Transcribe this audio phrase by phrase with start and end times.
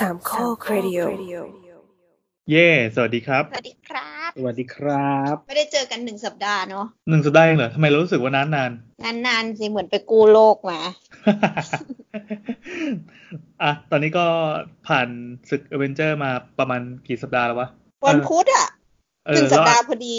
[0.00, 1.00] สามข้อครดิโอ
[2.50, 8.72] เย่สวัสดีครับ สวัสดีครับ สวัสดีครับ ไม่ได้เจอกันหนึ่งสัปดาห์เนาะหนึ่งสัปดาห์เองเหรอทำไมเรารู้สึกว่านานนาน
[9.26, 14.26] นานๆสิเหมือนไปกู้โลกมาๆอะ ตอนนี้ก็
[14.86, 15.08] ผ่าน
[15.50, 17.68] ศึกเอเวนเจอร์มาประมาณกี่สัปดาห์แล้ววะ
[18.06, 18.68] วันพุธอะ
[19.26, 20.16] เอหนึ่องสัปเราดาอัห์ดพอดี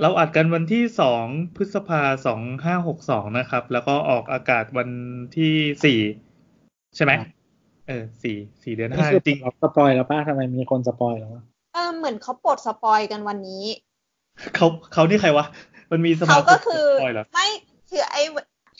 [0.00, 1.24] เราอัดกันวันที่สอง
[1.56, 4.90] พฤษภาสองห้าหกสองนะครับ แล้วก็ออกอากาศวัน
[5.36, 5.54] ที่
[5.84, 5.98] สี่
[6.96, 7.12] ใช่ไหม
[7.90, 11.42] เออสี่สี่เดือนนี่ห้าคือจริงเราสปอยแล้วป้าทำไมมีคนสปอยแล้ววะ
[11.74, 13.64] เออเหมือนเขาปลดสปอยกันวันนี้
[14.54, 15.46] เขาเขานี่ใครวะ
[15.90, 17.48] มันมีสมาเขาคก็มคือปล่อยเหรอไม่
[17.90, 18.22] คือไอ้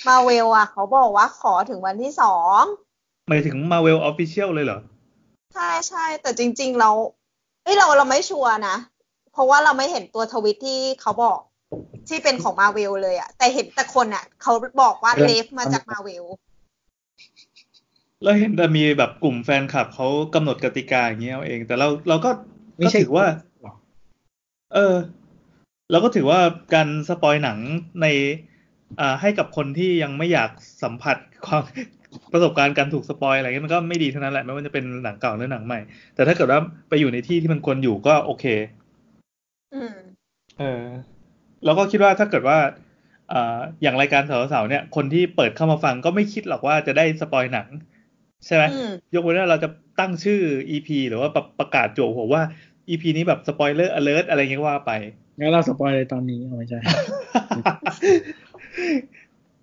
[0.09, 2.62] มาเวลอะ เขาบอกว่าขอถึงวันที่สอง
[3.28, 4.80] หมายถึงมาเวลออฟฟิเชียลเลยเหรอ
[5.54, 6.90] ใช่ใช่แต่จริง ๆ เรา
[7.65, 8.77] เอ้ยเราเราไม่ชัวร์นะ
[9.32, 11.38] เพราะว่าเราไม่เห็นตัวทวิตที่เขาบอก
[12.09, 16.24] ที่เป็นของมาเวลเลยอะแต่เห็นแต่คนอะเขาบอกว่าเลฟมาจากมาเวล
[18.24, 22.30] เราเห็นแต่มีแบบกลุ่มแฟนคลับเขากำหนดกติกาอย่างเงี้ยเอาเอง แต่เราเราก็
[22.76, 23.26] ไม่ก็ใช่ถือว่า
[23.63, 23.73] หรอ
[24.74, 24.95] เออ
[25.90, 26.41] เราก็ถือว่า
[26.74, 27.59] การ spoil หนัง
[28.02, 28.07] ใน
[29.01, 30.51] อ่าให้กับคนที่ยังไม่อยาก
[30.82, 31.63] สัมผัสความ
[32.32, 35.80] ประสบการณ์การถูก spoil อะไรเงี้ยมันก็ไม่ดีเท่านั้นแหละไม่ว่าจะเป็นหนังเก่าหรือหนังใหม่
[36.15, 38.45] แต่ถ้าเกิดว่าไปอยู่ในที่ที่มันควรอยู่ก็โอเค
[39.74, 39.95] อืม
[40.59, 40.85] เออ
[41.65, 42.59] แล้วก็คิดว่าถ้าเกิดว่า
[43.32, 47.68] อ่าอย่างรายการเสาๆเนี่ย คนที่เปิดเข้ามาฟังก็ไม่คิดหรอกว่าจะได้ spoil หนัง
[48.46, 49.69] ใช่ไหมอืมยกเว้นว่าเราจะ
[50.01, 52.43] ตั้งชื่อ EP หรือว่าประประกาศจั่วหัวว่า
[52.88, 54.93] EP นี้แบบ spoiler alert อะไรเงี้ยก็ว่าไป
[55.38, 56.80] งั้นเรา spoil เลยตอนนี้เอาไม่ใช่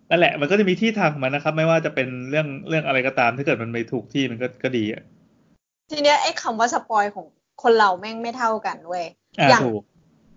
[0.10, 5.04] นั่นแหละ มันก็จะมีที่ทางของมันนะครับ ไม่ว่าจะเป็นเรื่องเรื่องอะไรก็ตามถ้าเกิดมันไปถูกที่มันก็ก็ดีอะ
[5.92, 7.26] ทีเนี้ยไอ้คำว่า spoil ของ
[7.64, 9.06] คนเราแม่งไม่เท่ากันเว้ย
[9.40, 9.82] อ่าอย่างถูก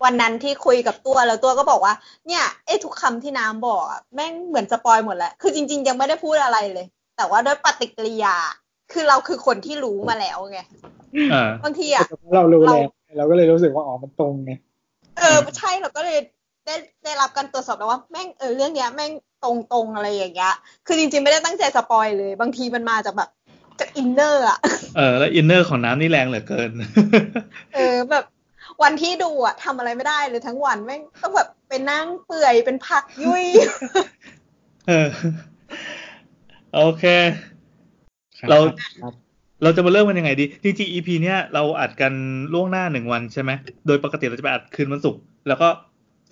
[0.04, 1.94] วันนั้นที่คุยกับตัวแล้วตัวก็บอกว่า
[2.26, 6.86] เนี่ยไอ้ทุกคำที่น้ำบอกอะแม่งเหมือน spoil หมดแหละคือจริง ๆ ยังไม่ได้พูดอะไรเลย
[7.20, 8.36] แต่ว่าด้วยปฏิกิริยา
[8.92, 10.60] คือเราคือคนที่รู้มาแล้วไง
[11.32, 12.74] อ่าบางทีอะเรารู้เรา
[13.06, 14.52] แล้วเราก็เลยรู้สึกว่าอ๋อมันตรงไง
[15.18, 16.18] เออใช่เราก็เลย
[16.66, 19.12] ได้ได้รับการตรวจสอบแล้วว่าแม่งเออเรื่องเนี้ยแม่ง
[19.44, 20.54] ตรงตรงๆอะไรอย่างเงี้ย
[20.86, 23.30] คือจริงๆไม่ได้ตั้งใจ spoil เลย บางทีมันมาจากแบบ
[23.80, 24.58] จาก inner อะ
[24.96, 26.70] เออ แล้ว inner ของน้ำนี่แรงเหลือเกิน
[27.74, 28.24] เออแบบ
[28.82, 33.44] วันที่ดูอะทำอะไรไม่ได้เลยทั้งวันแม่งต้องแบบไปนั่งเปื่อยเป็นผักยุ่ย
[34.88, 35.08] เออ
[36.74, 37.04] โอเค
[38.38, 38.58] ครับเรา
[39.02, 39.12] ครับ
[39.62, 42.12] เราจะมาเริ่มกันยังไงดี จริงๆ EP เนี้ยเราอัดกัน
[42.52, 43.50] ล่วงหน้าหนึ่งวันใช่ไหม
[43.86, 45.68] โดยปกติเราจะไปอัดคืนวันศุกร์แล้วก็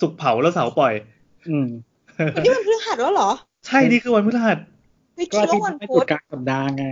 [0.01, 0.95] ศุกร์เผาแล้วเสาร์ปล่อย
[1.49, 1.67] อืม
[2.35, 3.31] วันนี้มันพฤหัสแล้วเหรอ
[3.67, 4.59] ใช่นี่คือวันพฤหัส
[5.15, 6.85] ไม่ก็คิดที่ว่าวันไม่พุจุดธกลางสัปดาห์ไง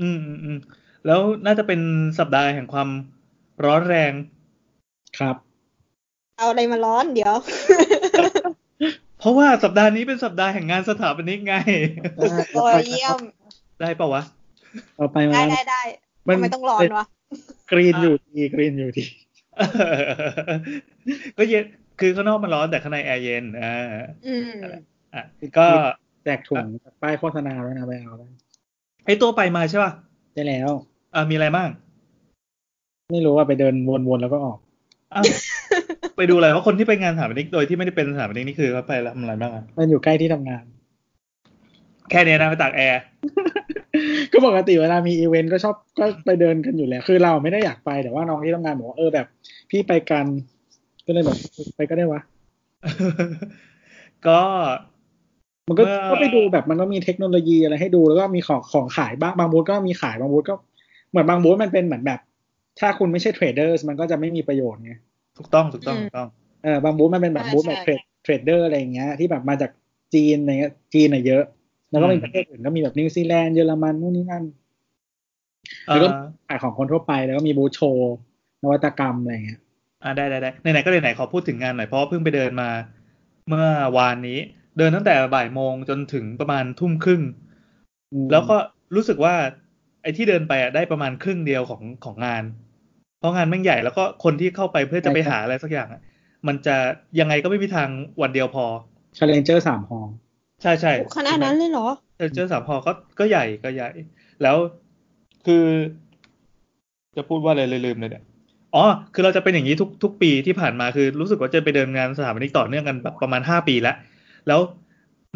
[0.00, 0.58] อืมอืมอืม
[1.06, 1.80] แล้วน่าจะเป็น
[2.18, 2.88] สัปดาห์แห่งความ
[3.64, 4.12] ร้อนแรง
[5.18, 5.36] ครับ
[6.36, 7.34] เอาอะไรมาร้อนเดี๋ยว
[9.22, 11.54] เพราะว่าสัปดาห์นี้เป็นสัปดาห์แห่งงานสถาปนิกไง
[12.54, 13.18] โอ้ยเยี่ยม
[13.80, 14.22] ได้ปะวะ
[14.96, 15.82] เอาไปมาได้ได้ได้
[16.28, 17.04] มันทำไมต้องร้อนวะ
[17.70, 19.04] green อยู่ดี green อยู่ดี
[21.38, 21.64] ก็เย็น
[22.00, 23.74] คือข้างนอกมันร้อนแต่ข้างในแอร์เย็นอ่า
[24.26, 24.50] อืม
[25.14, 25.22] อะ
[25.58, 25.66] ก็
[26.24, 28.28] แจกถุงจากป้ายโฆษณาแล้วนะไปเอาได้
[29.06, 29.92] ไอตัวไปมาใช่ป่ะ
[30.34, 30.70] ได้แล้ว
[31.14, 31.68] อ่ามีอะไรบ้าง
[33.12, 33.74] ไม่รู้ว่าไปเดิน
[34.08, 34.58] วนๆแล้วก็ออก
[35.14, 35.24] อ้าว
[36.16, 40.64] ไปดูอะไรว่าคนที่ไปงานสถาปนิกโดยที่ไม่ได้เป็นสถาปนิกนี่คือเขาไปทำอะไรบ้างอะมันอยู่ใกล้ที่ทำงาน
[42.10, 43.02] แค่เนี้ยนะไปตากแอร์
[44.32, 49.26] ก็ปกติเวลามีอีเวนต์ก็ชอบก็ไปเดินกันอยู่แล้ว คือเราไม่ได้อยากไปแต่ว่าน้องที่ทำงานบอกว่าเออแบบ
[49.70, 50.26] พี่ไปกัน
[51.06, 51.38] ก็เลยแบบ
[51.76, 52.20] ไปก็ได้วะ
[54.26, 54.40] ก็
[55.68, 60.54] มันก็เมื่อก็ไปดูแบบมันก็มีเทคโนโลยีอะไรให้ดูแล้วก็มีของของขายบ้างบางบูธก็มีขายบางบูธก็
[61.10, 62.20] เหมือนบางบูธมันเป็นเหมือนแบบ
[62.80, 64.92] ถ้าคุณไม่ใช่ trader มันก็จะไม่มีประโยชน์ไง
[65.42, 66.28] ถูกต้องถูกต้องอืมถูกต้อง
[66.62, 69.70] เออบางบูธมันเป็นแบบใช่บูธแบบใช่ trade trader อะไรอย่างเงี้ยที่แบบมาจาก
[70.14, 71.42] จีนอะไรเงี้ยจีนน่ะเยอะ
[71.90, 74.44] แล้วก็มีอืมประเทศอื่นก็มีแบบนิวซีแลนด์เยอรมันนู่นนี่นั่น
[75.86, 76.12] เอ่แล้วก็อ
[76.48, 78.12] ขายของคนทั่วไปแล้วก็มีบูธโชว์
[78.62, 79.60] นวัตกรรมอะไรเงี้ย
[80.02, 82.70] อ่าได้ได้ได้ไหนๆก็ไหนๆขอพูดถึงงานหน่อยเพราะว่าเพิ่งไปเดินมา
[83.48, 83.66] เมื่อ
[83.98, 84.38] วานนี้
[84.78, 87.22] เดินตั้งแต่บ่ายโมงจนถึงประมาณทุ่มครึ่ง
[88.12, 88.56] อืมแล้วก็
[88.94, 89.34] รู้สึกว่า
[90.02, 92.42] ไอ้ที่เดินไปอะได้ประมาณครึ่งเดียวของของงาน
[93.22, 96.00] เพราะงานแม่งใหญ่แล้วก็คนที่เข้าไปเพื่อจะไปหาอะไรสักอย่างอะ
[96.46, 96.76] มันจะ
[97.20, 97.88] ยังไงก็ไม่มีทาง
[98.22, 98.64] วันเดียวพอ
[99.18, 100.06] Challenger สาม hall
[100.62, 101.86] ใช่ใช่ขนาดนั้นเลยเหรอ
[102.16, 103.90] เจอเจอสามพอก็ก็ใหญ่ก็ใหญ่
[104.42, 104.56] แล้ว
[105.46, 105.64] คือ
[107.16, 108.24] จะพูดว่าอะไรเลยลืมเลยเนี่ย
[108.74, 108.84] อ๋อ
[109.14, 113.96] คือเราจะเป็นอย่างนี้ทุกทุกปีที่ผ่านมาคือรู้สึกว่าจะไปเดินงานสถาปนิกต่อเนื่องกันแบบประมาณห้าปีแล้ว
[114.48, 114.60] แล้ว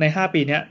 [0.01, 0.63] ในห้าปีเนี้ย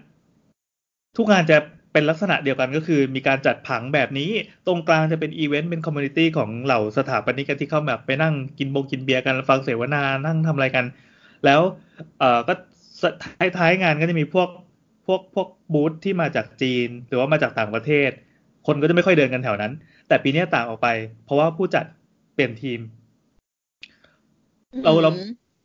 [1.18, 1.58] ทุกงานจะ
[1.96, 4.32] เป็นลักษณะเดียวกันก็คือมีการจัดผังแบบนี้
[4.68, 10.86] ตรงกลางจะเป็นอีเวนต์เป็น community ของเหล่าสถาปนิกที่เข้าแบบไปนั่งกินบงกินเบียร์กันฟังเสวนานั่งทำอะไรกัน
[11.46, 11.62] แล้ว
[12.20, 12.54] เอ่อก็
[13.24, 14.50] ท้ายท้ายๆงานก็จะมีพวก
[15.06, 18.10] พวกพวกบูธที่มาจากจีน หรือว่ามาจากต่างประเทศ
[18.68, 19.72] คนก็จะไม่ค่อยเดินกันแถวนั้น
[20.08, 20.88] แต่ปีนี้ต่างออกไป
[21.26, 21.86] เพราะว่าผู้จัด
[22.34, 22.80] เปลี่ยนทีม
[24.84, 25.12] เราเรา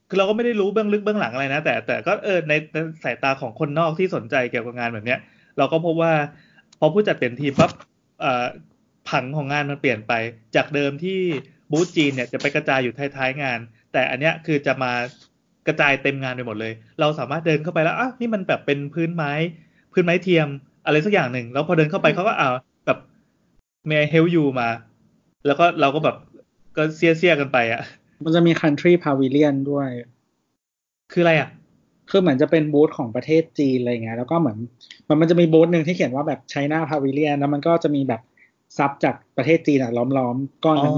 [0.09, 5.19] คือเราก็ไม่ได้รู้เบื้องลึกเบื้องหลังอะไรนะแต่แต่ก็เออในในสายตาของคนนอกที่สนใจเกี่ยวกับงานแบบเนี้ย
[5.59, 6.13] เราก็พบว่า
[6.79, 7.71] พอผู้จัดเปลี่ยนทีมปั๊บ
[8.21, 8.47] เอ่อ
[9.11, 10.13] ผังของงานมันเปลี่ยนไป
[10.57, 11.21] จากเดิมที่
[11.71, 13.59] บูธจีนเนี่ยจะไปกระจายอยู่ท้ายๆงาน
[13.93, 14.93] แต่อันเนี้ยคือจะมา
[15.67, 19.33] กระจายเต็มงานไปหมดเลย เราสามารถเดินเข้าไปแล้วอะนี่มันแบบเป็นพื้นไม้
[19.93, 20.49] พื้นไม้เทียม
[20.87, 22.49] อะไรสักอย่างหนึ่งแล้วพอเดินเข้าไปเขาก็อ่า
[22.87, 22.99] แบบ
[23.89, 24.69] may I help you มา
[25.47, 26.17] แล้วก็เราก็แบบ
[26.77, 27.83] ก็เสียเสียๆกันไปอะ
[28.25, 29.89] มันจะมี country pavilion ด้วย
[31.13, 31.49] คืออะไรอะ
[32.11, 34.59] คือเหมือนจะเป็นบูธของประเทศจีนอะไรเงี้ยแล้วก็เหมือน
[35.09, 38.23] มันมันจะมีบูธหนึ่งที่เขียนว่าแบบ China Pavilion แล้วมันก็จะมีแบบ
[38.79, 40.95] ซับจากประเทศจีนอะล้อมๆก้อนอ๋อนั้น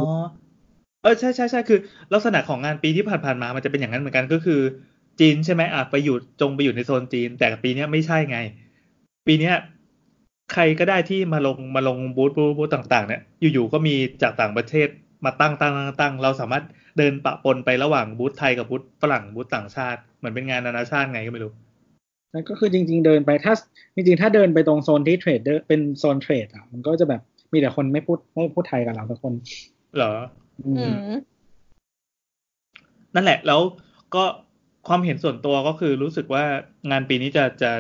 [1.03, 1.79] เออใช่ใช่ใช่คือ
[2.13, 4.61] ลักษณะของงานปีที่ผ่านๆมามันจะเป็นอย่างนั้นเหมือนกันก็คือ
[5.21, 8.39] จีนใช่ไหมอะไปอยู่จงไปอยู่ในโซนจีน แต่ปีนี้ไม่ใช่ไง
[9.27, 9.53] ปีนี้
[10.53, 14.89] ใครก็ได้ที่มาลงมาลงบูธบูธบูธต่างๆ เนี่ย อยู่ๆก็มีจากต่างประเทศ
[15.25, 16.65] มาตั้งตั้งตั้งเราสามารถ
[16.99, 21.53] เดินปะปนไประหว่างบูธไทยกับบูธฝรั่งบูธต่างชาติ เหมือนเป็นงานนานาชาติไงก็ไม่รู้
[22.33, 23.55] แล้วก็คือจริง ๆ เดินไปถ้า
[23.95, 27.21] จริงๆถ้าเดินไปตรงโซนที่เทรดเดอร์เป็นโซนเทรดอะมันก็จะแบบ
[27.53, 29.33] มีแต่คนไม่พูดไม่พูดไทยกับเราทุกคน
[29.97, 30.13] เหรอ
[30.67, 31.33] อือืมม
[33.15, 33.61] นั่นแหละ แล้ว
[34.15, 34.25] ก็
[34.89, 36.45] ความเห็นส่วนตัวก็คือรู้สึกว่า
[36.91, 37.71] งานปีนี้จะจะ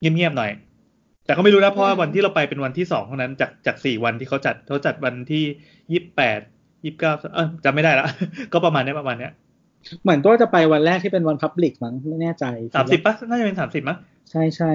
[0.00, 0.50] เงียบๆหน่อย
[1.24, 5.44] แต่ก็ไม่รู้นะเพราะว่าอืมวันที่เราไปเป็นวันที่สองเท่านั้นจากจากสี่วันที่เขาจัดเขาจัดวันที่
[5.92, 6.40] ยี่สิบแปด
[6.84, 8.06] ยี่สิบเก้าเออจำไม่ได้ละ
[8.52, 9.32] ก็ประมาณเนี้ยประมาณเนี้ย
[10.02, 12.44] เหมือนตัวจะไปวันแรกที่เป็นวันพับลิกมั้งไม่แน่ใจ
[12.76, 13.98] สามสิบปะน่าจะเป็นสามสิบมั้ง
[14.30, 14.70] ใช่ใช่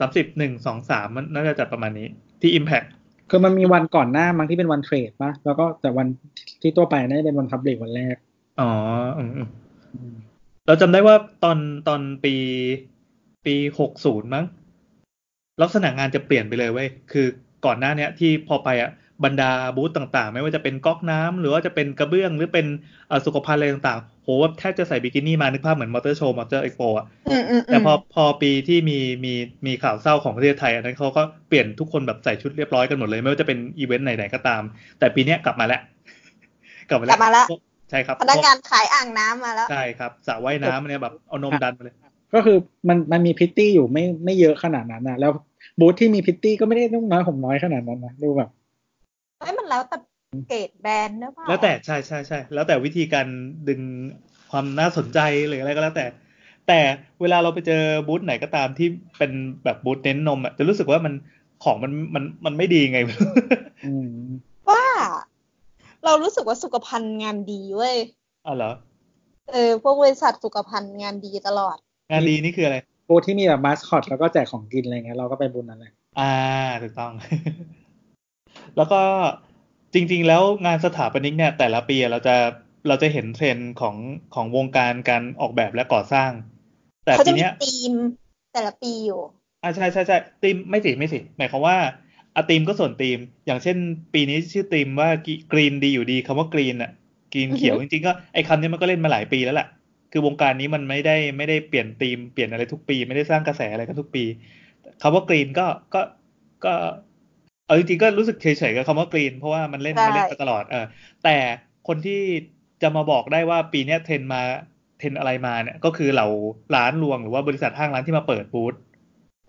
[0.00, 2.06] สามสิบหนึ่งสองสามมันน่าจะจัดประมาณนี้
[2.40, 2.88] ที่ Impact
[3.30, 6.06] คือมันมีวันก่อนหน้ามั้งที่เป็นวันเทรดปะแล้วก็แต่วัน
[6.62, 8.16] ที่ตัวไปน่าจะเป็นวันพับลิกวันแรก
[8.60, 8.70] อ๋อ
[9.18, 9.48] อืมอืม
[10.66, 11.58] เราจำได้ว่าตอน
[11.88, 12.34] ตอนปี
[13.46, 14.44] ปีหกศูนย์มั้ง
[15.62, 17.26] ลักษณะงานจะเปลี่ยนไปเลยเว้ย คือ
[17.66, 18.90] ก่อนหน้าเนี้ยที่พอไปอะ
[19.24, 22.66] บรรดาบูธต่างๆ ไม่ว่าจะเป็นก๊อกน้ำหรือว่าจะเป็นกระเบื้องหรือเป็น
[23.08, 29.32] เอ่อสุขภัณฑ์อะไรต่างๆ โหว่าแทบจะใส่บิกินี่มานึกภาพเหมือนมอเตอร์โชว์มอเตอร์เอ็กซ์โปอะอืมอืมแต่พอพอปีที่มีมี
[29.66, 34.62] มีข่าวเศร้าของประเทศไทย อันนั้นเขาก็เปลี่ยนทุกคนแบบใส่ชุดเรียบร้อยกันหมดเลย ไม่ว่าจะเป็นอีเวนต์ไหนๆก็ตาม
[34.98, 35.80] แต่ปีเนี้ยกลับมาแล้ว
[36.88, 37.46] กลับมาแล้วกลับมาแล้ว
[37.90, 41.94] ใช่ครับพนักงานขายอ่างน้ำมาแล้วใช่ครับสระว่ายน้ำเนี่ยแบบเอานมดันมาเลย
[42.34, 42.58] ก็คือ
[42.88, 45.30] มันมันมีพริตตี้อยู่ไม่ไม่เยอะขนาดนั้นนะแล้ว
[45.80, 48.50] บูธที่มีพริตตี้ก็ไม่ได้นุ่งน้อยห่มน้อยขนาดนั้นนะดูแบบ
[49.40, 49.96] เฮ้ยมันแล้วแต่
[50.48, 53.26] เกรดแบรนด์หรือเปล่าแล้วแต่ใช่ใช่ใช่แล้วแต่วิธีการ
[53.68, 53.80] ดึง
[54.50, 56.06] ความน่าสนใจหรืออะไรก็แล้วแต่
[56.68, 56.80] แต่
[57.20, 58.88] เวลาเราไปเจอบูธไหนก็ตามที่
[59.18, 59.32] เป็น
[59.64, 61.14] แบบบูธเน้นนมอะจะรู้สึกว่ามัน
[61.64, 63.30] ของมันมันมันไม่ดีไงไม่รู้
[63.86, 64.12] อืม
[64.70, 64.84] ว่า
[66.04, 67.96] เรารู้สึกว่าสุขภัณฑ์งานดีเว้ย
[68.46, 68.72] อ๋อเหรอ
[69.50, 71.76] เออพวกบริษัทสุขภัณฑ์งานดีตลอด
[72.10, 72.76] งานดีนี่คืออะไร
[73.08, 76.34] บูธที่มีแบบมาสคอตแล้วก็แจกของกินอะไรเงี้ยเราก็ไปบูธนั้นแหละอ่า
[76.82, 77.12] ถูกต้อง
[78.76, 79.00] แล้วก็
[79.94, 82.36] จริง ๆ แล้วงานสถาปนิกเนี่ย แต่ละปีอะเราจะ
[82.88, 83.96] เราจะเห็นเทรนด์ของ
[84.34, 86.30] ของวงการการออกแบบและก่อสร้าง
[87.04, 87.94] แต่เขาปีจะมีเนี้ยธีม
[88.52, 89.20] แต่ละปีอยู่
[89.62, 91.76] อ่าใช่ใช่ใช่ธีมไม่สิไม่สิหมายความว่า
[92.36, 93.76] อะธีมก็ส่วนธีม อย่างเช่น
[94.14, 95.08] ปีนี้ชื่อธีมว่า
[95.52, 96.90] green ดีอยู่ดีคำว่า green อะ
[97.32, 99.68] green อือฮึเขียวจริงๆก็ไอ้คำนี้มันก็เล่นมาหลายปีแล้วแหละ
[100.12, 104.24] คือวงการนี้มันไม่ได้ไม่ได้เปลี่ยนธีมเปลี่ยนอะไรทุกปี ไม่ได้สร้างกระแสอะไรกันทุกปี
[105.02, 106.00] คำว่ากรีนก็ก็
[106.64, 106.74] ก็
[107.70, 110.86] เอาจริงๆก็รู้สึกเฉยๆกับคำว่ากรีน เพราะว่ามันเล่นใช่มันเล่นมาตลอดเออ
[111.24, 111.36] แต่
[111.88, 112.20] คนที่
[112.82, 114.42] จะมาบอกได้ว่าปีเนี้ยเทรนมา
[114.98, 116.28] เทรนอะไรมาเนี่ย ก็คือเหล่า
[116.74, 118.74] ร้านรวงหรือว่าบริษัทห้างร้านที่มาเปิดบูธ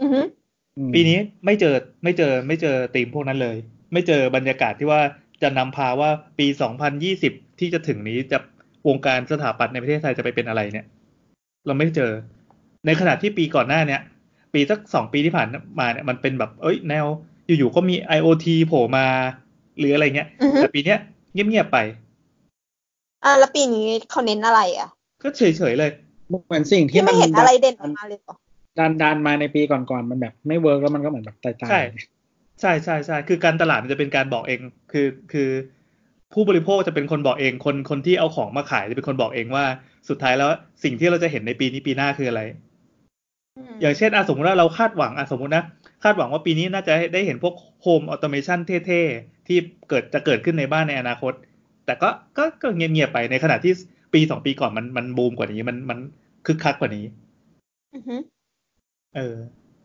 [0.02, 0.22] อือฮึ
[0.78, 3.58] อืมปีนี้ไม่เจอไม่เจอไม่เจอธีมพวกนั้นเลย
[3.94, 5.02] ไม่เจอบรรยากาศที่ว่า
[5.42, 6.10] จะนำพาว่า
[6.40, 6.48] ปี
[7.02, 8.38] 2020 ที่จะถึงนี้จะ
[8.88, 10.86] วงการสถาปัตย์ในประเทศไทยจะไปเป็นอะไรเนี่ย
[11.66, 12.12] เราไม่เจอ
[12.86, 14.02] ในขณะที่ปีก่อนหน้าเนี่ย
[14.54, 15.48] ปีสักสองปีที่ผ่าน
[15.80, 17.06] มาเนี่ยมันเป็นแบบ เอ้ย แนว
[17.48, 19.06] อยู่ๆก็มี IoT โผล่มา
[19.78, 21.00] หรืออะไรเงี้ยอือฮึแต่ปีเนี้ย
[21.34, 21.78] เงียบๆไป
[23.24, 24.90] อ่าแล้วปีนี้เขาเน้นอะไรอะ
[25.24, 25.92] ก็เฉยๆเลย
[26.48, 28.36] เหมือนสิ่งที่ที่ไม่เห็นอะไรเด่นออกดันมาเลยเหรอ
[28.80, 31.82] ดันดันมาในปีก่อนๆมันแบบไม่เวิร์กแล้วมันก็เหมือนแบบตายๆใช่
[32.62, 34.60] ใช่ใช่ใช่คือการตลาดมันจะเป็นการบอกเอง
[34.92, 35.50] คือคือ
[36.34, 39.66] ผู้บริโภคจะเป็นคนบอกเอง คนคนที่เอาของมาขายจะเป็นคนบอกเองว่า
[40.10, 40.50] สุดท้ายแล้ว
[40.84, 42.42] สิ่งที่เราจะเห็นในปีนี้ปีหน้าคืออะไร
[43.58, 45.64] อืมอย่างเช่นอะสมมติว่าเราคาดหวังอะสมมตินะ
[46.04, 49.58] คาดหวังว่าปีนี้น่าจะได้เห็นพวก home automation เท่ๆ ที่
[49.90, 51.34] เกิดจะเกิดขึ้นในบ้านในอนาคต
[51.86, 53.74] แต่ก็ก็ก็เงียบๆไปในขณะที่
[54.14, 56.00] ปีสองปีก่อนมันมันบูมกว่านี้มันมัน
[56.46, 57.06] คึกคักกว่านี้
[57.96, 58.16] อือฮึ
[59.16, 59.36] เออ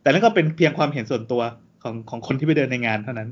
[0.03, 1.43] แต่นั่นก็เป็นเพียงความเห็นส่วนตัว
[1.83, 3.29] ของของคนที่ไปเดินในงานเท่านั้น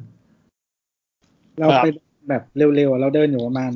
[1.59, 1.87] เราไป
[2.29, 3.73] แบบเร็วๆอะเราเดินอยู่ประมาณ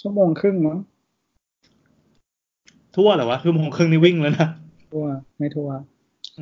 [0.00, 0.78] ชั่วโมงครึ่งมั้ง
[2.96, 4.48] ทั่วเหรอวะคือโมงครึ่งนี่วิ่งแล้วนะ
[4.92, 5.06] ทั่ว
[5.38, 5.68] ไม่ทั่ว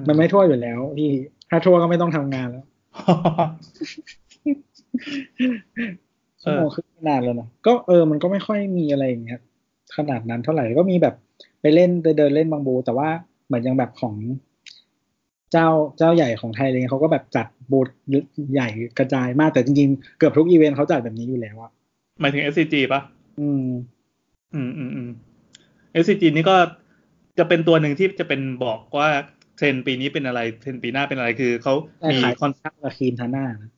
[0.09, 1.11] มันไม่ทั่วอยู่แล้วพี่
[1.51, 2.65] ถ้าทั่วก็ไม่ต้องทำงานแล้ว
[6.43, 9.41] ชั่วโมงครึ่งนานแล้วเนาะก็เออมันก็ไม่ค่อยมีอะไรอย่างเงี้ย
[9.97, 11.15] ขนาดนั้นเท่าไหร่ก็มีแบบ
[11.61, 13.09] ไปเล่นไปเดินเล่นบางบู แต่ว่า
[13.47, 14.15] เหมือนยังแบบของ
[15.53, 17.89] เจ้าเจ้าใหญ่ของไทยเลยเขาก็แบบจัดบูธ
[18.53, 21.71] ใหญ่กระจายมากแต่จริงๆ เกือบทุกอีเวนต์เขาจัดแบบนี้อยู่แล้วอะ
[22.21, 23.01] หมายถึง SCG ปะ
[23.41, 23.67] อืม
[24.55, 25.11] อืมอืมอืม
[26.03, 26.57] SCG นี่ก็
[27.39, 29.09] จะเป็นตัวหนึ่งที่จะเป็นบอกว่า
[29.61, 33.71] เทรนด์ปีนี้เป็นอะไรเทรนด์ปีหน้าเป็นอะไรคือเขาแต่มีขายคอนข้าวกับครีมทาหน้านะ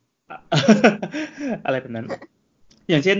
[1.65, 2.05] อะไรแบบนั้น
[2.89, 3.17] อย่างเช่น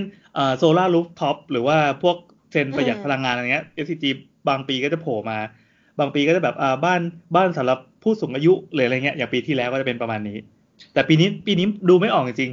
[0.57, 2.17] solar rooftop หรือว่าพวก
[2.49, 4.05] เทรนด์ประหยัดพลังงานอะไรเงี้ย SCG
[4.49, 5.37] บางปีก็จะโผล่มา
[5.99, 7.01] บางปีก็จะแบบอ่าบ้าน
[7.35, 10.37] บ้านสำหรับผู้สูงอายุหรืออะไรเงี้ยอย่างปีที่แล้วก็จะเป็นประมาณนี้
[10.93, 12.51] แต่ปีนี้ปีนี้ดูไม่ออกจริง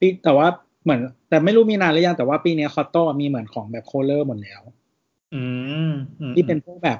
[0.00, 0.48] ปีแต่ว่า
[0.84, 5.42] เหมือน แต่ไม่รู้มีนานหรือยังแต่ว่าปีนี้ COTTO มีเหมือนของแบบ Kohlerร์หมดแล้วๆอื
[5.90, 6.98] มอืมที่เป็นพวกแบบ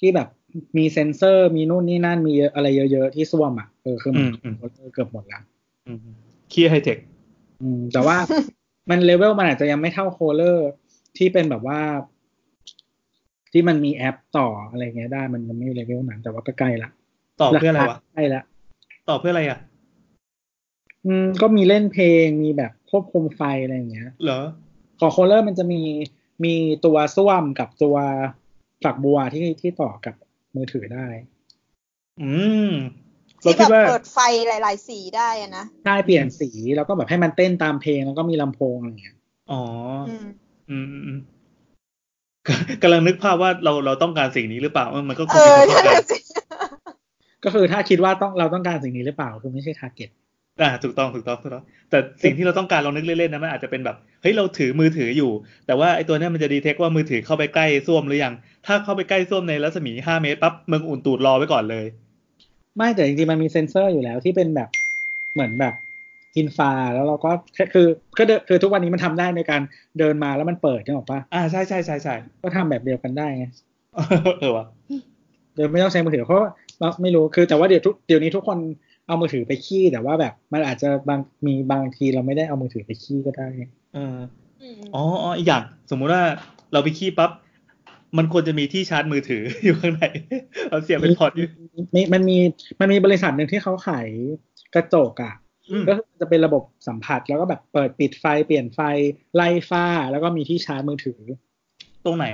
[0.00, 0.28] ที่แบบ
[0.78, 4.26] มีเซ็นเซอร์มีนู่นนี่นั่นมีเยอะอะไรเยอะ ๆ ที่ส้วมอะเออคือมัน
[4.58, 5.42] Kohler เกือบหมดแล้ว
[5.86, 5.98] อืม
[6.52, 6.98] คือไฮเทค
[7.62, 8.16] อืมแต่ว่า
[8.90, 10.68] มันเลเวลมันอาจจะยังไม่เท่า Kohler
[11.16, 11.80] ที่เป็นแบบว่า
[13.52, 16.90] ที่มันมีแอปต่ออะไรเงี้ยได้มันยังไม่เลเวลนั้นแต่ว่าก็ใกล้ละ
[17.40, 18.42] ต่อเพื่ออะไรวะใกล้ละ
[19.08, 19.58] ต่อเพื่ออะไรอะ
[21.06, 24.40] อืม ก็มีเล่นเพลงมีแบบควบคุมไฟอะไรอย่างเงี้ย เหรอ
[25.00, 25.82] ของ Kohler มันจะมี
[26.44, 26.54] มี
[26.84, 27.96] ตัวส้วมกับตัว
[28.84, 30.14] ฝักบัวที่ที่ต่อกับ
[30.54, 31.06] มือถือได้
[32.22, 32.30] อื
[32.68, 32.70] ม
[33.42, 34.18] เราที่คิแบดบว่าเปิดไฟ
[34.48, 39.16] หลาย ๆ สีได้อะนะใช่เปลี่ยนสีแล้วก็แบบให้มันเต้นตามเพลงแล้วก็มีลำโพงอะไรอย่างเงี้ย
[39.50, 39.62] อ๋อ
[40.08, 40.26] อืม
[40.70, 41.18] อืมอืมอืม
[42.82, 46.18] กำลังนึกภาพว่าเราเราต้องการสิ่งนี้หรือเปล่าเออมันก็คเองมีอความนั่นต้องการน่ะสิ
[47.44, 50.10] ก็คือถ้าคิดว่าต้องเราต้องการสิ่งนี้หรือเปล่าคือไม่ใช่ทาร์เก็ต
[50.60, 55.30] อ่าถูกต้องถูกต้องถูกต้องแต่สิ่งที่เราต้องการลองนึกเล่นๆนะมันอาจจะเป็นแบบเฮ้ยเราถือมือถืออยู่
[55.66, 58.34] แต่ว่าไอ้ตัวเนี้ยมันจะดีเทคว่ามือถือเข้าไปใกล้ส้วมหรือยัง
[58.66, 61.84] ถ้าเข้าไปใกล้ส้วมในรัศมีห้าเมตรปั๊บมึงอุ่นตูดรอไว้ก่อนเลย
[62.76, 64.68] ไม่แต่จริงๆมันมีเซ็นเซอร์อยู่แล้วที่เป็นแบบ
[65.34, 65.74] เหมือนแบบ
[66.38, 67.86] อินฟาแล้วเราก็แค่คือ
[68.18, 69.62] ก็เดินคือทุกวันนี้มันทำได้ในการ
[69.98, 73.44] เดินมาแล้วมันเปิดใช่ไหมปะอ่าใช่ใช่ใช่ใช่ก็ทำแบบเดียวกันได้ไง
[74.40, 74.66] เออวะ
[75.54, 78.58] เดี๋ยวไม่ต้องใช้มือถือเพราะว่าเราไม่รู้คือแต่ว่าเดี๋ยวทุกเดี๋ยวนี้ทุกคน
[79.06, 83.48] เอามือถือไปขี้แต่ว่าแบบ มันอาจจะบางมีบางทีเราไม่ได้เอามือถือไปขี้ก็ได้
[83.94, 84.16] เออ
[84.62, 86.22] อืมอ๋ออ๋ออีกอย่างสมมุติว่า
[86.72, 87.30] เราไปขี้ปั๊บ
[88.18, 90.04] มันควรจะมีที่ชาร์จมือถืออยู่ข้างใน
[90.70, 91.46] เราเสียบเป็น port อยู่
[91.94, 92.38] มีมันมี
[92.80, 94.08] มันมีบริษัทหนึ่งที่เขาขาย
[94.74, 95.34] กระจกอะ
[95.70, 98.80] อืมก็คือจะเป็นระบบสัมผัสแล้วก็แบบเปิดปิดไฟเปลี่ยนไฟ
[99.34, 101.20] ไล่ฝ้า แล้วก็มีที่ชาร์จมือถือ
[102.04, 102.26] ตรงไหน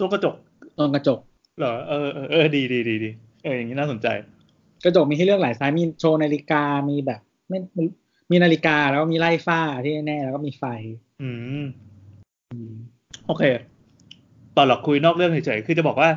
[0.00, 0.34] ตัวกระจก
[0.78, 1.18] ตรงกระจก
[1.58, 3.10] เหรอเออเออเออดีดีดีดี
[3.44, 4.06] เอออย่างนี้น่าสนใจ
[4.84, 7.84] กระจกมีให้เลือกหลายไซส์มีโชว์นาฬิกามีแบบ ไม่ไม่
[8.30, 10.64] มีนาฬิกาแล้วก็มีไล่ฝ้าที่แน่ๆแล้วก็มีไฟ
[11.22, 11.30] อื
[11.62, 11.64] ม
[12.52, 12.72] อืม
[13.26, 13.42] โอเค
[14.56, 16.10] ตอนหลอกคุยนอกเรื่องเฉยๆคือจะบอกว่า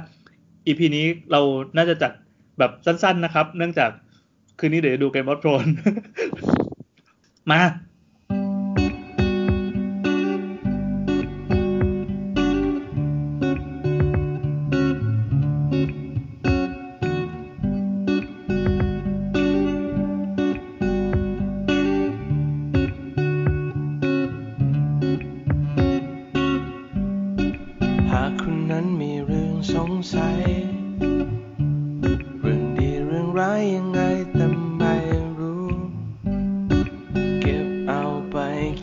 [0.65, 1.41] อีพีนี้เรา
[1.77, 2.11] น่าจะจัด
[2.59, 3.91] แบบสั้น ๆนะครับ เนื่องจาก
[4.59, 5.65] คืนนี้เดี๋ยวจะดูเกมออฟโทรน
[7.51, 7.59] มา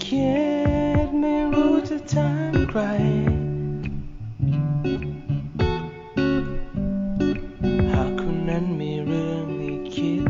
[0.02, 0.32] คิ
[1.06, 2.80] ดไม่รู้จะถามใคร
[7.90, 10.24] หากคุณนั้นมีเรื่องให้คิด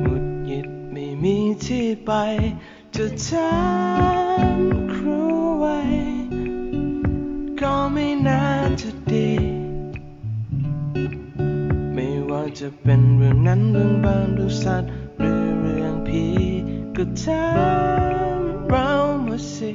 [0.00, 2.10] หงุดหงิดไม่มีที่ไป
[2.96, 3.54] จะถา
[4.56, 4.58] ม
[4.94, 5.20] ครู
[5.58, 5.78] ไว้
[7.60, 8.44] ก็ไม่น่า
[8.80, 9.30] จะดี
[11.94, 14.99] ไม่ว่าจะเป็นเรื่องนั้นเรื่องบ้านหรือสัตว์หรือเรื่องผี
[17.20, 17.48] ก็ถา
[18.38, 18.90] มเรา
[19.26, 19.72] มาสิ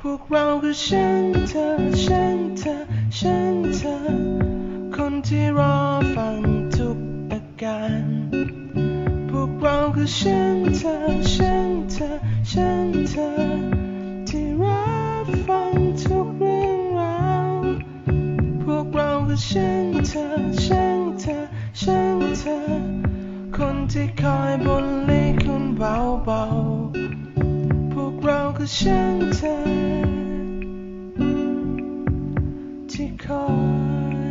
[0.00, 1.68] พวกเราคือฉันเธอ
[2.04, 2.76] ฉันเธอ
[3.18, 3.96] ฉันเธอ
[4.94, 5.76] คนที่รอ
[6.14, 6.40] ฟัง
[6.76, 6.98] ทุก
[7.32, 8.04] อาการ
[9.28, 10.61] พวกเราคือฉัน
[28.82, 29.56] เราคือฉันเธอ
[32.92, 34.28] ที่คอย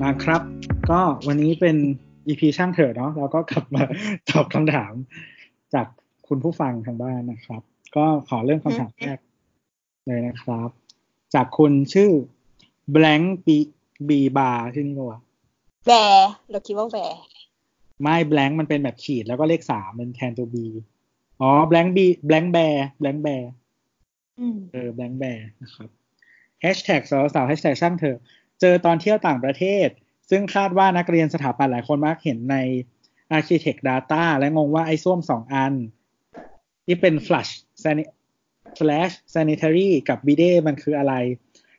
[0.00, 0.42] มาครับ
[0.90, 1.76] ก็วันนี้เป็น
[2.26, 3.82] EP ช่างเถอะเนาะเราก็กลับมา
[4.30, 4.92] ตอบคำถาม
[5.74, 5.86] จาก
[6.28, 7.62] คุณผู้ฟังทางบ้านนะครับ
[7.96, 9.18] ก็ขอเริ่มคำถามแรก
[10.06, 10.68] เลยนะครับ
[11.34, 12.10] จากคุณชื่อ
[12.94, 13.48] blank b
[14.08, 15.20] บีบาร์ที่นี่ปะวะ
[15.86, 17.20] แวร์เราคิดว่าแวร์
[18.02, 20.66] ไม่แบงค์มันเป็นแบบขีดแล้วก็เลขสามเป็นแทนตัว B
[21.40, 23.50] อ๋อแบงค์บีแบงค์แบร์แบงค์แบร์
[24.40, 25.88] อืมเออแบงค์แบร์นะครับ
[26.60, 28.16] แฮชแท็กเสาเสาแฮชแท็กช่างเถอะ
[28.60, 29.88] เจอตอนเที่ยวต่างประเทศ
[30.30, 32.56] ซึ่งคาดว่านักเรียนสถาปัตย์หลายคนมักเห็นใน
[33.36, 35.74] Architect Data และงงว่าไอ้ส้วมสองอัน
[36.86, 37.52] ที่เป็น flush
[37.82, 38.12] sani-
[38.78, 41.14] flush sanitary กับ bidet มันคืออะไร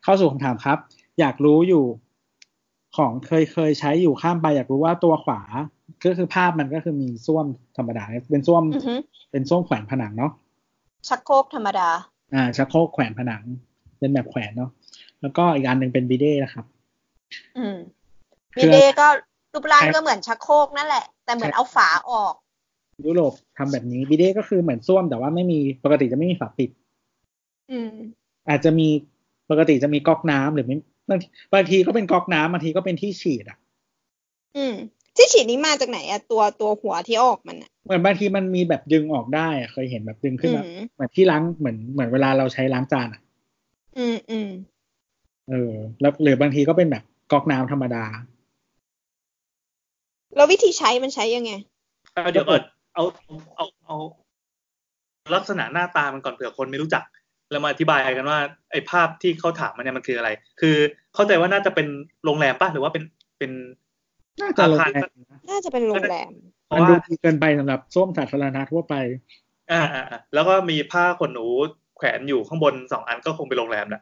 [0.04, 0.78] เข้าสู่คำถามครับ
[1.20, 1.86] อยากรู้อยู่
[2.98, 5.42] ของเคยเคยใช้อยู่ข้ามไป อยากรู้ว่าตัวขวา
[6.06, 7.46] ก็คือภาพมันก็คือมีส้วม
[7.78, 8.96] ธรรมดา เป็นส้วมอือฮึ
[9.32, 10.32] เป็นส้วมแขวนผนังเนาะ
[11.08, 11.90] ชักโครกธรรมดา
[12.34, 13.44] อ่า ชักโครกแขวนผนัง
[14.00, 14.72] เป็นแบบแขวนเนาะ
[15.22, 16.66] แล้วก็อีกอันหนึ่งเป็นบิเด้นะครับ
[17.58, 17.78] อืม
[18.54, 19.08] คืมีอเดก็
[19.54, 22.34] รูปร่างใช่ก็เหมือนชักโครกนั่นแหละ แต่เหมือนเอาฝาออก
[23.06, 26.70] ยุโรปทำแบบนี้บิเด้ก็คือเหมือนส้วมแต่ว่าไม่มีปกติจะไม่มีฝาปิด
[27.72, 27.92] อืม
[28.50, 28.88] อาจจะมี
[29.50, 30.78] ปกติจะมีก๊อกน้ำหรือไม่
[31.10, 33.58] บางทีบางทีก็เป็นก๊อกน้ำบางทีก็เป็นที่ฉีดอะ
[34.58, 34.76] อืม
[35.16, 43.22] ที่ฉีดนี้มาจากไหนอะตัวตัวหัวที่ออกมันอะเหมือนบางทีมันมีแบบดึงออกได้อะเคยเห็นแบบดึงขึ้นอืมามเหมือนที่ล้างเหมือนเหมือนเวลาเราใช้ล้างจานอะ
[43.98, 44.50] อืมอืม
[45.50, 48.04] เออ แล้วหรือบางทีก็เป็นแบบก๊อกน้ำธรรมดา
[50.36, 51.52] แล้ววิธีใช้มันใช้ยังไง
[52.14, 52.62] เอาเดี๋ยวก่อน
[52.94, 53.04] เอา
[53.56, 53.98] เอาเอา
[55.36, 57.04] ลักษณะหน้าตามันก่อนเผื่อคนไม่รู้จัก
[57.52, 58.40] แล้วมาอธิบายกันว่า
[58.72, 60.30] ไอ้ภาพที่เขาถามมันเนี่ยมันคืออะไร
[60.62, 60.76] คือ
[61.16, 61.88] เข้าใจว่าน่าจะเป็น
[62.26, 63.04] โรงแรมป่ะหรือว่าเป็น
[63.40, 63.52] เป็น
[64.42, 66.32] น่าจะโรงอาคารแรมนะน่าจะเป็นโรงแรม
[66.68, 68.94] เพมันราะดูว่าดีเกินไปสำหรับส้วมสาธารณะทั่วไป
[69.72, 71.48] อ่าอ่าอ่าแล้วก็มีผ้าขนหนู
[71.98, 74.02] แขวนอยู่ข้างบนสองอันก็คงเป็นโรงแรมแหละ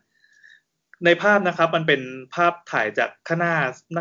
[1.05, 2.01] ในภาพนะครับ มันเป็น
[2.35, 3.55] ภาพถ่ายจากข้างหน้า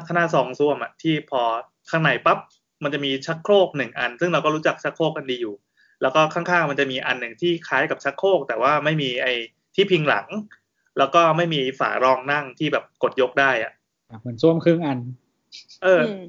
[0.07, 1.41] ข้างหน้าซองส้วมอะที่พอ
[1.91, 2.39] ข้างในปั๊บ
[2.83, 5.55] มันจะมีชักโครกหนึ่งอัน ซึ่งเราก็รู้จักชักโครกกันดีอยู่
[6.03, 9.33] แล้วก็ข้างๆมันจะมีอันหนึ่งที่คล้ายกับชักโครกแต่ว่าไม่มีไอ้
[9.75, 10.27] ที่พิงหลัง
[10.99, 13.73] แล้วก็ไม่มีฝารองนั่งที่แบบกดยกได้อะ
[14.21, 14.99] เหมือนส้วมครึ่งอัน
[15.83, 16.23] เอออม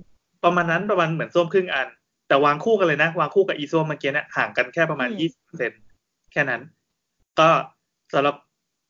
[0.44, 1.88] ประมาณนั้นประมาณเหมือนส้วมครึ่งอัน
[2.28, 5.74] แต่วางคู่กันเลยนะ วางคู่กับอีส้วมเมื่อกี้เนี่ยห่างกันแค่ประมาณอืมยี่สิบเซน
[6.32, 6.62] แค่นั้น
[7.40, 7.50] ก็
[8.14, 8.36] สำหรับ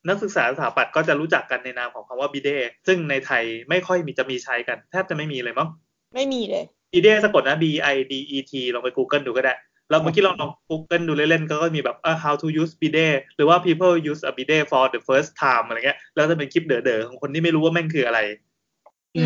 [0.07, 2.49] นักศึกษาสถาปัตย์ก็จะรู้จักกันในนามของคำว่าบิเด
[2.87, 5.69] ซึ่งในไทยไม่ค่อยมีจะมีใช้กัน แทบจะไม่มีเลยมั้ง
[6.15, 9.53] ไม่มีเลยบิเดสะกดนะ B I D E T ลองไป Google ดูก็ได้
[9.89, 15.65] แล้วเมื่อกี้ลองลอง Google ดูเล่นๆก็มีแบบอ่า how to use bidet หรือว่า people use a bidet for the first time
[15.67, 18.48] อะไรเงี้ยแล้วจะเป็นคลิปเด๋อๆของคนที่ไม่รู้ว่าแม่งคืออะไรอืม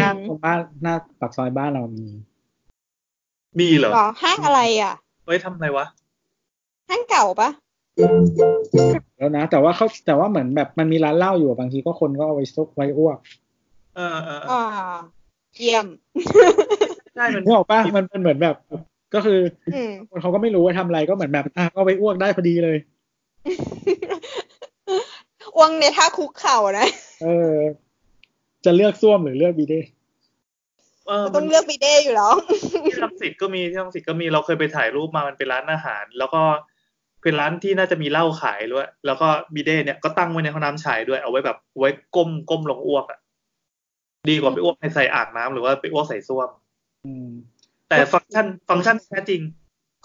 [0.02, 2.06] ห้างตรงบ้านหน้าปากซอยบ้านเรามี
[3.60, 4.94] มีเหรอหรอห้างอะไรอะ
[5.26, 5.86] เฮ้ยทำอะไรวะ
[6.90, 7.50] ห้างเก่าปะ
[9.18, 13.18] แล้วนะ แต่ว่าเขาแต่ว่าเหมือนแบบมันมีร้านเหล้าอยู่อะบางทีก็คนก็เอาไว้ซุกไว้อ้วก
[13.96, 14.64] เออเออเอออ่า
[15.56, 15.88] เยี่ยม
[17.16, 18.56] ใช่มันนึกออกปะมันเป็นเหมือนแบบ
[19.14, 19.40] ก็คือ
[19.74, 22.78] อืมคนเขาก็ไม่รู้ว่าทำอะไรก็เหมือนแบบอะก็เอาไปอ้วกได้พอดีเลย
[25.56, 26.88] อ้วงในท่าคุกเข่านะ
[27.24, 27.56] เออ
[28.66, 29.82] จะเลือกส้วมหรือเลือกบีเด้
[31.08, 32.34] เออต้องเลือกบีเด้อยู่แล้ว
[32.90, 36.42] ที่รังสิตก็มีที่รังสิตก็มีเราเคยไปถ่ายรูปมามันเป็นร้านอาหาร แล้วก็
[37.24, 43.20] เป็นร้านที่น่าจะมีเหล้าขายด้วย แล้วก็บีเด้เนี่ยก็ตั้งไว้ในห้องน้ำชายด้วยเอาไว้แบบไว้ก้มก้มลงอ้วกอะ
[44.30, 46.50] ดีกว่าไปอ้วกในใส่อ่างน้ำหรือว่าไปอ้วกใส่ส้วม
[47.06, 47.30] อืม
[47.90, 49.42] แต่ฟังก์ชันฟังก์ชันแท้จริง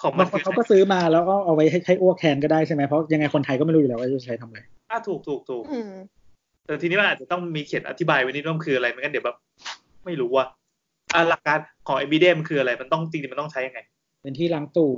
[0.02, 5.92] ของมับานงคนคือเขาก็ซื้อมาแล้วก็เอาไว้ให้ใช้อ้วกแทนก็ได้ใช่ไหมเพราะยังไงคนไทยก็ไม่รู้อยู่แล้วว่าจะใช้ทำอะไร อะถูกถูกถูกอืม
[6.68, 9.36] แต่ทีนี้มันอาจจะต้องมีเขียนอธิบายไว้นิดว่ามันคืออะไรไม่งั้นเดี๋ยวแบบ
[10.04, 10.46] ไม่รู้ว่า
[11.14, 13.80] อะหลักการของไอบีเดมันคืออะไร มันต้องจริงๆมันต้องใช้ยังไง
[14.22, 14.90] เป็นที่ล้างตู้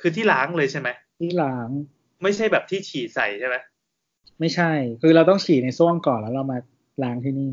[0.00, 0.88] คือที่ล้างเลยใช่ไหม
[1.20, 1.68] ที่ล้าง
[2.22, 3.56] ไม่ใช่แบบที่ฉี่ใส่ใช่ไหม
[4.40, 4.70] ไม่ใช่
[5.02, 6.58] คือเราต้องฉี่ในส้วมก่อนแล้วเรามา
[7.02, 7.52] ล้างที่นี่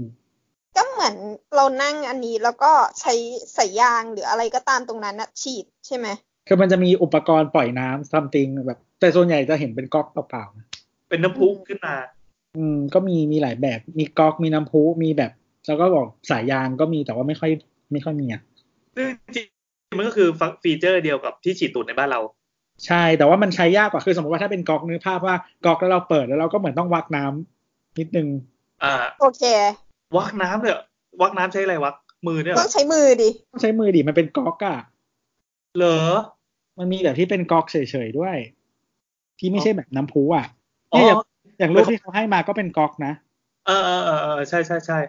[0.76, 1.16] ก็เหมือน
[1.56, 3.14] เรานั่งอันนี้แล้วก็ใช้
[3.58, 6.08] สายยางหรืออะไรก็ตามตรงนั้นนะฉีดใช่ไหม
[6.48, 10.68] คือมันจะมีอุปกรณ์ปล่อยน้ำซัมติงแบบ แต่ส่วนใหญ่จะเห็นเป็นก๊อกเปล่าๆนะ
[11.10, 11.96] เป็นน้ำพุขึ้นมา
[12.58, 15.32] อืมก็มีมีหลายแบบมีก๊อกมีน้ำพุมีแบบ
[15.68, 17.52] แล้วก็บอกสายยางก็มีแต่ว่าไม่ค่อย
[17.92, 18.42] ไม่ค่อยมีอะ
[18.96, 20.30] ซึ่งจริงๆมันก็คือ
[20.64, 22.22] ฟีเจอร์เดียวกับที่ฉีดตูดในบ้านเรา
[22.88, 25.36] ใช่แต่ว่ามันใช้ยากกว่าคือสมมติว่าถ้าเป็นก๊อกนึกภาพว่า
[25.66, 28.28] ก๊อกแล้วเราเปิดแล้วเราก็เหมือนต้องวักน้ำนิดนึง
[28.84, 29.44] อ่า โอเค
[30.18, 30.84] วักน้ำเลยเหรอ
[31.22, 31.96] วักน้ำใช้อะไรวัก
[32.28, 34.80] มือเนี่ยเหรต้อองใช้มือดิต้องใช้มือดิมันเป็นก๊อกอะ
[35.78, 36.00] เหรอ
[36.80, 38.38] มันมีแบบที่เป็นก๊อกเฉยๆด้วย
[39.40, 40.46] ที่ไม่ใช่แบบน้ำพุอะ
[40.94, 41.16] อ๋อเนี่ย
[41.60, 43.14] อย่างอย่างรูปที่เขาให้มาก็เป็นก๊อกนะ
[43.68, 45.00] เออเออเออเออใช่ใช่ใช่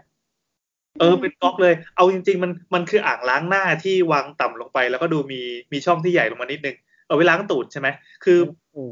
[0.99, 5.41] เออเป็นก๊อกเลย เอาจริง ๆ มันมันคืออ่างล้างหน้าที่วางต่ำลงไป แล้วก็ดูมี
[5.73, 6.77] มีช่องที่ใหญ่ลงมานิดนึง
[7.07, 7.89] เอาไว้ล้างตูดใช่ไหม
[8.25, 8.39] คือ
[8.73, 8.85] โอ้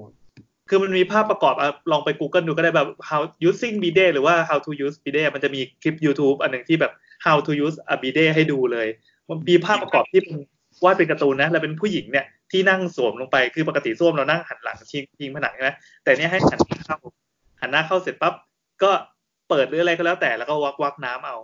[0.69, 6.93] คือมันมีภาพประกอบอะลองไป Google ดูก็ได้แบบ how using bidet หรือว่า how to use bidet มันจะมีคลิป YouTube อันหนึ่งที่แบบ
[7.25, 8.88] how to use a bidet ให้ดูเลย
[9.29, 10.37] มันมีภาพประกอบที่เป็น
[10.85, 15.71] วาดเป็นการ์ตูนนะ แล้วเป็นผู้หญิงเนี่ยที่นั่งสวมลงไปคือปกติส้วมเรานั่งหันหลังชิงพิงผนังใช่ไหม
[16.05, 16.99] แต่เนี่ยให้หันหน้าเข้า
[17.62, 18.35] หันหน้าเข้าเสร็จปั๊บ
[18.83, 18.90] ก็
[19.48, 21.37] เปิดหรืออะไรก็แล้วแต่แล้วก็วักวักน้ำเอา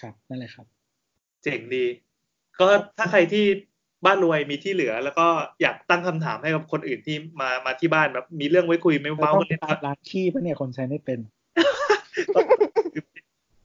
[0.00, 0.66] ครับนั่นแหละครับ
[1.42, 1.84] เจ๋งดี
[2.60, 2.66] ก็
[2.98, 3.44] ถ้าใครที่
[4.04, 5.26] บ้านรวยมีที่เหลือ แล้วก็
[5.62, 11.18] อยากตั้งคำถามให้กับคนอื่นที่มามาที่บ้านแบบมีเรื่องไว้คุยไม่เราเมาต้องกันเล่นตามล้างขี้ปะเนี่ยคนใช้ไม่เป็น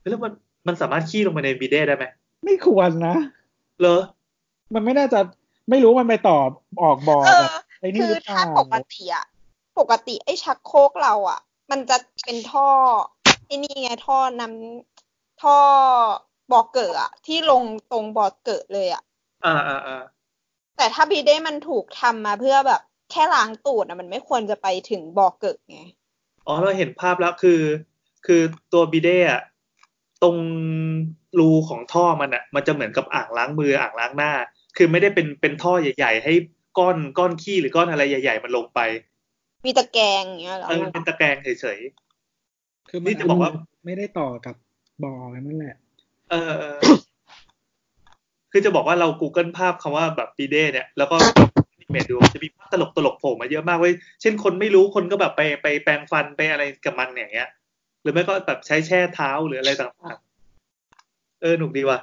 [0.09, 0.31] แล้วมัน
[0.67, 2.05] มันสามารถขี้ลงไปในบีเด้ได้ไหม
[2.45, 3.15] ไม่ควรนะ
[3.79, 4.01] เหรอ
[4.73, 5.19] มันไม่น่าจะ
[5.69, 6.37] ไม่รู้มันไปต่อ
[6.83, 9.25] ออกบ่อเอแบอบไอ้นี่คืหอรือเปถ้าล่าปกติอะ
[9.79, 11.39] ปกติไอ้ชักโครกเราอะ
[11.71, 12.69] มันจะเป็นท่อ
[13.45, 15.58] ไอ้นี่ไงท่อน้ำท่อ
[16.51, 19.03] บ่อเกิดอะที่ลงตรงบ่อเกิดเลยอะ
[19.45, 20.03] อ่าอ่าอ่า
[20.77, 25.82] แต่ถ้าบีเด้มันถูกทำมาเพื่อแบบ แค่ล้างตูดอะมันไม่ควรจะไปถึงบ่อเกิดไง
[26.47, 27.62] อ๋อเราเห็นภาพแล้วคือ
[28.25, 28.41] คือ
[28.73, 29.41] ตัวบีเด้อะ
[30.23, 30.38] ตรง
[31.39, 34.34] รูของท่อมันอะมันจะเหมือนกับอ่างล้างมืออ่างล้างหน้า
[34.77, 36.34] คือไม่ได้เป็นเป็นท่อใหญ่ ๆ ให้
[36.80, 38.80] ก้อนก้อนขี้หรือก้อนอะไรใหญ่ ๆ มันลงไป
[39.65, 41.79] มีตะแกรงอย่างเงี้ยเหรอเออมันเป็นตะแกรงเฉย
[42.89, 43.51] คือนี่จะบอกว่า
[43.85, 44.55] ไม่ได้ต่อกับ
[45.03, 46.77] บ่อนั่นแหละๆเออเออ
[48.51, 51.17] คือจะบอกว่าเรา Google ภาพคำว่าแบบบีเด้เนี่ย แล้วก็
[51.91, 57.49] เมดดูจะมีภาพตลกตลกๆโผล่มาเยอะมากเว้ย เช่นคนไม่รู้คนก็แบบไปไปแปรงฟันไปอะไรกับมันอย่างเงี้ย
[58.01, 61.99] หรือไม่ก็แบบใช้แช่เท้าหรืออะไรต่างๆ เออ หนุกดีว่ะ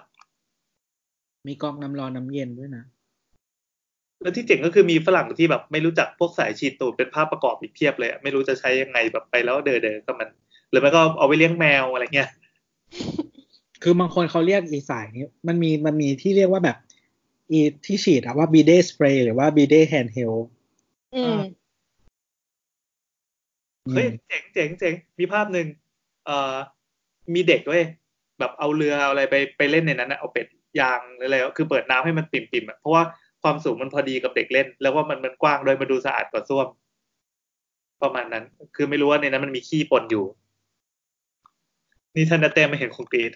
[1.48, 2.84] มีกรองน้ำร้อนน้ำเย็นด้วยนะ
[4.24, 10.28] แล้วที่เจ๋งก็คือมีฝรั่งที่แบบไม่รู้จักพวกสายฉีดตูดเป็นภาพประกอบอีกเพียบเลยอะไม่รู้จะใช้ยังไงแบบไปแล้วเดอเดอกับมัน
[10.70, 12.30] หรือไม่ก็เอาไปเลี้ยงแมวอะไรเงี้ย
[13.82, 16.76] คือบางคนเขาเรียกอีสายนี้มันมีมันมีที่เรียกว่าแบบ
[17.50, 20.34] อีที่ฉีดอะว่า bidet spray หรือว่า bidet handheld
[21.14, 21.40] อืม
[23.92, 25.66] เฮ้ยเจ๋งเจ๋งเจ๋งมีภาพหนึ่ง
[26.24, 26.54] เอ่อ
[27.34, 27.82] มีเด็กด้วย
[28.38, 30.46] แบบเอาเรือเอาอะไรไปไปเล่นในนั้นนะเอาเป็ด
[30.80, 33.02] ยางหรืออะไรก็คือเปิดน้ำให้มันปริ่มๆอะเพราะว่า
[33.44, 36.66] ความสูงมันพอดีกับเด็กเล่น แล้วว่ามันมันกว้างโดยมาดูสะอาดกว่าส้วม
[38.02, 38.44] ประมาณนั้น
[38.76, 40.24] คือไม่รู้ว่าในนั้นมันมีขี้ปนอยู่
[42.14, 43.32] นี่ท่านนาเต้ไม่เห็นคงกรี๊ด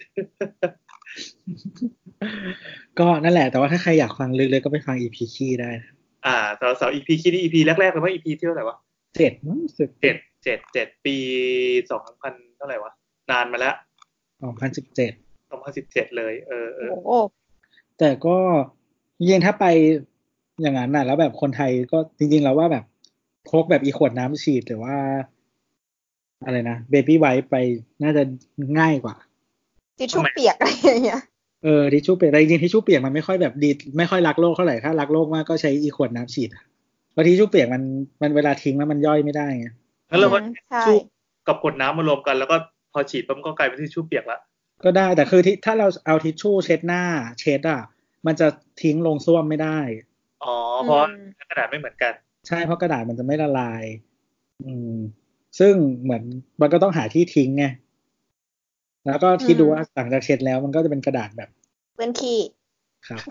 [2.99, 5.91] ก็นั่นแหละ แต่ว่าถ้าใครอยากฟังลึกเลยก็ไปฟัง EP ขี้ได้นะ
[6.25, 8.77] อ่าเสาเสา EP ขี้นี่ EP แรกๆเลยว่า EP ที่เท่าไหร่วะ
[9.17, 11.15] เจ็ดมั้งรู้สึกเจ็ดเจ็ดเจ็ดปี
[11.91, 12.91] สองพันเท่าไหร่วะ
[13.31, 13.75] นานมาแล้ว
[14.43, 15.11] สองพันสิบเจ็ด
[15.51, 17.11] สองพันสิบเจ็ดเลย เออเออโอ้โห
[17.99, 18.37] แต่ก็
[19.27, 19.65] ยิงถ้าไป
[20.61, 22.83] อย่างนั้นน่ะ แล้วแบบคนไทยก็จริงๆแล้วว่าแบบ
[23.49, 24.95] พกแบบอีขวดน้ำฉีดหรือว่า
[26.45, 27.55] อะไรนะ baby wipe ไป
[28.03, 28.23] น่าจะ
[28.79, 29.15] ง่ายกว่า
[29.97, 31.21] ทิชชู่เปียกอะไรอย่างเงี้ย
[31.63, 36.63] เออทิชชู่เปียกแต่จริงๆทิชชู่เปียกมันไม่ค่อยแบบดีไม่ค่อยรักโลกเท่าไหร่ถ้ารักโลกมากก็ใช้อีขวดน้ำฉีดอะ
[37.11, 37.83] เพราะทิชชู่เปียกมัน
[38.21, 39.67] มันเวลาทิ้งแล้วมันย่อยไม่ได้ไง
[40.09, 40.97] งั้นเราก็อืมใช่ชู่
[41.47, 42.55] กับกดน้ำมารวมกัน แล้วก็
[42.93, 44.39] พอฉีดปั๊มนก็กลายเป็นที่ชู่เปียกละ
[44.83, 47.03] ก็ได้แต่คือที่ถ้าเราเอาทิชชู่เช็ดหน้า
[47.39, 47.81] เช็ดอะ
[48.25, 48.47] มันจะ
[48.81, 49.79] ทิ้งลงส้วมไม่ได้
[50.43, 50.99] อ๋อ เพราะ
[51.49, 52.13] กระดาษไม่เหมือนกัน
[52.47, 53.83] ใช่เพราะกระดาษมันจะไม่ละลาย
[54.65, 54.95] อืม
[55.59, 56.23] ซึ่งเหมือน
[56.61, 57.65] มันก็ต้องหาที่ทิ้งไง
[59.05, 61.49] แล้วก็คิดดูว่าหลังจากเช็ดแล้วมันก็จะเป็นกระดาษแบบ
[61.95, 62.39] เพื่อนขี้
[63.07, 63.21] ครับ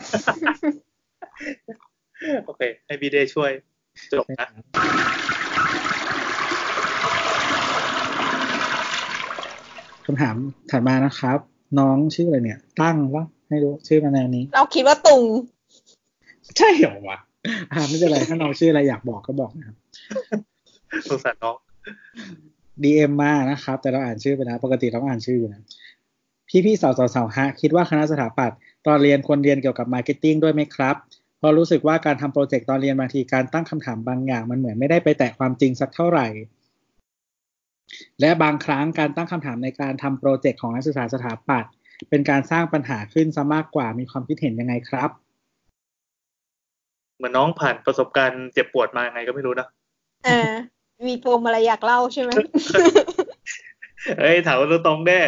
[2.47, 3.51] โอเค ให้บีเดย์ช่วย
[4.13, 4.49] จบนะ
[10.05, 10.37] คำถาม
[10.71, 11.39] ถัดมานะครับ
[11.79, 15.25] น้องชื่ออะไรเนี่ย ตั้งวะ ไม่รู้ชื่อมาแนวนี้ เราคิดว่าตุง
[16.57, 17.19] ใช่เหรอวะ
[17.73, 19.77] อ่าไม่เป็นไรถ้าน้องชื่ออะไรอยากบอกก็บอกนะครับ
[21.09, 21.57] สงสารน้อง
[22.83, 25.63] DM มานะครับ แต่เราอ่านชื่อไปนะปกติเราอ่านชื่ออยู่นะ
[26.49, 30.97] พี่พี่ๆเสาเสาเสาฮะ คิดว่าคณะสถาปัตย์ตอนเรียนควรเรียนเกี่ยวกับ marketing ด้วยไหมครับ
[31.39, 36.27] เพราะรู้สึกว่าการทำโปรเจกต์ตอนเรียนบางทีการตั้งคำถามบางอย่าง มันเหมือนไม่ได้ไปแตะความจริงสักเท่าไหร่
[38.21, 41.73] และบางครั้งการตั้งคำถามในการทำโปรเจกต์ของนักศึกษาสถาปัตย์
[42.11, 45.11] เป็นการสร้างปัญหาขึ้นซะมากกว่ามีความคิดเห็นยังไงครับ
[47.17, 49.67] เหมือนน้องผ่านประสบการณ์เจ็บปวดมายังไงก็ไม่รู้นะ
[50.25, 50.53] เออ
[51.09, 52.31] มีโปมอะไรอยากเล่าใช่ไหม
[54.21, 55.21] เอ้ยถามว่าตรงๆแน่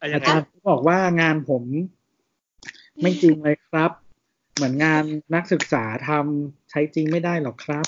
[0.00, 1.62] อะยัอางไงจารย์บอกว่างานผม
[3.02, 3.90] ไม่จริงเลยครับ
[4.54, 5.02] เหมือนงาน
[5.34, 7.86] นักศึกษาทำใช้จริงไม่ได้หรอกครับ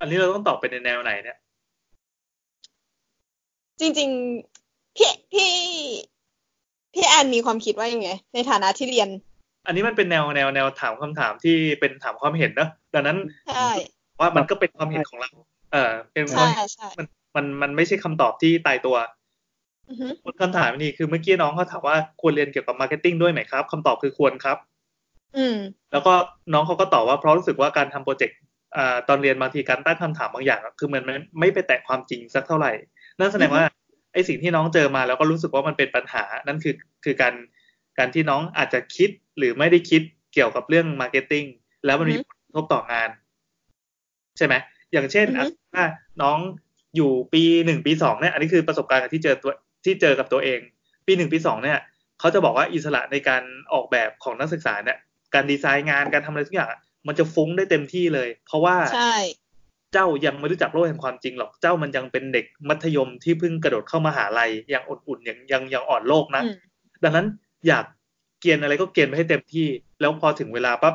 [0.00, 1.38] อันนี้เราต้องตอบไปในแนวไหนเนี่ย
[3.80, 4.10] จริง
[4.54, 5.50] ๆ พี่พี่
[6.94, 9.08] พี่แอนมีความคิดว่ายังไง ในฐานะที่เรียน
[9.66, 13.70] อันนี้มันเป็นแนวแนวแนวถามคำถามที่เป็นถามความเห็นเนอะดังนั้นใช่
[14.20, 15.30] ว่ามันก็เป็นความเห็นของเรา
[15.72, 18.96] เออเป็นความใช่ใช่มันมันมันไม่ใช่คำตอบที่ตายตัว
[19.88, 20.08] อือฮึ
[20.40, 24.58] คำถามนี่คือเมื่อกี้น้องเขาถามว่าควรเรียนเกี่ยวกับ marketing ด้วยไหมครับคำตอบคือควรครับ
[25.36, 25.56] อืม
[25.92, 26.14] แล้วก็
[26.52, 28.38] น้องเขาก็ตอบว่าเพราะรู้สึกว่าการทำโปรเจกต์
[28.76, 32.72] อ่าตอนเรียนบางทีการตั้งคำถามบางอย่างอะคือมันมันไม่ไปแตะความจริงสักเท่าไหร่
[33.20, 33.64] นั่นแสดงว่า
[34.12, 37.34] ไอ้สิ่งที่น้องเจอมาแล้วก็รู้สึกว่ามันเป็นปัญหา นั่นคือคือการ
[37.98, 40.02] การที่น้องอาจจะคิดหรือไม่ได้คิด
[40.34, 41.44] เกี่ยวกับเรื่อง marketing
[41.86, 43.08] แล้วมันมีอือฮึผลกระทบต่องาน
[44.36, 44.54] ใช่ไหม
[44.92, 45.84] อย่างเช่นอือฮึอะถ้า
[46.22, 46.38] น้อง
[46.96, 49.52] อยู่ปีหนึ่งปีสองเนี่ย อันนี้คือประสบการณ์ที่เจอตัว
[49.84, 50.60] ที่เจอกับตัวเอง
[51.06, 51.78] ปีหนึ่งปีสองเนี่ย
[52.20, 54.98] เขาจะบอกว่าอิสระในการออกแบบของนักศึกษาเนี่ย
[55.34, 59.10] การดีไซน์งานการทำอะไรทุกอย่างอะมันจะฟุ้งได้เต็มที่เลย เพราะว่าใช่
[59.92, 66.54] เจ้ายังไม่รู้จักโลกแห่งความจริงหรอกเจ้ามันยังเป็นเด็กมัธยมที่เพิ่งกระโดดเข้ามาหาลัยยังอุ่นๆยังยังยังอ่อนโลกนะอืม
[67.04, 67.26] ดังนั้น
[67.68, 67.84] อยาก
[68.40, 69.66] เกรียนอะไรก็เกรียนไปให้เต็มที่
[70.00, 70.94] แล้วพอถึงเวลาปั๊บ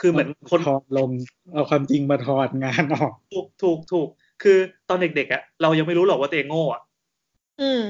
[0.00, 1.10] คือเหมือนคนถอดลง
[1.52, 4.08] เอาความจริงมาถอดงานออกถูกถูกถูก
[4.42, 6.82] คือตอนเด็กๆอะเรายังไม่รู้หรอกว่าตัวเองโง่อะ
[7.60, 7.82] อืม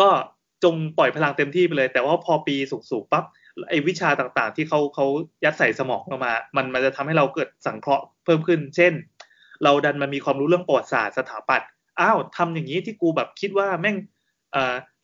[0.00, 0.08] ก็
[0.64, 2.56] จงปล่อยพลังเต็มที่ไปเลย แต่ว่าพอปี
[2.90, 3.24] สูงๆปั๊บ
[3.68, 5.06] ไอ้วิชาต่างๆ ที่เขาเขา
[5.44, 8.92] ยัดใส่สมองเรามา มันมันจะทำให้เราเกิดสังเคราะห์เพิ่มขึ้น เช่น
[9.64, 11.68] เราดันมามีความรู้เรื่องประวัติศาสตร์สถาปัตย์
[12.00, 13.96] อ้าวทำอย่างนี้ที่กูแบบคิดว่าแม่ง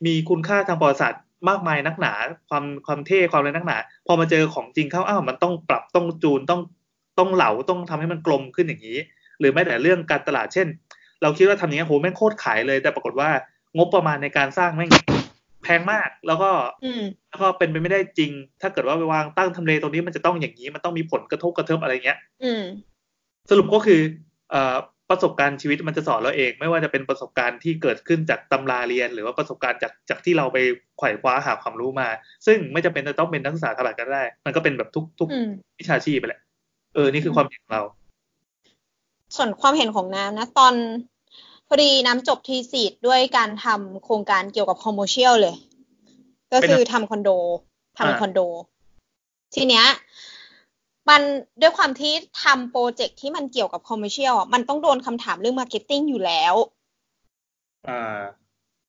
[0.07, 2.13] มีคุณค่าทางประวัติศาสตร์มากมายนักหนา
[2.49, 6.61] ความความเท่ความอะไรนักหนา พอมาเจอของจริงเข้าอ้าวมันต้องปรับต้องจูนต้อง
[7.19, 8.99] ต้องเหลาต้องทำให้มันกลมขึ้นอย่างนี้
[9.39, 10.67] หรือแม้แต่เรื่องการตลาดเช่น
[11.23, 13.31] เราคิดว่าทำอย่างนี้โหแม่งโคตรขายเลย แต่ปรากฏว่า
[13.77, 14.91] งบประมาณในการสร้างแม่ง
[15.69, 16.51] พงมาก แล้วก็
[16.85, 18.31] อืมแล้วก็เป็นไปไม่ได้จริง
[18.63, 22.63] ถ้าเกิดว่าไปวางตั้งทำเลตรงนี้มันจะต้องอย่างนี้มันต้องมีผลกระทบกระเทิบอะไรเงี้ยอืม
[23.51, 24.01] สรุปก็คือ
[24.51, 24.77] เอ่อ
[25.11, 30.59] ประสบการณ์ชีวิตมันจะสอนเราเอง ไม่ว่าจะเป็นประสบการณ์ที่เกิดขึ้นจากตำราเรียน หรือว่าประสบการณ์จากจากที่เราไป
[30.99, 32.09] ไขว่คว้าหาความรู้มา
[32.47, 36.41] ซึ่งไม่จำเป็นจะต้องเป็นนักศึกษาสถาปัตย์ก็ได้ มันก็เป็นแบบทุกทุกอืมวิชาชีพไปแหละ
[36.95, 37.83] เออนี่คือความเห็นของเรา
[39.37, 40.75] ส่วนความเห็นของน้ำนะ ตอน
[41.69, 45.57] พอดีน้ำจบ thesis ด้วยการทำโครงการเกี่ยวกับ commercial เลย
[46.53, 47.31] ก็คือทำคอนโด
[47.99, 48.41] ทำคอนโด
[49.55, 49.87] ทีเนี้ย
[51.09, 51.23] มัน
[51.61, 52.13] ด้วยความที่
[52.45, 56.55] ทำโปรเจกต์ที่มันเกี่ยวกับ commercial อะมันต้องโดนคำถามเรื่อง marketing อยู่แล้ว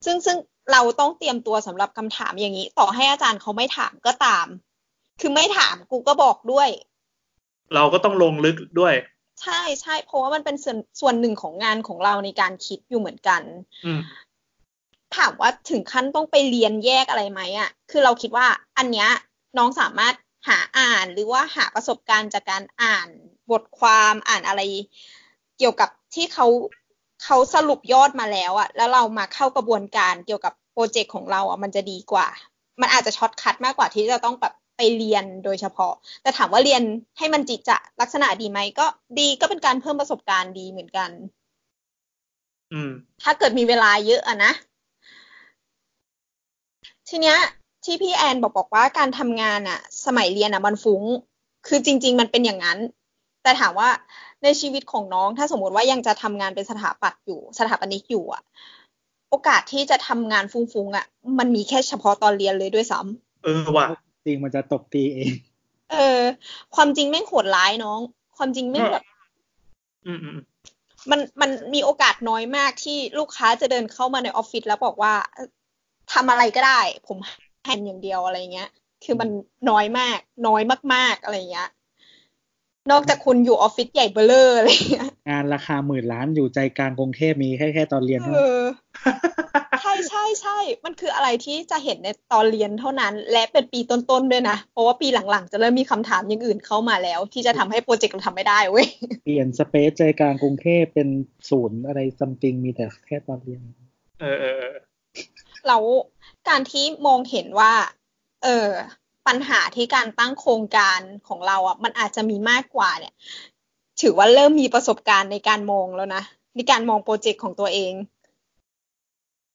[0.05, 0.37] ซึ่งซึ่ง
[0.71, 4.47] เราต้องเตรียมตัวสำหรับคำถามอย่างนี้ ต่อให้อาจารย์เขาไม่ถามก็ตาม
[5.21, 6.69] คือไม่ถามกูก็บอกด้วย
[7.73, 8.93] เราก็ต้องลงลึกด้วย
[9.41, 13.41] ใช่ใช่เพราะว่ามันเป็นส่วนส่วนหนึ่งของงานของเราในการคิดอยู่เหมือนกัน
[13.85, 14.01] อืม
[15.17, 18.47] ถามว่าถึงขั้นต้องไปเรียนแยกอะไรไหมอะ คือเราคิดว่า
[18.77, 19.09] อันเนี้ย
[19.57, 20.15] น้องสามารถ
[20.47, 23.07] หาอ่านหรือว่าหาประสบการณ์จากการอ่าน
[23.51, 24.61] บทความอ่านอะไร
[25.57, 26.47] เกี่ยวกับที่เขา
[27.23, 32.27] เขาสรุปยอดมาแล้วอะแล้วเรามาเข้ากระบวนการเกี่ยวกับโปรเจกต์ของเราอะมันจะดีกว่า
[32.81, 36.81] มันอาจจะ shortcut มากกว่าที่จะต้องแบบ ไปเรียนโดยเฉพาะ แต่ถามว่าเรียน
[37.17, 38.85] ให้มันกิจจะลักษณะดีไหมก็
[39.19, 41.09] ดีก็เป็นการเพิ่มประสบการณ์ดีเหมือนกัน
[42.73, 42.91] อืม
[43.23, 44.51] ถ้าเกิดมีเวลาเยอะอะนะ
[47.09, 47.37] ทีเนี้ย
[47.85, 51.03] ที่พี่แอนบอกบอกว่าการทำงานอะสมัยเรียนอะมันฟุ้ง
[51.67, 52.77] คือจริง ๆ มันเป็นอย่างนั้น
[53.43, 53.89] แต่ถามว่า
[54.43, 58.43] ในชีวิตของน้องถ้าสมมติว่ายังจะทำงานเป็นสถาปัตย์อยู่ สถาปนิกอยู่อะ
[59.29, 61.05] โอกาสที่จะทำงานฟุ้งๆอะ
[61.39, 63.87] มันมีแค่เฉพาะตอนเรียนเลยด้วยซ้ำเออว่ะ
[64.25, 65.31] จริงมันจะตบตีเอง
[65.91, 66.21] เออ
[66.75, 67.99] ความจริงแม่งโหดร้ายน้อง
[68.37, 69.03] ความจริงแม่งแบบ
[70.05, 70.45] อืมอืมอืม
[71.11, 75.49] มันมันมีโอกาสน้อยมากที่ลูกค้าจะเดินเข้ามาในออฟฟิศแล้วบอกว่าเอ่อ
[76.13, 77.17] ทำอะไรก็ได้ ผม
[77.63, 78.69] แฮนอย่างเดียวอะไรเงี้ย
[79.03, 79.29] คือมัน
[79.69, 80.61] น้อยมาก น้อย
[80.93, 81.69] มาก ๆอะไรเงี้ย
[82.91, 88.63] นอกจากคุณอยู่ออฟฟิศใหญ่เบลเลอร์อะไรเงี้ยงานราคาหมื่นล้านอยู่ใจกลางกรุงเทพมีแค่แค่ตอนเรียนเอเท่านั้นอ
[89.81, 98.87] ใช่ใช่ใช่มันคืออะไรที่จะเห็นในตอนเรียนเท่านั้น และเป็นปีต้นๆด้วยนะ เพราะว่าปีหลังๆ จะเริ่มมีคำถามอย่างอื่นเข้ามาแล้ว ที่จะทำให้โปรเจกต์เราทำไม่ได้เว้ย
[99.25, 101.09] เปลี่ยน space ใจกลางกรุงเทพเป็น
[101.49, 103.61] ศูนย์อะไร something มีแต่แค่ตอนเรียน
[104.21, 104.75] เออเออเออ
[105.67, 105.83] แล้ว
[106.49, 107.73] การที่มองเห็นว่า
[108.43, 108.69] เออ
[109.27, 113.13] ปัญหาที่การตั้งโครงการของเราอะ มันอาจจะมีมากกว่าเนี่ย
[114.01, 116.23] ถือว่าเริ่มมีประสบการณ์ในการมองแล้วนะ
[116.55, 117.93] ในการมองโปรเจกต์ของตัวเอง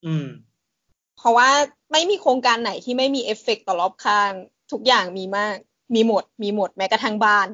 [0.06, 0.26] อืม
[1.18, 1.50] เพราะว่า
[1.92, 4.30] ไม่มีโครงการไหนที่ไม่มีเอฟเฟกต์ต่อรอบข้าง
[4.72, 5.56] ทุกอย่างมีมาก
[5.94, 7.48] มีหมด มีหมดแม้กระทั่งบ้าน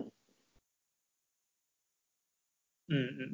[2.91, 3.33] อืมอืม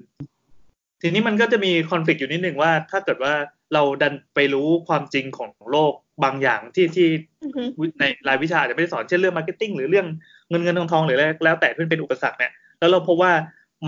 [1.03, 3.35] ทีนี้มันก็จะมี conflict อยู่นิดหนึ่งว่า ถ้าเกิดว่า
[3.75, 5.93] เราดันไปรู้ความจริงของโลก
[6.25, 7.09] บางอย่างที่ที่
[7.45, 7.63] อือฮึ
[8.01, 10.07] ในรายวิชาอาจจะไม่ได้สอนเช่นเรื่อง marketing หรือเรื่อง
[10.49, 13.33] เงินเงินทองทองหรืออะไรแล้วแต่ที่เป็นอุปสรรคเนี่ยแล้วเราพบว่า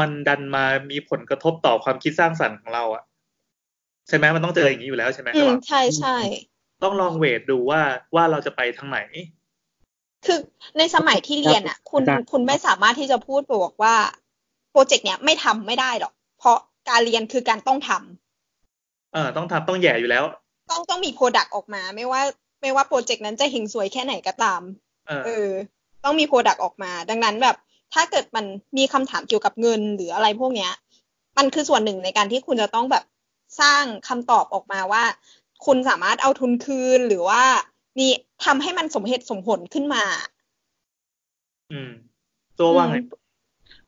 [0.01, 3.03] มันดันมามีผลกระทบต่อความคิดสร้างสรรค์ของเราอะ
[4.09, 6.17] ใช่ไหมมันต้องเจออย่างนี้อยู่แล้วใช่ไหมอืมระหว่างใช่ใช่
[6.83, 7.81] ต้องลอง weight ดูว่า
[8.15, 9.01] ว่าเราจะไปทางไหน
[10.27, 10.39] คือ
[10.79, 13.95] ในสมัยที่เรียนอะ คุณอาจารย์คุณไม่สามารถที่จะพูดบอกว่า
[14.71, 20.25] โปรเจกต์เนี้ยไม่ทำไม่ได้หรอก เพราะการเรียนคือการต้องทำเออต้องทำต้องแย่อยู่แล้ว
[20.71, 22.23] ต้องต้องมี product ออกมา ไม่ว่า
[22.63, 24.61] ไม่ว่าโปรเจกต์นั้นจะเฮงซวยแค่ไหนก็ตาม
[25.09, 25.49] เออเออ
[26.05, 27.57] ต้องมี product ออกมา ดังนั้นแบบ
[27.95, 28.45] ถ้าเกิดมัน
[28.79, 30.73] มีคำถามเกี่ยวกับเงินหรืออะไรพวกเนี้ย
[31.39, 33.05] มันคือส่วนหนึ่งในการที่คุณจะต้องแบบ
[33.61, 35.05] สร้างคำตอบออกมาว่า
[35.67, 37.43] คุณสามารถเอาทุนคืนหรือว่า
[37.99, 38.07] มี
[38.45, 40.05] ทำให้มันสมเหตุสมผลขึ้นมา
[41.73, 41.91] อืม
[42.59, 43.07] ตัวว่าไงอืม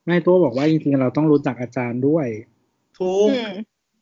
[0.05, 2.27] ไม่ตัวบอกว่าจริงๆเราต้องรู้จักอาจารย์ด้วย
[2.97, 3.51] ถูกอืม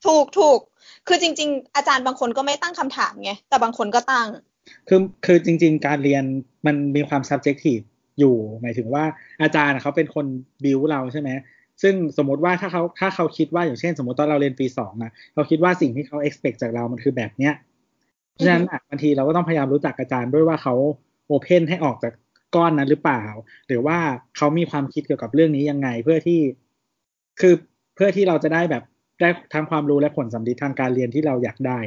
[0.06, 0.58] ถูกถูก
[1.06, 4.28] คือจริง ๆ อาจารย์บางคนก็ไม่ตั้งคำถามไงแต่บางคนก็ตั้ง
[4.88, 6.24] คือคือจริง ๆ การเรียน
[6.66, 7.84] มันมีความ subjective
[8.18, 9.04] อยู่ หมายถึงว่า
[9.42, 10.26] อาจารย์เขาเป็นคน
[10.64, 11.30] บิวเราใช่ไหม
[11.82, 17.54] ซึ่งสมมติว่าถ้าเขาถ้าเขาคิดว่าอย่างเช่น สมมติตอนเราเรียนปีสองอะเขาคิดว่าสิ่งที่เขา expect จากเรามันคือแบบเนี้ย
[18.32, 20.74] เพราะฉะนั้นอะบางทีเราก็ต้องพยายามรู้จักอาจารย์ด้วยว่าเขา
[21.30, 22.12] open ให้ออกจาก
[22.56, 23.24] ก้อนนั้นหรือเปล่า
[23.68, 23.98] หรือว่า
[24.36, 26.40] เขามีความคิดเกี่ยวกับเรื่องนี้ยังไงเพื่อที่
[27.40, 27.54] คือ
[27.94, 28.82] เพื่อที่เราจะได้แบบ
[29.20, 31.78] ได้ทั้งความรู้และผลสำลิดทางการเรียนที่เราอยากได้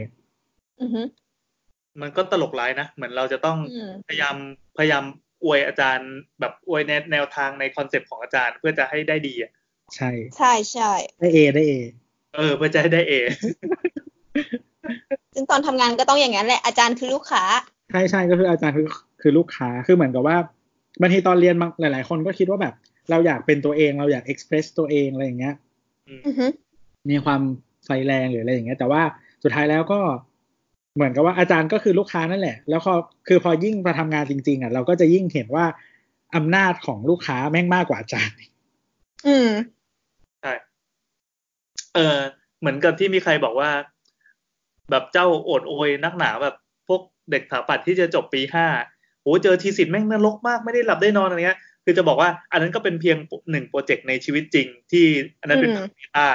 [0.82, 1.02] อือฮึ
[2.02, 4.36] มันก็ตลกร้ายนะ เหมือนเราจะต้องอืมพยายาม
[4.78, 5.04] พยายาม
[5.44, 9.52] อวยอาจารย์ แบบอวยแนวแนวทางในคอนเซปต์ของอาจารย์เพื่อจะให้ได้ดีอะ
[9.96, 11.74] ใช่ ใช่ใช่ได้เอได้เอ
[12.36, 13.14] เออเพื่อจะให้ได้เอ
[15.34, 17.44] ซึ่งตอนทำงานก็ต้องอย่างนั้นแหละอาจารย์คือลูกค้า
[17.92, 18.88] ใช่ใช่ก็คืออาจารย์คือ
[19.22, 20.38] คือลูกค้าคือเหมือนกับว่า
[21.02, 22.74] บางทีตอนเรียนบางหลาย ๆ คนก็คิดว่าแบบ
[23.10, 25.56] เราอยากเป็นตัวเองเราอยากเอ็กซ์เพรสตัวเองอะไรอย่างเงี้ย
[26.28, 26.48] อือฮึ
[27.10, 27.42] มีความ
[27.86, 29.02] ไฟแรงหรืออะไรอย่างเงี้ย แต่ว่า
[29.44, 30.00] สุดท้ายแล้วก็
[30.96, 32.94] เหมือนกับว่าอาจารย์ก็คือลูกค้านั่นแหละ แล้วพอ
[33.28, 35.66] คือพอยิ่งมาทำงานจริง ๆ อะ เราก็จะยิ่งเห็นว่า
[36.36, 38.36] อำนาจของลูกค้าแม่งมากกว่าอาจารย์
[39.28, 39.50] อืม
[40.42, 40.54] ใช่
[41.96, 42.18] เออ
[42.60, 43.70] เหมือนกับที่มีใครบอกว่า
[44.92, 46.56] แบบเจ้าโอดโอยนักหนาแบบ
[46.88, 48.68] พวกเด็กสถาปัตย์ที่จะจบปีห้า
[49.22, 53.18] โหเจอทีสิทธิ์แม่งนรกมากไม่ได้หลับได้นอนอะไรเงี้ย คือจะบอกว่าอันนั้นก็เป็นเพียง
[53.52, 55.06] หนึ่งโปรเจกต์ในชีวิตจริง ที่
[55.42, 56.28] อันนั้นเป็นอืมปีห้า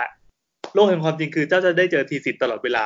[0.74, 2.84] โลกแห่งความจริงคือเจ้าจะได้เจอทีสิทธิ์ตลอดเวลา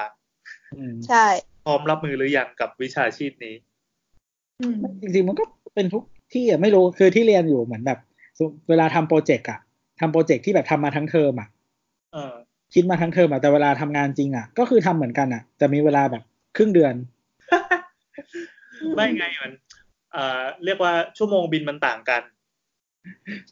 [0.77, 1.27] อืมใช่
[1.65, 3.55] พร้อมรับมือหรือยังกับวิชาชีพนี้
[4.61, 6.03] อืมจริงๆมันก็เป็นทุก
[6.35, 7.99] ที่อะไม่รู้คือที่เรียนอยู่เหมือนแบบ
[8.69, 9.61] เวลาทำโปรเจกต์อะ
[10.03, 11.49] ทำโปรเจกต์ที่แบบทำมาทั้งเทอมอะ
[12.13, 12.35] เออ
[12.75, 16.23] คิดมาทั้งเทอมอะแต่เวลาทำงานจริงอะ ก็คือทำเหมือนกันอะ แต่มีเวลาแบบ
[16.57, 16.95] ครึ่งเดือน
[18.95, 19.53] ไม่ไงมัน
[20.13, 22.23] เอ่อเรียกว่าชั่วโมงบินมันต่างกัน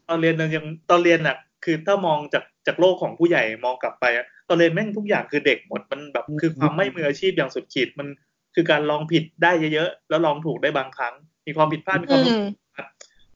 [0.09, 8.09] ตอนเรียนเรายังตอนเรียนอะ คือถ้ามองจากจากโลกของผู้ใหญ่มองกลับไปอะตอนเรียนแม่งทุกอย่างคือเด็กหมดมันแบบอืมคือความไม่มืออาชีพอย่างสุดขีดมัน
[8.55, 11.15] คือการลองผิดได้เยอะๆแล้วลองถูกได้บางครั้ง
[11.47, 12.45] มีความผิดพลาดมีความอืรู้ม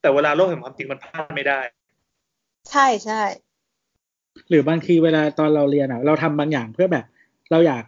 [0.01, 1.59] แต่เวลาโลกแห่งความจริงมันพลาดไม่ได้
[2.71, 3.21] ใช่ใช่
[4.49, 7.05] หรือบางทีเวลาตอนเราเรียนอะ เราทำบางอย่างเพื่อแบบ
[7.51, 7.83] เราอยาก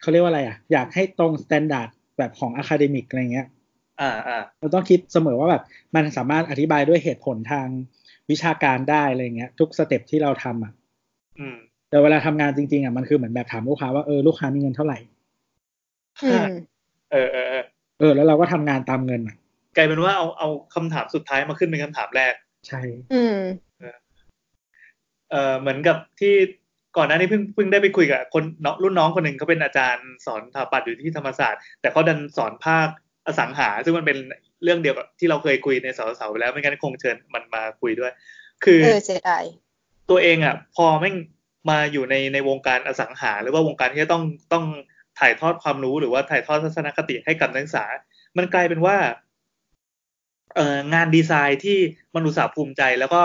[0.00, 3.46] เขาเรียกว่าอะไรอะ อยากให้ตรง standard แบบของ academic อะไรเงี้ย
[4.00, 5.62] อ่าอ่าเราต้องคิดเสมอว่าแบบ
[5.94, 7.66] มันสามารถอธิบายด้วยเหตุผลทาง
[8.30, 10.72] วิชาการได้อะไรเงี้ย ทุก step ที่เราทำอะ
[11.38, 11.56] อืม
[11.88, 14.98] แต่เวลาทำงานจริงๆอะมันคือเหมือนแบบถามลูกค้าว่าเออลูกค้ามีเงินเท่าไหร่
[16.24, 16.46] อืม
[17.12, 17.64] เออเออเออ
[17.98, 19.36] เออ แล้วเราก็ทำงานตามเงินอะ
[19.76, 22.34] กลายเป็นว่าเอาเอาคำถามสุดท้ายมาขึ้นเป็นคำถามแรก
[22.68, 22.80] ใช่
[23.12, 23.38] อืม
[25.30, 26.34] เออเหมือนกับที่
[26.96, 32.88] ก่อนหน้านี้เพิ่งเพิ่งได้ไปคุยกับคนน้องรุ่นน้องคนหนึ่งเขาเป็นอาจารย์สอนสถาปัตย์อยู่ที่ธรรมศาสตร์ แต่เขาดันสอนภาค
[33.26, 34.18] อสังหา ซึ่งมันเป็น
[34.64, 38.12] เรื่องเดียวกับที่เราเคยคุยในสสไปแล้วไม่งั้นคงเชิญมันมาคุยด้วย
[38.64, 39.44] คือเออเสียดาย
[40.10, 41.16] ตัวเองอะ พอแม่ง
[41.70, 44.22] มาอยู่ในในวงการอสังหา หรือว่าวงการที่จะต้อง
[44.52, 44.64] ต้อง
[45.18, 47.84] ถ่ายทอดความรู้หรือว่าถ่ายทอดทัศนคติให้กับนักศึกษา
[48.36, 49.14] มันกลายเป็นว่าเอ่อ
[50.94, 51.78] งานดีไซน์ที่
[52.16, 53.20] มนุษย์ภูมิใจ แล้วก็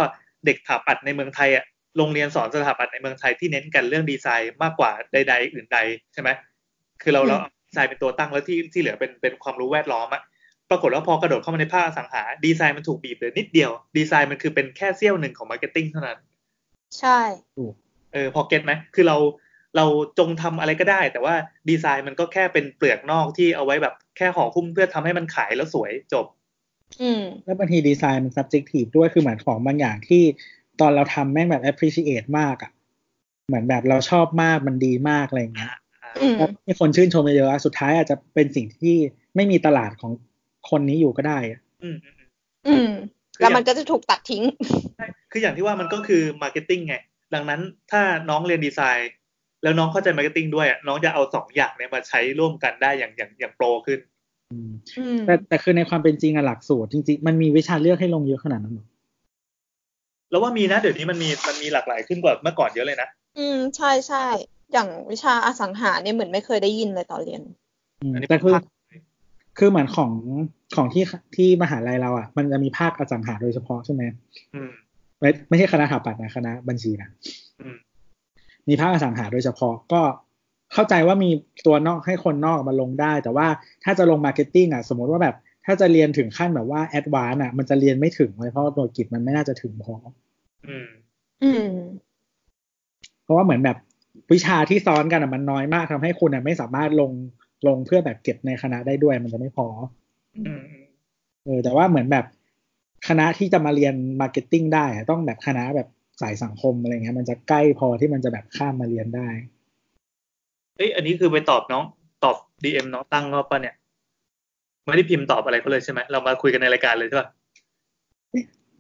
[0.46, 1.66] เด็กสถาปัตย์ในเมืองไทยอะ
[1.98, 5.78] โรงเรียนสอนสถาปัตย์ในเมืองไทยที่เน้นกันเรื่องดีไซน์มากกว่าใด ๆ อื่นใด
[6.14, 6.30] ใช่ไหม
[7.02, 10.22] คือเราเราเอาดีไซน์เป็นตัวตั้งแล้วที่ที่เหลือเป็นเป็นความรู้แวดล้อมอะ
[10.70, 16.20] ปรากฏว่าพอกระโดดเข้ามาในภาคอสังหา ดีไซน์มันถูกบีบเหลือนิดเดียว ดีไซน์มันคือเป็นแค่เสี้ยวหนึ่งของ marketing เท่านั้น
[17.00, 17.20] ใช่
[18.14, 19.18] เออพอ get ไหมคือเรา
[19.76, 19.86] เรา
[20.20, 21.36] จะทำอะไรก็ได้ แต่ว่า
[21.70, 26.39] ดีไซน์มันก็แค่เป็นเปลือกนอกที่เอาไว้แบบแค่ห่อหุ้มเพื่อทำให้มันขายแล้วสวยจบอืม
[27.46, 30.24] แล้วบางทีดีไซน์มัน subjective ด้วยคือเหมือนของบางอย่างที่
[30.80, 32.72] ตอนเราทำแม่งแบบ appreciate มากอะ
[33.48, 35.74] เหมือนแบบเราชอบมากมันดีมากอะไรอย่างเงี้ย
[36.22, 38.96] อืมแล้วมีคนชื่นชมเยอะๆสุดท้ายอาจจะเป็นสิ่งที่
[39.36, 40.12] ไม่มีตลาดของ
[40.70, 42.28] คนนี้อยู่ก็ได้อะอืมอืมอืม
[42.68, 42.92] อืม
[43.40, 44.44] แล้วมันก็จะถูกตัดทิ้ง
[44.96, 46.96] ใช่คืออย่างที่ว่ามันก็คือ marketing ไง
[47.34, 49.12] ดังนั้นถ้าน้องเรียนดีไซน์
[49.64, 54.19] แล้วน้องเข้าใจ marketing ด้วยอะน้องจะเอาสองอย่างเนี้ยมาใช้ร่วมกันได้อย่างอย่างอย่างโปรขึ้นอืมอืม
[55.26, 58.88] แต่แต่คือในความเป็นจริงอะหลักสูตรจริง ๆ มันมีวิชาเลือกให้ลงเยอะขนาดนั้นเหรอ
[60.30, 64.26] แล้วว่ามีนะ เดี๋ยวนี้มันมีมันมีหลากหลายขึ้นกว่าเมื่อก่อนเยอะเลยนะ อืมใช่ใช่
[64.74, 67.42] อย่างวิชาอสังหาเนี่ยเหมือนไม่เคยได้ยินเลยตอนเรียน
[68.02, 68.64] อืมอันนี้แต่คือภาค
[69.58, 70.12] คือเหมือนของ
[70.76, 71.04] ของที่
[71.36, 74.04] ที่มหาลัยเราอะ มันจะมีภาคอสังหาโดยเฉพาะใช่ไหม
[74.54, 74.70] อืม
[75.20, 77.10] ไม่ไม่ใช่คณะสถาปัตย์นะคณะบัญชีนะ
[77.62, 77.76] อืม
[78.68, 80.02] มีภาคอสังหาโดยเฉพาะก็
[80.74, 81.30] เข้าใจว่ามี
[81.66, 83.48] ตัวนอกให้คนนอกมาลงได้ แต่ว่า
[83.84, 89.96] ถ้าจะลง marketing อะสมมติว่าแบบ ถ้าจะเรียนถึงขั้นแบบว่า advance อะ มันจะเรียนไม่ถึงเลยเพราะว่าตัวกิตมันไม่น่าจะถึงพอ
[90.68, 90.88] อืม
[91.44, 91.68] อืม
[93.24, 93.78] เพราะว่าเหมือนแบบ
[94.34, 97.12] วิชาที่ซ้อนกันอะมันน้อยมากทำให้คุณอะไม่สามารถลง
[97.68, 99.68] ลงเพื่อแบบเก็บในคณะได้ด้วยมันจะไม่พอ
[100.38, 100.86] อืมอืม
[101.46, 102.26] เออแต่ว่าเหมือนแบบ
[103.08, 105.88] คณะที่จะมาเรียน marketing ได้อะต้องแบบคณะแบบ
[106.22, 109.30] สายสังคมอะไรเงี้ยมันจะใกล้พอที่มันจะแบบข้ามมาเรียนได้
[110.80, 111.84] เอ้ยอันนี้คือไปตอบน้อง
[112.24, 113.76] ตอบ DM น้องตั้งเขาปะเนี่ย
[114.88, 117.28] ไม่ได้พิมพ์ตอบอะไรเขาเลยใช่ไหมเรามาคุยกันในรายการเลยใช่ปะ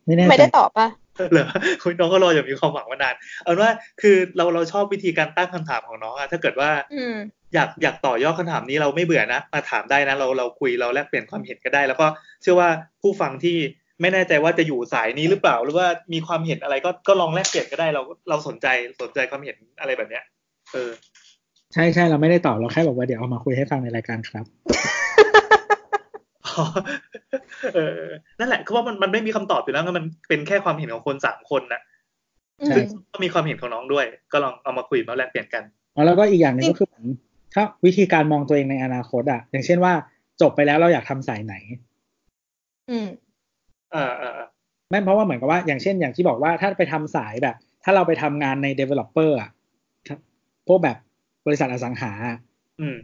[0.05, 0.87] ไม่แน่ไม่ใจได้ตอบป่ะ
[1.31, 1.47] เหรอ
[1.81, 3.71] คุณน้องก็รออย่างมีความหวังมานานเอาเป็นว่า
[4.01, 7.15] คือเราเราชอบวิธีการตั้งคำถามของน้องอะถ้าเกิดว่า อืม
[7.53, 12.07] อยากอยากต่อยอดคำถามนี้เราไม่เบื่อนะมาถามได้นะเราเราคุยเราแลกเปลี่ยนความเห็นก็ได้ แล้วก็
[12.41, 12.69] เชื่อว่า
[13.01, 13.57] ผู้ฟังที่
[14.01, 18.67] ไม่แน่ใจว่าจะอยู่สายนี้หรือเปล่า หรือว่ามีความเห็นอะไรก็ก็ลองแลกเปลี่ยนก็ได้เราเราสนใจ
[19.01, 20.23] สนใจความเห็นอะไรแบบเนี้ย
[20.73, 20.89] เออ
[21.73, 24.45] ใช่ใช่เราไม่ได้ตอบเราแค่บอกว่าเดี๋ยวเอามาคุยให้ฟังในรายการครับ
[26.45, 26.63] อ๋อ
[27.75, 28.03] เออ
[28.39, 31.81] นั่นแหละคือว่ามันมันไม่มีคำตอบอยู่แล้วมันเป็นแค่ความเห็นของคนสามคนนะ
[32.61, 35.63] อืใช่มซึ่งก็มีความเห็นของน้องด้วย ก็ลองเอามาคุยมาแลกเปลี่ยนกัน
[35.95, 37.05] อ๋อแล้วก็อีกอย่างหนึ่งจริงก็คือเหมือน
[37.53, 39.93] ถ้าวิธีการมองตัวเองในอนาคตอะอย่างเช่นว่า
[40.41, 41.55] จบไปแล้วเราอยากทำสายไหน
[42.89, 43.07] อืม
[43.91, 44.47] เออเออเออ
[44.91, 49.49] แม่นเพราะว่าเหมือนกับว่าอย่างเช่นอย่างที่บอกว่าถ้าไปทำสายแบบ ถ้าเราไปทำงานใน developer อะ
[50.67, 50.97] พวกแบบ
[51.49, 52.37] บริษัทอสังหาอะ
[52.79, 52.97] อืม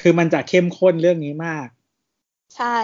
[0.00, 1.68] คือมันจะเข้มข้นเรื่องนี้มาก
[2.56, 2.78] ใช่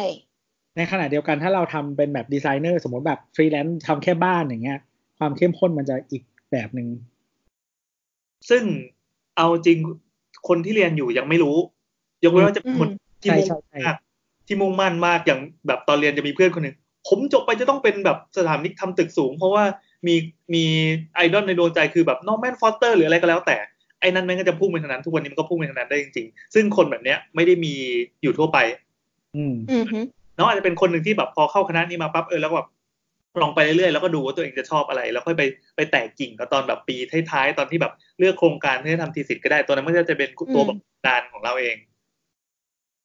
[0.76, 4.80] ในขณะเดียวกันถ้าเราทำเป็นแบบดีไซเนอร์สมมติแบบฟรีแลนซ์ทำแค่บ้านอย่างเงี้ย
[5.18, 6.22] ความเข้มข้นมันจะอีก
[6.53, 6.88] แบบหนึ่ง
[8.51, 8.62] ซึ่ง
[9.36, 9.78] เอาจริง
[10.49, 11.57] คนที่เรียนอยู่ยังไม่รู้
[12.24, 12.88] ยกเว้นว่าจะเป็นคน
[13.22, 13.97] ที่ใช่มุ่งใช่ใช่มาก
[14.47, 16.76] ที่มุ่งมั่นมากอย่างแบบตอนเรียนจะมีเพื่อนคนหนึ่ง
[17.09, 19.64] ผมจบไปจะต้องเป็นแบบสถาปนิกทำตึกสูง เพราะว่า
[20.07, 20.14] มี
[20.55, 20.64] มี
[21.14, 23.57] ไอดอลในดวงใจคือแบบนอร์แมนฟอสเตอร์หรืออะไรก็แล้วแต่
[24.01, 27.74] ไอ้นั่นแม่งก็จะพุ่งไปทางนั้น ทุกวันนี้มันก็พุ่งไปทางนั้นได้จริงๆ ซึ่งคนแบบเนี้ยไม่ได้มี
[28.22, 28.59] อยู่ทั่วไป
[29.36, 30.01] อืมอืมฮึ
[30.38, 32.68] น้องอาจจะเป็นคนหนึ่งที่แบบพอเข้าคณะนี้มาปั๊บเออแล้วแบบ
[33.42, 35.42] ลองไปเรื่อยๆแล้วก็ดูว่าตัวเองจะชอบอะไร แล้วค่อยไป
[35.76, 36.97] ไปแตกกิ่งก็ตอนแบบปี
[37.30, 41.76] ท้ายๆตอนที่แบบเลือกโครงการที่จะทำ thesis ก็ได้ตัวนั้นมันก็จะเป็นตัวแบบดานของเราเอง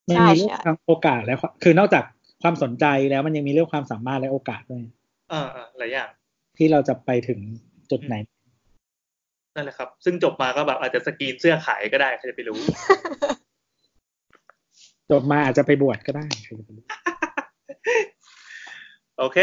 [0.09, 2.03] มันมีเรื่องทางโอกาสและความคือนอกจาก
[2.43, 4.83] ความสนใจแล้วมันยังมีเรื่องความสามารถและโอกาสด้วย
[5.31, 6.09] อ่าอ่าหลายอย่าง
[6.57, 7.39] ที่เราจะไปถึง
[7.91, 8.15] จุดไหน
[9.55, 12.59] นั่นแหละครับ ซึ่งจบมาก็แบบอาจจะสกรีนเสื้อขายก็ได้ใครจะไปรู้
[15.11, 16.85] จบมาอาจจะไปบวชก็ได้ใครจะไปรู้
[19.19, 19.37] โอเค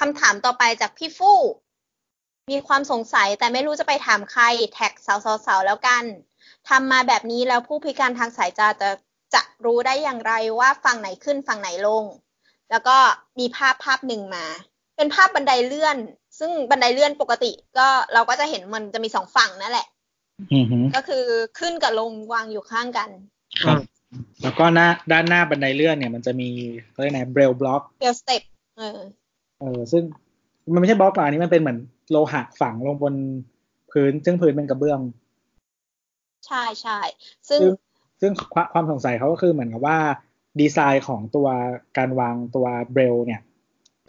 [0.00, 1.38] คำถามต่อไปจากพี่ฟู่
[2.50, 6.04] มีความสงสัยแต่ไม่รู้จะไปถามใคร แท็กสาวๆๆแล้วกัน
[6.68, 8.90] ทำมาแบบนี้แล้วผู้พิการทางสายตาจะ
[9.34, 12.04] จะรู้ได้อย่างไรว่าฝั่งไหนขึ้นฝั่งไหนลง
[12.70, 12.96] แล้วก็
[13.38, 14.44] มีภาพภาพหนึ่งมา
[14.96, 15.96] เป็นภาพบันไดเลื่อน
[16.38, 19.86] ซึ่งบันไดเลื่อนปกติก็เราก็จะเห็นมันจะมีสองฝั่งนั่นแหละ
[20.54, 21.24] อือฮึก็คือ
[21.58, 23.08] ขึ้นกับลงวางอยู่ข้างกัน
[23.64, 23.82] ครับ
[24.42, 26.48] แล้วก็หน้าด้านหน้าบันไดเลื่อนเนี่ยมันจะมี
[26.90, 28.42] เขาเรียกไงเบรลบล็อกBraille step
[28.78, 29.00] เออ
[29.60, 30.02] เออซึ่ง
[30.72, 31.78] มันไม่ใช่บล็อกหรอกอันนี้มันเป็นเหมือน
[32.10, 33.14] โลหะฝังลงบน
[33.90, 35.00] พื้น ซึ่งพื้นเป็นกระเบื้อง
[36.46, 36.98] ใช่ใช่
[37.48, 37.72] ซึ่งซึ่ง
[38.20, 39.98] ซึ่งความความสงสัยเขาก็คือเหมือนกับว่า
[40.60, 41.48] ดีไซน์ของตัว
[41.96, 43.40] การวางตัว Braille เนี่ย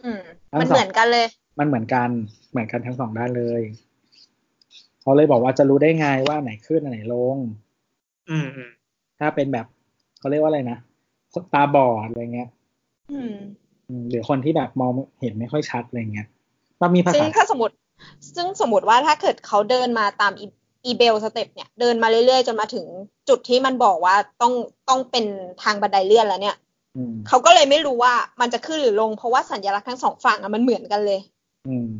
[0.04, 0.20] อืม
[0.50, 1.26] ทั้งมันสองเหมือนกันเลย
[1.58, 2.08] มันเหมือนกัน
[2.50, 3.62] เหมือนกันทั้งสองด้านเลย
[5.00, 7.36] เขาเลยบอกว่าจะรู้ได้ไงว่าไหนขึ้นอันไหนลง
[8.30, 8.70] อืมอืม
[9.18, 9.66] ถ้าเป็นแบบ
[10.18, 10.78] เขาเรียกว่าอะไรนะ
[11.32, 12.48] คนตาบอดอะไรเงี้ย
[13.12, 13.34] อืม
[13.88, 14.90] อืมหรือคนที่แบบมอง
[15.20, 16.26] เห็นไม่ค่อยชัดอะไรเงี้ย
[16.82, 17.74] มันมีภาษาซึ่งถ้าสมมติ
[18.36, 20.32] ซึ่งสมมติว่าถ้าเกิดเขาเดินมาตาม
[20.86, 22.86] อี Braille step เนี่ยเดินมาเรื่อยๆ จนมาถึง
[23.28, 24.52] จุดที่มันบอกว่าต้อง
[24.88, 25.24] ต้องเป็น
[25.62, 26.56] ทางบันไดเลื่อนแล้วเนี่ย
[26.96, 31.20] อืมเขาก็เลยไม่รู้ว่ามันจะขึ้นหรือลง เพราะว่าสัญลักษณ์ทั้งสองฝั่งอะมันเหมือนกันเลย
[31.68, 31.90] อืม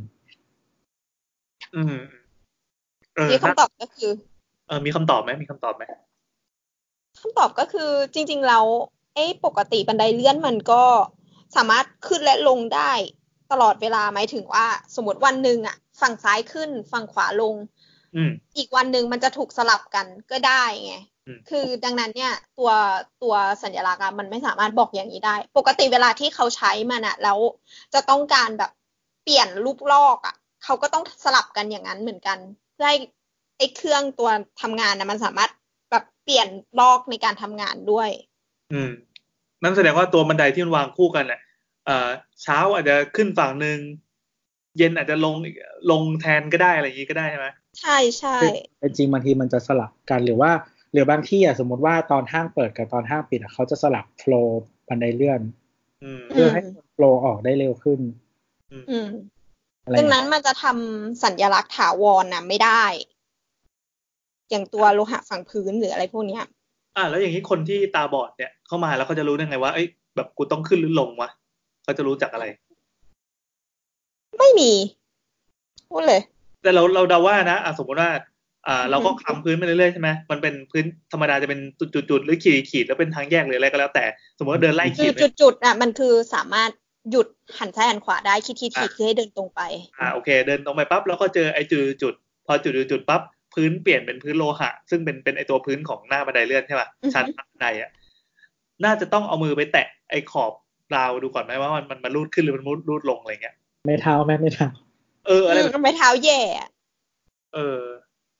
[1.74, 1.94] อืม
[3.14, 4.10] เออที่ถ้าคำตอบก็คือ
[4.68, 5.82] เออมีคำตอบไหมมีคำตอบไหม
[7.20, 8.64] คำตอบก็คือจริง ๆ แล้ว
[9.14, 10.82] ไอ้ปกติบันไดเลื่อนมันก็
[11.56, 12.92] สามารถขึ้นและลงได้
[13.52, 17.54] ตลอดเวลาหมายถึงว่า สมมติวันหนึ่งอะฝั่งซ้ายขึ้นฝั่งขวาลง
[18.16, 20.94] อืมอีกวันหนึ่งมันจะถูกสลับกันก็ได้ไง
[21.26, 22.70] อืมคือดังนั้นเนี่ยตัว
[23.22, 27.38] ตัวสัญลักษณ์อะมันไม่สามารถบอกอย่างนี้ได้ ปกติเวลาที่เขาใช้มันอะแล้ว
[27.94, 28.70] จะต้องการแบบ
[29.24, 30.34] เปลี่ยนรูปลอกอะ
[30.64, 32.38] เขาก็ต้องสลับกันอย่างนั้นเหมือนกัน
[32.74, 32.98] เพื่อให้
[33.58, 34.30] ไอ้เครื่องตัว
[34.62, 35.50] ทำงานนะมันสามารถ
[35.90, 36.48] แบบเปลี่ยน
[36.80, 38.10] ลอกในการทำงานด้วย
[38.72, 38.90] อืม
[39.62, 41.40] นั่นแสดงว่าตัวบันไดที่มันวางคู่กันเนี่ย
[41.86, 42.08] เอ่อ
[42.42, 43.78] เช้าอาจจะขึ้นฝั่งหนึ่ง
[44.78, 45.56] เย็นอาจจะลงอีก
[45.90, 47.48] ลงแทนก็ได้อะไรอย่างนี้ก็ได้ใช่ไหม
[47.80, 48.36] ใช่ใช่
[48.80, 50.50] เป็นจริงบางทีมันจะสลับกันหรือว่า
[50.92, 55.40] หรือบางที่อะสมมติว่าตอนห้างเปิดกับตอนห้างปิดอะเขาจะสลับโฟล์บันไดเลื่อน
[56.02, 56.62] อืมเพื่อให้
[56.92, 58.00] โฟล์ออกได้เร็วขึ้น
[58.90, 59.08] อืม
[59.84, 62.84] อะไรดังนั้นมันจะทำสัญลักษณ์ถาวรนะไม่ได้
[64.50, 66.44] อย่างตัวโลหะฝังพื้นหรืออะไรพวกเนี้ย
[66.96, 71.30] อ่า แล้วอย่างนี้คนที่ตาบอดเนี่ยเข้ามาแล้วเขาจะรู้ได้ไงว่าเอ้ยแบบกูต้องขึ้นหรือลงวะ
[71.82, 72.46] เขาจะรู้จากอะไร
[74.38, 74.72] ไม่มี
[75.90, 76.20] พูดเลย
[76.62, 78.10] แต่เราเราเดาว่านะอะสมมติว่า
[78.68, 81.60] อ่าเราก็คำพื้นไปเรื่อยๆใช่ไหมมันเป็นพื้นธรรมดาจะเป็น
[81.94, 82.36] จุดๆๆหรือ
[82.70, 84.04] ขีดๆแล้วเป็นทางแยกหรืออะไรก็แล้ว แต่
[84.38, 86.70] สมมติว่าเดินไล่คืขีอดไปจุดๆอะมันคือสามารถ
[87.10, 89.60] หยุดหันซ้ายหันขวาได้คิดทีทีคือให้เดินตรงไป
[89.98, 93.22] อ่าโอเค เดินตรงไปปั๊บแล้วก็เจอไอ้จุดจุดๆพอจุดจุดๆปั๊บ
[93.54, 97.90] พื้นเปลี่ยนเป็นพื้นโลหะ ซึ่งเป็นเป็นไอตัวพื้นของหน้าบันไดเลื่อนใช่ป่ะอือฮึชั้นบันไดอะ
[98.84, 100.52] น่าจะต้องเอามือไปแตะไอ้ขอบ
[100.96, 103.54] ราวดูก่อนไหมว่ามันมันมันรูดขึ้นหรือมันรูดลงอะไรเงี้ย
[103.86, 104.68] ไม่เท้าแม่ไม่เท้า
[105.26, 106.68] เอออะไรแบบอืมไม่เท้าแย่อะ
[107.54, 107.82] เออ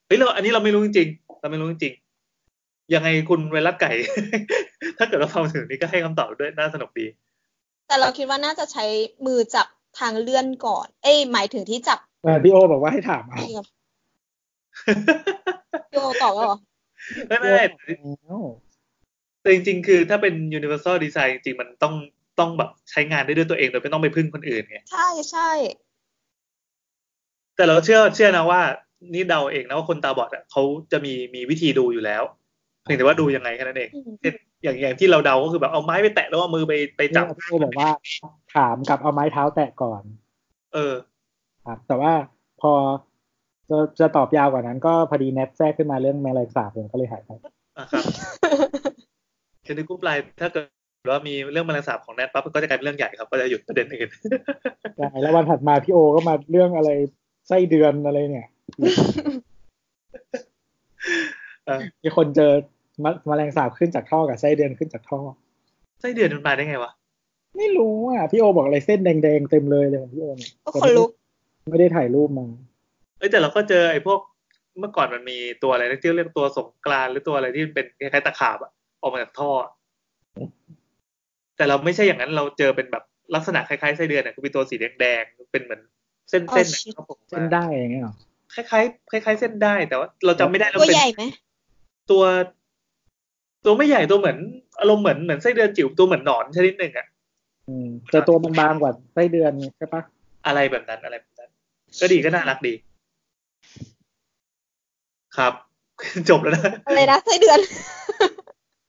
[0.07, 3.91] เฮ้ยเราอันนี้เราไม่รู้จริงๆเราไม่รู้จริงๆยังไงคุณเวลัสไก่
[4.99, 7.07] ถ้าเกิดเราฟังถึงนี้ก็ให้คำตอบด้วยน่าสนุกดี
[7.89, 8.85] แต่เราคิดว่าน่าจะใช้
[9.26, 9.66] มือจับ
[9.99, 13.66] ทางเลื่อนก่อน เอ้ยหมายถึงที่จับเออพี่โอบอกว่าให้ถามเอานี่กับ
[15.93, 16.59] โยตอบแล้วเหรอ
[17.28, 17.64] ไม่ไม่ไม่
[19.43, 21.95] แต่จริงๆ คือถ้าเป็น universal design จริงๆมันต้อง
[22.39, 25.51] ต้องแบบใช้งานได้ด้วยตัวเองโดยไม่ต้องไปพึ่งคนอื่นไง ใช่ใช่
[27.61, 28.61] แต่เราเชื่อเชื่อนะว่า
[29.14, 32.22] นี่เดาเองนะว่าคนตาบอดอะเขาจะมีมีวิธีดูอยู่แล้ว
[32.84, 37.90] เพียงแต่ว่าดูยังไงแค่นั้นเองอืมเช่นอย่างอย่างที่เราเดาก็คือแบบเอาไม้ไปแตะแล้วเอามือไปไปจับพี่โอบอกว่า
[38.54, 40.02] ถามกับเอาไม้เท้าแตะก่อน
[40.74, 40.94] เออ
[41.66, 42.12] ครับ แต่ว่า
[42.61, 42.72] พอ
[43.70, 47.30] จะจะตอบยาวกว่านั้น ก็พอดีแนทแทรกขึ้นมาเรื่องแมลงสาบผมก็เลยหายไป
[47.78, 48.04] อะครับ
[49.64, 54.08] คือในกรุ๊ปไลน์ถ้าเกิดว่ามีเรื่องแมลงสาบของแนทปั๊บก็จะกลายเป็นเรื่องใหญ่ครับ ก็จะหยุดประเด็นอื่น
[54.96, 56.90] ใช่แล้ววันถัดมาพี่โอก็มาเรื่องอะไร
[57.51, 58.48] ไส้เดือนอะไรเนี่ย
[61.66, 62.53] เออมีคนเจอ
[63.05, 65.20] มะแมลงสาบขึ้นจากท่อกับไส้เดือนขึ้นจากท่อ
[66.01, 66.92] ไส้เดือนมันมาได้ไงวะ
[67.57, 71.11] ไม่รู้อะ พี่โอบอกอะไรเส้นแดงๆเต็มเลยเลยของพี่โอเนี่ยก็คนลุก
[71.70, 72.46] ไม่ได้ถ่ายรูปมา
[73.18, 74.20] เอ้ยแต่เราก็เจอไอ้พวก
[74.78, 78.72] เมื่อก่อนมันมีตัวอะไรนะที่เรียกตัวสงกรานต์หรือตัวอะไรที่เป็นคล้ายๆตะขาบอะ
[79.03, 79.70] ออกมาจากท่ออะ
[81.57, 85.80] แต่เราไม่ใช่อย่างนั้นเราเจอเป็นแบบลักษณะคล้ายๆไส้เดือนอะคือเป็นตัวสีแดงๆเป็นเหมือน
[86.31, 88.14] เส้นๆอ๋ออะชิครับผมเส้นได้อย่างเงี้ยเหรอ
[88.55, 91.22] คล้ายๆคล้ายๆเส้นได้แต่ว่า เราจำไม่ได้แล้วตัวเป็นใหญ่ไหม
[92.11, 92.24] ตัว
[93.64, 94.39] ตัวไม่ใหญ่ตัวเหมือน
[94.81, 97.07] อารมณ์เหมือนเหมือนไส้เดือนจิ๋วตัวเหมือนหนอนชนิดหนึ่งอะ
[97.68, 100.03] อืมแต่ตัวมันบางกว่าไส้เดือนใช่ปะ
[100.47, 101.51] อะไรแบบนั้นอะไรแบบนั้น
[102.01, 102.74] ก็ดีก็น่ารักดี
[105.37, 105.53] ครับ
[106.28, 107.59] จบแล้วนะอะไรนะไส้เดือน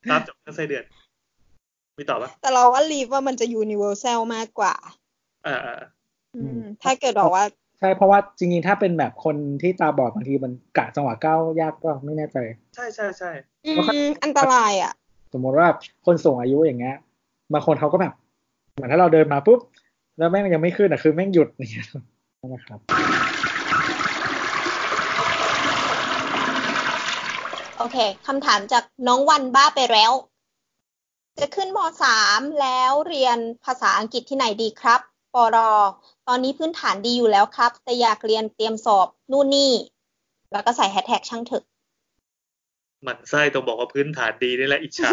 [0.10, 0.84] ครับจบเรื่องไส้เดือน
[1.98, 4.74] มีต่อปะแต่เราว่าลีฟว่ามันจะยูนิเวอร์แซลมากกว่า
[5.48, 6.01] อ่าอ่าอืม
[6.84, 7.46] ถ้าเกิดบอกว่า
[7.80, 12.38] ใช่เพราะว่าจริงๆถ้าเป็นแบบคนที่ตาบอดบางทีมันกะจังหวะก้าวยากก็ไม่แน่ใจ
[12.76, 13.32] ใช่ใช่ใช่
[13.66, 13.72] อื
[14.06, 14.94] มอันตรายอะ
[15.34, 15.68] สมมติว่า
[16.06, 16.96] คนสูงอายุอย่างเงี้ย
[17.54, 18.14] บางคนเขาก็แบบ
[18.74, 19.60] เหมือนถ้าเราเดินมาปุ๊บ
[20.18, 21.88] แล้วแม่งยังไม่ขึ้นอะคือแม่งหยุดเนี่ย
[22.48, 22.80] นะครับ
[27.78, 30.12] โอเค คำถามจากน้องวันบ้าไปแล้ว
[31.40, 35.02] จะขึ้นมสามแล้วเรียนภาษาอังกฤษที่ไหนดีครับ
[35.34, 35.58] ปร
[36.28, 39.72] ตอนนี้พื้นฐานดีอยู่แล้วครับ แต่อยากเรียนเตรียมสอบนู่นนี่
[40.52, 41.64] แล้วก็ใส่แฮชแท็กช่างเถอะ
[43.04, 45.12] หมันไส้ต้องบอกว่าพื้นฐานดีนี่แหละอิจฉา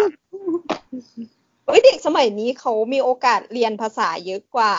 [1.66, 4.72] เฮ้ยเด็กสมัยนี้เขามีโอกาสเรียนภาษาเยอะกว่า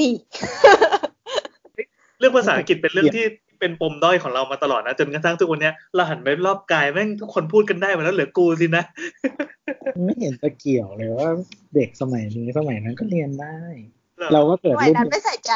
[0.00, 0.12] นี่
[2.18, 3.26] เรื่องภาษาอังกฤษเป็นเรื่องที่
[3.60, 8.84] เป็นปมด้อยของเรามาตลอดนะ จนกระทั่งทุกวันเนี้ยเราหันไปรอบกายแม่งทุกคนพูดกันได้หมดแล้วเหลือกูสินะ
[10.04, 11.28] ไม่เห็นจะเกี่ยวเลยว่า
[11.74, 13.58] เด็กสมัยนี้สมัยนั้นก็เรียนได้
[14.34, 15.52] เราก็เกิดสมัยรุ่นนั้นไม่ใส่ใจ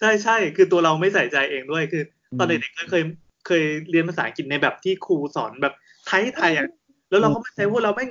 [0.00, 3.02] ใช่ใช่คือตัวเราไม่ใส่ใจเองด้วยคืออืมตอนเด็กๆก็เคย
[3.46, 5.74] เคยเรียนภาษาอังกฤษในแบบที่ครูสอนแบบ
[6.06, 6.68] ไทยไทยอะ
[7.10, 8.10] แล้วเราก็ไม่ใช่ว่าเราแม่ง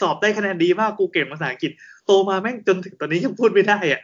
[0.00, 1.72] สอบได้คะแนนดีมากกูเก่งภาษาอังกฤษ
[2.06, 4.02] โตมาแม่งจนถึงตอนนี้ยังพูดไม่ได้อะ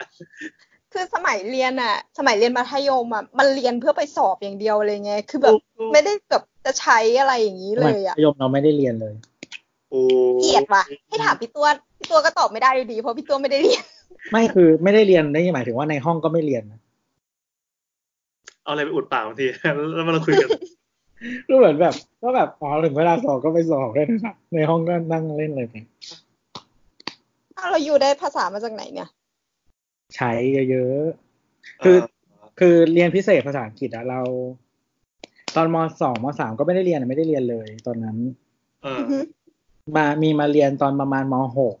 [0.93, 5.53] คือสมัยเรียนอะสมัยเรียนมัธยมอะมันเรียนเพื่อไปสอบอย่างเดียวเลยไง คือแบบ
[5.93, 9.13] ไม่ได้แบบจะใช้อะไรอย่างนี้สเลมัยยมัอะธยมเราไม่ได้เรียนเลย
[9.89, 10.01] โอ้
[10.41, 13.85] เกลียดว่ะให้ถามพี่ตัวพี่ตัวก็ตอบไม่ได้อยู่ดี เพราะพี่ตัวไม่ได้เรียน
[14.31, 16.79] ไม่คือไม่ได้เรียนได้หมายถึงว่าในห้องก็ไม่เรียนนะ
[18.63, 19.45] เอาอะไรไปอุดปากบางที
[19.95, 20.49] แล้วมาเราคุยกัน
[21.47, 25.75] ก็เหมือนแบบ ก็แบบอ๋อถึงเวลาสอบก็ไปสอบได้นะครับในห้องก็นั่งเล่นเลยไป
[27.57, 29.09] อ้าวเราอยู่ได้ภาษามาจากไหนเนี่ย
[30.15, 30.31] ใช้
[30.71, 31.97] เยอะๆคือ
[32.59, 34.21] คือเรียนพิเศษภาษาอังกฤษอะเรา
[35.55, 38.17] ตอนมสองมสามก็ไม่ได้เรียนอะไม่ได้เรียนเลย ตอนนั้น
[38.83, 39.19] เอออือฮึ
[39.95, 41.75] มามีมาเรียนตอนประมาณมหก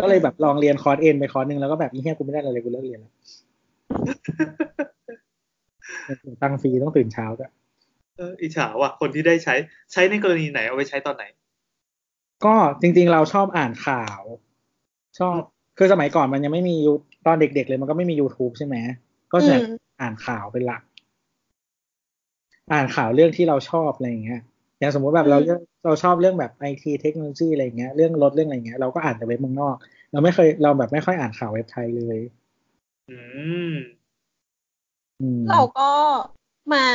[0.00, 3.12] ก็เลยแบบลองเรียนคอร์สเอ็นไปคอร์สหนึ่งแล้วก็แบบอีเหี้ยกูไม่ได้อะไรเลยกูเลิกเรียนแล้ว
[6.42, 7.50] ตังค์ฟรีต้องตื่นเช้าด้วย
[8.16, 9.54] เอออิจฉาว่ะ คนที่ได้ใช้
[9.92, 11.24] ใช้ในกรณีไหนเอาไปใช้ตอนไหน
[12.44, 14.20] ก็จริง ๆ เราชอบอ่านข่าว
[15.18, 15.36] ชอบ
[15.78, 16.92] คือสมัยก่อนมันยังไม่มียู
[17.26, 18.76] ตอนเด็ก ๆ เลยมันก็ไม่มี YouTube ใช่ไหม
[19.32, 20.82] ก็จะอืมอ่านข่าวเป็นหลัก
[22.72, 24.42] อ่านข่าวเรื่องที่เราชอบอะไรอย่างเงี้ย
[24.80, 29.76] อย่างสมมติแบบเราเลือกเราชอบเรื่องแบบไอทีเทคโนโลยีอะไรอย่างเงี้ยเรื่องรถเรื่องอะไรเงี้ยเราก็อ่านแต่เว็บเมืองนอก
[30.12, 32.18] เราไม่เคยเราแบบไม่ค่อยอ่านข่าวเว็บไทยเลย
[33.10, 33.18] อื
[33.70, 33.72] ม
[35.20, 35.90] อืมเราก็
[36.74, 36.86] มา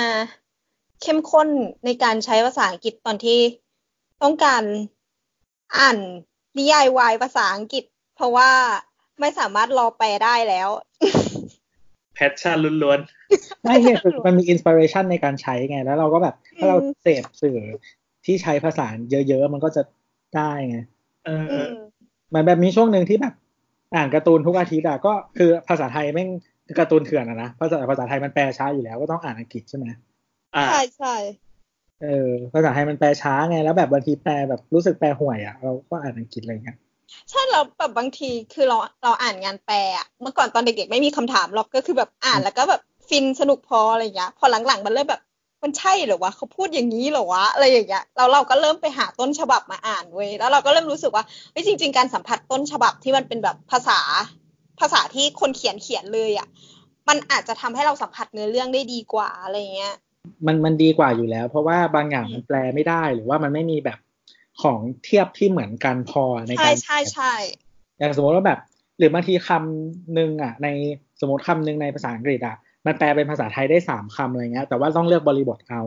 [1.01, 1.47] เข้มข้น
[1.85, 3.39] ในการใช้ภาษาอังกฤษตอนที่
[4.23, 4.63] ต้องการ
[5.77, 5.97] อ่าน
[6.57, 7.83] นิยายวายภาษาอังกฤษ
[8.15, 8.51] เพราะว่า
[9.19, 10.69] ไม่สามารถรอแปลได้แล้ว
[12.15, 12.99] passion ล้วน
[13.63, 17.59] ไหมเนี่ยคือมันมี inspiration ในการใช้ไง แล้วเราก็แบบ ถ้าเราเสพสื่อ
[18.25, 18.87] ที่ใช้ภาษา
[19.27, 19.81] เยอะๆ มันก็จะ
[20.35, 21.73] ได้ไงๆเออเออือม
[22.29, 23.33] เหมือนแบบมีช่วงหนึ่งที่แบบ
[23.95, 26.29] อ่านการ์ตูนทุกอาทิตย์อะก็คือภาษาไทยแม่ง
[26.79, 29.85] การ์ตูนเถื่อนอะนะภาษาภาษาไทยมันแปลช้าอยู่แล้วก็ต้องอ่านอังกฤษใช่ไหม
[30.55, 31.15] อ่าใช่ใช่
[32.03, 36.77] เออภาษาไทยมันแปลช้าไงแล้วแบบบางทีแปลแบบรู้สึกแปลห่วยอะเราก็อ่านอังกฤษอะไรเงี้ย
[37.29, 39.77] ใช่เราแบบบางทีคือเราเราอ่านงานแปล
[40.21, 45.21] เมื่อก่อนตอนเด็กๆไม่มีคำถามหรอกก็คือแบบอ่านแล้วก็แบบฟินสนุกพออะไรอย่างเงี้ยพอหลังๆมันเริ่มแบบ
[45.63, 53.99] มันใช่เหรอวะเขาพูดอย่างนี้เหรอวะอะไรอย่างเงี้ยเราเราก็เริ่มไปหาต้นฉบับมาอ่านเว้ยแล้วเราก็เริ่มรู้สึกว่าเฮ้ยจริง ๆ การสัมผัสต้นฉบับที่มันเป็นแบบภาษา
[54.79, 56.47] ภาษาที่คนเขียนเขียนเลยอะ
[57.09, 59.95] มันอาจจะทำให้เราสัมผัสเนื้อเรื่องได้ดีกว่าอะไรเงี้ย
[60.45, 63.97] มันมันดีกว่าอยู่แล้ว เพราะว่าบางอย่างมันแปลไม่ได้หรือว่ามันไม่มีแบบ
[64.61, 67.33] ของเทียบที่เหมือนกันพอในใช่การใช่ใช่
[67.97, 68.59] อย่างสมมติว่าแบบ
[68.97, 70.67] หรือบางทีคำหนึ่งอะ ใน
[71.19, 75.81] สมมติคำหนึ่งในภาษาอังกฤษอะมันแปลเป็นภาษาไทยได้สามคำอะไรเงี้ย แต่ว่าต้องเลือกบริบทเอา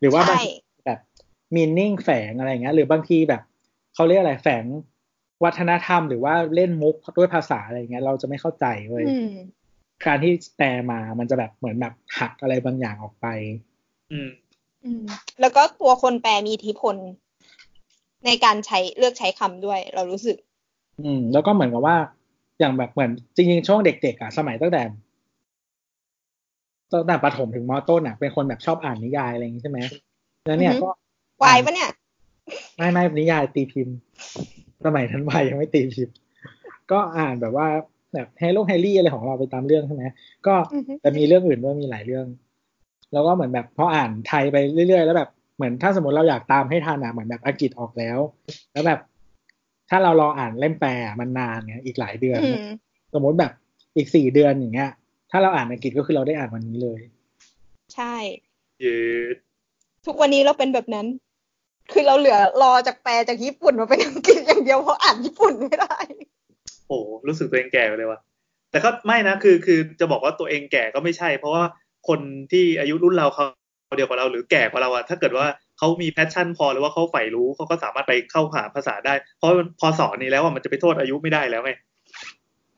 [0.00, 0.52] หรือว่าบางใช่ที
[0.86, 0.98] แบบ
[1.54, 3.42] มีนิ่งแฝงอะไรเงี้ย หรือบางทีแบบ
[3.94, 4.64] เขาเรียกอะไรแฝง
[5.44, 9.32] วัฒนธรรมหรือว่าเล่นมุกด้วยภาษาอะไรเงี้ย เราจะไม่เข้าใจเว้ยอืม
[10.06, 13.26] การที่แปลมามันจะแบบเหมือนแบบหักอะไรบางอย่างออกไป
[14.12, 14.28] อืม
[14.84, 15.04] อืม
[15.40, 16.96] แล้วก็ตัวคนแปลมีอิทธิพล
[18.26, 20.36] ในการใช้เลือกใช้คำด้วย เรารู้สึก
[21.00, 21.96] อืม แล้วก็เหมือนกับว่า
[22.58, 24.82] อย่างแบบเหมือนจริงๆช่วงเด็กๆอะสมัยตั้งแต่
[26.92, 29.80] ตั้งแต่ประถมถึงมต้นอะเป็นคนแบบชอบอ่านนิยายอะไรอย่างนี้ใช่ไหม
[30.46, 30.90] แล้วเนี่ยอือฮึก็
[31.42, 31.90] วายปะเนี่ย
[32.76, 33.96] ไม่ไม่นิยายตีพิมพ์
[34.84, 36.14] สมัยทันวัยยังไม่ตีพิมพ์
[36.90, 37.66] ก็อ่านแบบว่า
[38.14, 40.04] แบบแฮร์รี่แฮร์รี่อะไรของเราไปตามเรื่องใช่ไหม
[40.46, 42.26] ก็อือฮึแต่มีเรื่องอื่นด้วยมีหลายเรื่อง
[43.12, 44.56] แล้วก็เหมือนแบบพออ่านไทยไป
[44.88, 45.30] เรื่อยๆ แล้วแบบ
[45.62, 48.18] เหมือนถ้าสมมติเราอยากตามให้ทันอะเหมือนแบบอังกฤษออกแล้ว
[48.72, 49.00] แล้วแบบ
[49.90, 52.66] ถ้าเรารออ่านเล่มแปลอะมันนานไงอีกหลายเดือนอืม
[53.14, 53.52] สมมติแบบ
[53.96, 54.90] อีกสี่เดือนอย่างเงี้ย
[55.30, 57.00] ถ้าเราอ่านอังกฤษก็คือเราได้อ่านวันนี้เลย
[57.94, 58.14] ใช่
[58.80, 58.96] เยื
[59.34, 59.36] ด
[60.06, 61.06] ทุกวันนี้เราเป็นแบบนั้น
[61.92, 65.96] คือเราเหลือรอจากแปลจากญี่ปุ่นมาเป็นอังกฤษอย่างเดียวเพราะอ่านญี่ปุ่นไม่ได้
[66.88, 68.20] โอ้รู้สึกตัวเองแก่ไปเลยว่ะ
[68.70, 71.64] แต่ก็ไม่นะคือคือจะบอกว่าตัวเองแก่ก็ไม่ใช่ เพราะว่า
[72.08, 72.20] คน
[72.52, 73.46] ที่อายุรุ่นเราเขา
[73.96, 75.46] เดียวกับเราหรือแก่กว่าเราอะถ้าเกิดว่า
[75.78, 81.72] เขามี passion พอหรือว่าเขาใฝ่รู้เขาก็สามารถไปเข้าหาภาษาได้ เพราะมันพอสอนนี้แล้วอะมันจะไปโทษอายุไม่ได้แล้วไง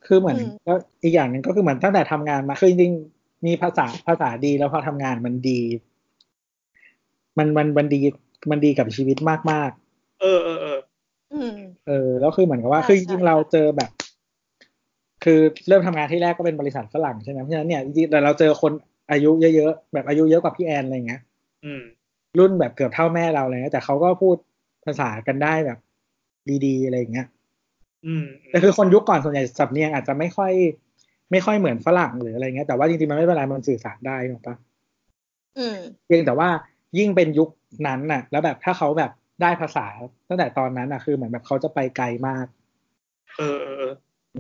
[0.07, 5.61] คือเหมือนอืมก็อีกอย่างหนึ่งก็คือเหมือนตั้งแต่ทำงานมาคือจริงๆมีภาษาภาษาดีแล้วพอทำงานมันดี
[7.39, 8.01] มันมันมันดี
[8.51, 9.17] มันดีกับชีวิต
[9.51, 9.71] มาก
[10.21, 10.79] เออเออเออ
[11.33, 13.91] อืมๆเออ แล้วคือเหมือนกับว่าใช่คือจริงใช่ๆเราเจอแบบ
[15.25, 18.73] คือเริ่มทำงานที่แรกก็เป็นบริษัทฝรั่งใช่ไหมเพราะฉะนั้นเนี่ยจริงๆแต่เราเจอคน
[19.11, 21.23] อายุเยอะๆแบบอายุเยอะกว่าพี่แอนอะไรเงี้ย
[21.65, 21.83] อืม
[22.39, 24.37] รุ่นแบบเกือบเท่าแม่เราเลยนะแต่เขาก็พูด
[24.85, 25.79] ภาษากันได้แบบ
[26.65, 27.29] ดีๆอะไรอย่างเงี้ย
[28.07, 30.53] อืมแต่คือคนยุคก่อนส่วนใหญ่สำเนียงอาจจะไม่ค่อย
[31.31, 34.57] ไม่ค่อยเหมือนฝรั่งหรืออะไรเงี้ยแต่ว่าจริงๆมันไม่เป็นไรมันสื่อสารได้ถูกปะ
[35.59, 36.49] อืมเพียงแต่ว่า
[36.99, 37.49] ยิ่งเป็นยุค
[37.87, 39.11] นั้นน่ะ แล้วแบบถ้าเขาแบบ
[39.43, 39.87] ได้ภาษา
[40.29, 42.47] ตั้งแต่ตอนนั้นน่ะ คือเหมือนแบบเขาจะไปไกลมาก
[43.37, 43.93] เออเออเออ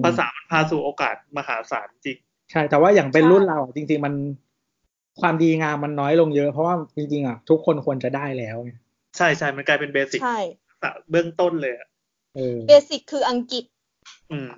[0.04, 2.18] ภาษามันพาสู่โอกาสมหาศาลจริง
[2.50, 4.14] ใช่ แต่ว่าอย่างเป็นใช่รุ่นเราอะจริง ๆ มัน
[5.20, 8.72] ความดีงามมันน้อยลงเยอะ เพราะว่าจริงๆอะทุกคนควรจะได้แล้วไง
[9.16, 10.38] ใช่ใช่มันกลายเป็นเบสิกใช่
[11.10, 11.88] เบื้องต้นเลยอะ
[12.36, 13.64] เออเบสิกคืออังกฤษ
[14.32, 14.48] อืม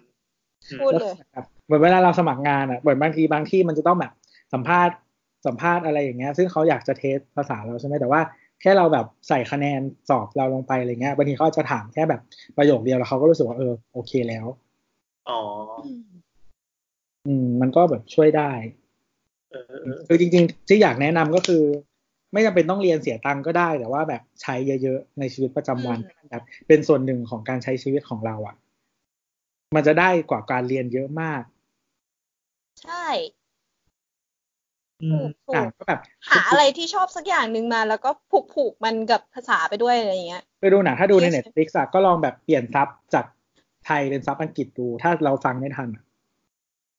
[0.69, 4.13] อืมพูดแล้วเลยแบบเหมือนเวลาเราสมัครงานอะเหมือนบางทีบางที่มันจะต้องแบบ
[4.55, 4.97] สัมภาษณ์
[5.47, 8.21] สัมภาษณ์อะไรอย่างเงี้ย ซึ่งเขาอยากจะเทสภาษาเราใช่ไหมแต่ว่า
[8.61, 12.21] แค่เราแบบใส่คะแนนสอบเราลงไปอะไรเงี้ยบางทีเขาจะถามแค่แบบ
[12.57, 14.47] ประโยคเดียวแล้วเขาก็รู้สึกว่าเออโอเคแล้ว
[15.29, 15.41] อ๋อ
[15.85, 16.05] อืม
[17.27, 18.51] อืมมันก็แบบช่วยได้
[20.09, 21.63] คือจริงๆ ที่อยากแนะนำก็คือ
[22.33, 25.99] ไม่จำเป็นต้องเรียนเสียตังค์ก็ได้ แต่ว่าแบบใช้เยอะๆ ในชีวิตประจำวัน
[26.31, 28.57] แบบเป็นส่วนหนึ่งของการใช้ชีวิตของเราอะ
[29.75, 31.43] มันจะได้กว่าการเรียนเยอะมาก
[32.83, 33.07] ใช่
[35.03, 43.25] อืมถูกอะถูกก็แบบหาอะไรที่ชอบสักอย่างหนึ่งมา แล้วก็ผูกผูกมันกับภาษาไปด้วยอะไรอย่างเงี้ยไปดูหนังถ้าดูใน Yes Netflix ก็ลองแบบเปลี่ยน sub จาก
[43.87, 46.05] ไทยเป็น sub อังกฤษดู ถ้าเราฟังไม่ทันอะ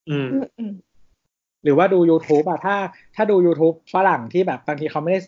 [0.09, 0.71] อืมอืมอืม
[1.68, 2.76] หรือว่าดู YouTube อะถ้า
[3.15, 5.20] ถ้าดู YouTube ฝรั่งที่แบบบางทีเขาไม่ได้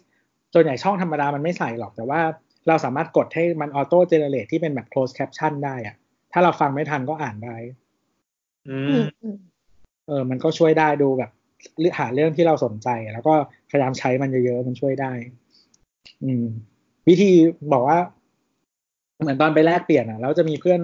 [0.54, 2.22] ส่วนใหญ่ช่องธรรมดามันไม่ใส่หรอก แต่ว่า
[2.68, 5.96] เราสามารถกดให้มันออโต้เจเนเรตที่เป็นแบบ close caption ได้อะ
[6.32, 7.56] ถ้าเราฟังไม่ทันก็อ่านได้
[8.70, 9.36] อือืมมอืม
[10.08, 11.32] เออ มันก็ช่วยได้ดูแบบ
[11.80, 13.34] เลือกหาเรื่องที่เราสนใจ แล้วก็
[13.70, 15.12] พยายามใช้มันเยอะๆ มันช่วยได้
[16.24, 16.46] อืม
[17.08, 17.32] วิธี
[17.74, 18.00] บอกว่า
[19.22, 20.80] เหมือนตอนไปแลกเปลี่ยนอะแล้วจะมีเพื่อน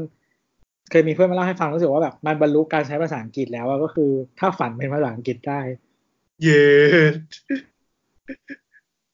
[0.92, 4.10] เคยมีเพื่อนมาเล่าให้ฟังรู้สึกว่าแบบมันบรรลุการใช้ภาษาอังกฤษแล้วอะก็คือ
[4.40, 5.60] ถ้าฝันเป็นภาษาอังกฤษได้
[6.44, 6.66] เย็
[7.14, 7.16] ด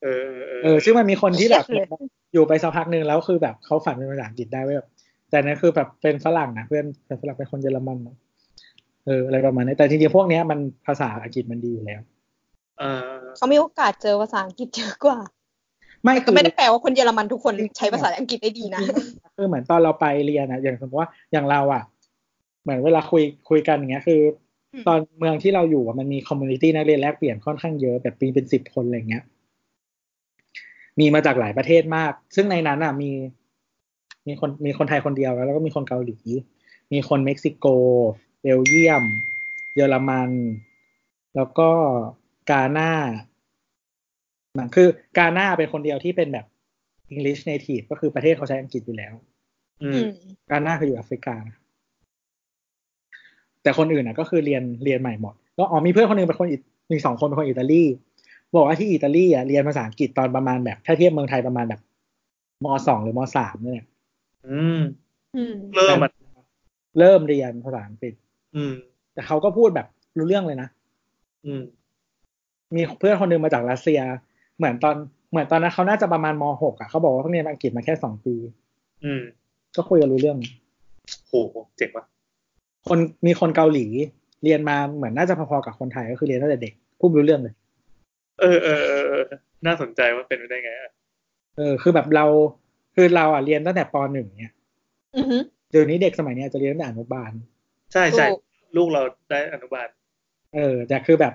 [0.03, 4.87] เออเออเออเออซึ่งมันมีคนที่แบบเครียดเลยอยู่ไปสักพักหนึ่งแล้วคือแบบเขาฝันเป็นภาษาอังกฤษได้เว้ยแบบ
[5.29, 8.15] แต่นั่นคือแบบเป็นฝรั่งนะเพื่อนเป็นฝรั่งเป็นคนเยอรมันนะ
[9.05, 12.01] เอออะไรประมาณนี้แต่จริงๆพวกเนี้ยมันภาษาอังกฤษมันดีอยู่แล้ว
[12.79, 12.83] เอ
[13.17, 15.19] อเขามีโอกาสเจอภาษาอังกฤษเยอะกว่า
[16.03, 18.81] ไม่แต่คืก็อไม่ได้แปลว่าคนเยอรมันทุกคนใช้ภาษาอังกฤษได้ดีนะ
[19.35, 21.83] คือเหมือนตอนเราไปเรียนอะอย่างสมมติว่าอย่างเราอะ
[22.63, 24.21] เหมือนเวลาคุยคุยกันอย่างเงี้ยคือ
[24.73, 29.23] อืมตอนเมืองที่เราอยู่อะมันมี community นักเรียนแลกเปลี่ยนค่อนข้างเยอะแบบปีเป็นสิบคนอะไรเงี้ย
[30.99, 33.11] มีมาจากหลายประเทศมาก ซึ่งในนั้นอะมี
[34.27, 36.17] มีคนมีคนไทยคนเดียวแล้วก็มีคนเกาหลี
[36.93, 37.65] มีคนเม็กซิโก
[38.41, 39.03] เบลเยียม
[39.75, 40.31] เยอรมัน
[41.35, 41.69] แล้วก็
[42.49, 42.91] กาหน้า
[44.57, 44.87] มันคือ
[45.17, 46.45] กาหน้าเป็นคนเดียวที่เป็นแบบ
[47.13, 49.13] English native ก็คือประเทศเขาใช้อังกฤษอยู่แล้ว
[49.83, 50.07] อือืมม
[50.49, 51.35] กาหน้าคืออยู่แอฟริกา
[53.63, 56.57] แต่คนอื่นน่ะ ก็คือเรียนเรียนใหม่หมดแล้วอ๋อมีเพื่อนคนหนึงเป็นคนอิ
[56.91, 57.83] มีสองคนเป็นคนอิตาลี
[58.55, 61.81] บอกว่าที่อิตาลีอะเรียนภาษาอังกฤษตอนประมาณแบบถ้าเทียบเมืองไทยประมาณแบบ
[62.63, 63.85] มสองหรือมสามเนี่ย
[64.47, 64.81] อืม
[65.35, 66.11] อืมเริ่มมัน
[66.99, 68.13] เริ่มเรียนภาษาอังกฤษ
[68.55, 68.73] อืม
[69.13, 69.87] แต่เขาก็พูดแบบ
[70.17, 70.69] รู้เรื่องเลยนะ
[71.45, 71.61] อืม
[72.75, 73.99] มีเพื่อนคนหนึงมาจากรัสเซีย
[74.61, 74.95] เหมือนตอน
[75.31, 78.35] เหมือนตอนนั้นเขาน่าจะประมาณมหกอะเขาบอกว่าเขาเรียนอังกฤษมาแค่สองปี
[79.03, 79.21] อืม
[79.75, 80.37] ก็คุยกันรู้เรื่อง
[81.27, 81.33] โห
[81.77, 82.05] เจ๋งว่ะ
[82.87, 83.85] คนมีคนเกาหลี
[84.43, 87.55] เรียนมาเหมือนน่าจะพอๆกับคนไทยก็คือเรียนตั้งแต่เด็กพูดรู้เรื่องเลย
[88.41, 89.23] เออเออเออเออ
[89.65, 90.91] น่าสนใจว่าเป็นไปได้ไงอะ
[91.57, 92.25] เออ คือแบบเรา
[92.95, 94.53] คือเราอะเรียนตั้งแต่ปหนึ่งเนี่ย
[95.17, 95.37] อือฮึ
[95.71, 97.31] เดี๋ยวนี้เด็กสมัยเนี้ยจะเรียนตั้งแต่อนุบาล
[97.93, 98.41] ใช่ใช่ถูก
[98.77, 99.87] ลูกเราได้อนุบาล
[100.55, 101.33] เออแต่คือแบบ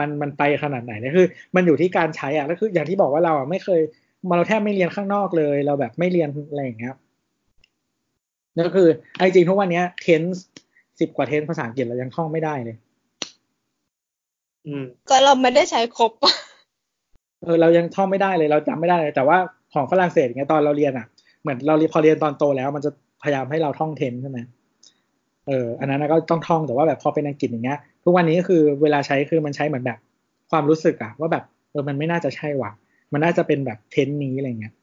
[0.00, 3.80] มันมันไปขนาดไหนเนี่ยคือ มันอยู่ที่การใช้อะแล้วคืออย่างที่บอกว่าเราอะไม่เคย
[4.28, 6.94] มาเราแทบไม่เรียนข้างนอกเลย เราแบบไม่เรียนอะไรอย่างเงี้ย
[8.54, 8.88] แล้วก็คือ
[9.18, 10.44] ไอ้จริงทุกวันเนี้ยเทนส์
[11.00, 12.76] สิบกว่าเทนส์ภาษาอังกฤษเรายังท่องไม่ได้เลย
[14.66, 16.12] อืม ก็เราไม่ได้ใช้ครบ
[17.42, 19.38] เออเรายังท่องไม่ได้เลยเราจำไม่ได้เลยแต่ว่า
[19.74, 21.06] ของฝรั่งเศสอย่างเงี้ยตอนเราเรียนอะ
[21.42, 22.90] เหมือนเราเรียนพอเรียนตอนโตแล้ว มันจะ
[23.22, 24.38] พยายามให้เราท่องเทนใช่ไหม
[25.48, 29.98] เอออันนั้นนะก็ต้องท่องแต่ว่าแบบพอเป็นอังกฤษอย่างเงี้ยทุกวันนี้ก็คือเวลาใช้คือมันใช้เหมือนแบบ
[30.50, 32.70] ความรู้สึกอะว่าแบบเออมันไม่น่าจะใช่ว่ะ
[33.12, 34.74] มันน่าจะเป็นแบบเทนนี้อะไรเงี้ย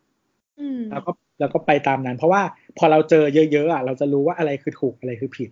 [0.59, 2.41] อืมแล้วก็แล้วก็ไปตามนั้น เพราะว่า
[2.77, 5.49] พอเราเจอเยอะๆอะเราจะรู้ว่าอะไรคือถูกอะไรคือผิด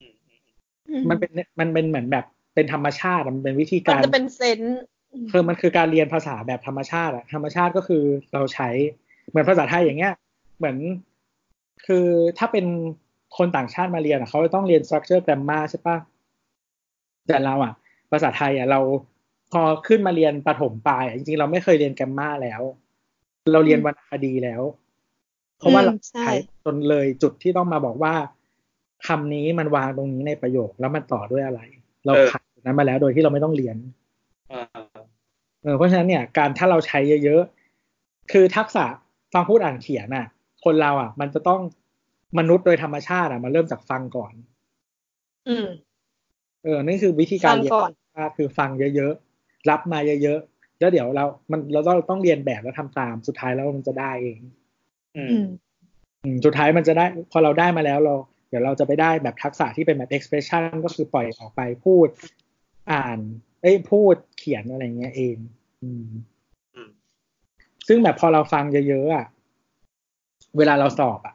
[0.00, 0.40] อืมอืม
[0.88, 1.30] อืมันเป็น
[1.60, 2.24] มันเป็นเหมือนแบบ
[2.54, 4.80] เป็นธรรมชาติอะมันเป็นวิธีมันการจะเป็นเซนส์
[5.30, 8.02] คือมันคือการเรียนภาษาแบบธรรมชาติอะธรรมชาติก็คือ
[8.34, 8.68] เราใช้
[9.28, 10.14] เหมือนภาษาไทยอย่างเงี้ย
[10.58, 10.76] เหมือน
[11.86, 12.06] คือ
[12.38, 12.66] ถ้าเป็น
[13.36, 15.96] คนต่างชาติมาเรียนอะเขาจะต้องเรียน structure grammar ใช่ปะ
[17.26, 17.72] แต่เราอะ
[18.10, 18.80] ภาษาไทยอะเรา
[19.52, 22.62] พอขึ้นมาเรียนประถมปลายอะจริงๆ เราไม่เคยเรียน grammar แล้ว
[23.52, 24.62] เราเรียนวรรณคดีแล้ว
[25.58, 28.14] เพราะว่าเราใช่ใช้จนเลยจุดที่ต้องมาบอกว่า
[29.06, 31.60] คำนี้มันวางตรงนี้ในประโยคแล้วมันต่อด้วยอะไร
[32.06, 33.76] เราผ่านจุดนั้นมาแล้วโดยที่เราไม่ต้องเรียน
[34.52, 34.64] อ่า
[35.62, 38.84] เออเพราะฉะนั้นเนี่ย การถ้าเราใช้เยอะๆ คือทักษะ
[39.32, 40.26] ฟังพูดอ่านเขียนน่ะ
[40.64, 41.60] คนเราอะ มันจะต้อง
[42.38, 44.32] มนุษย์โดยธรรมชาติอะมันเริ่มจากฟังก่อน
[45.48, 45.66] อืม
[46.64, 47.92] เออนี่คือวิธีการฟังเรียนก่อน
[48.36, 54.40] คือฟังเยอะๆ รับมาเยอะๆ แล้วเดี๋ยวเรา มันเราต้องต้องเรียนแบบแล้วทำตาม สุดท้ายแล้วมันจะได้เอง
[55.16, 55.46] อือืมม
[56.24, 58.14] อืม สุดท้ายมันจะได้ พอเราได้มาแล้วเรา
[58.48, 62.08] เดี๋ยวเราจะไปได้แบบทักษะที่เป็นแบบ expression ก็คือปล่อยออกไปพูด
[62.92, 63.18] อ่าน
[63.62, 65.36] เอ้ยพูดเขียนอะไรเงี้ยเอง
[65.82, 66.06] อืม
[66.74, 66.90] อืม
[67.88, 69.26] ซึ่งแบบพอเราฟังเยอะๆอะ
[70.58, 71.34] เวลาเราสอบอะ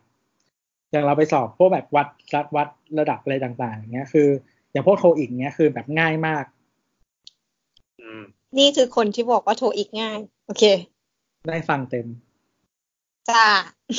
[0.96, 2.68] อย่างเราไปสอบพวกแบบวัดวัดวัด
[3.00, 4.28] ระดับอะไรต่างๆอย่างเงี้ยคือ
[4.72, 6.46] อย่างพวกโทอีกเงี้ยคือแบบง่ายมาก
[8.00, 8.22] อืม
[8.58, 10.64] นี่คือคนที่บอกว่าโทรอีกง่าย โอเค
[11.50, 12.08] ได้ฟังเต็ม
[13.30, 13.44] จ้า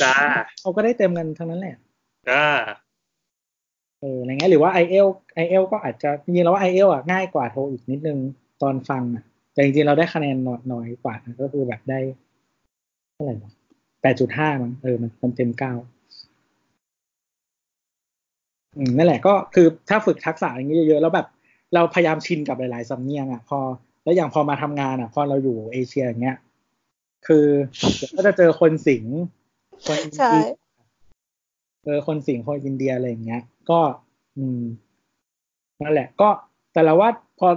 [0.02, 0.16] จ้า
[0.60, 1.76] เขาก็ได้เต็มกันทั้งนั้นแหละ
[2.28, 2.44] จ้า
[4.00, 8.18] เอออะไรเงี้ยหรือว่า i อเอลไอเอลก็อาจจะจริงๆแล้วว่า i อเอลอะง่ายกว่าโทอีกนิดนึง
[8.62, 12.00] ตอนฟังอะ แต่จริงๆเราได้คะแนนน้อยน้อยกว่านะก็คือแบบได้
[13.12, 13.52] เท่าไหร่วะ
[14.02, 15.95] แปดจุดห้ามั้งเออมันมันเต็มเก้าอืม
[18.96, 21.26] นั่นแหละก็คือถ้าฝึกทักษะอย่างนี้เยอะๆแล้วแบบ
[21.74, 23.58] เราพยายามชินกับหลายๆสำเนียงอะพอ
[24.04, 26.36] แล้วอย่างพอมาทำงานอะ พอเราอยู่เอเชียอย่างเงี้ย
[27.26, 27.46] คือ
[27.96, 29.16] เดี๋ยวก็จะเจอคนสิงห์
[29.86, 30.44] คนอินใช่เดีย
[31.84, 33.80] เจอคนสิงห์คนอินเดียอะไรอย่างเงี้ย ก็
[34.38, 34.62] อืม
[35.82, 36.28] นั่นแหละ ก็
[36.72, 37.48] แต่เราว่าพอ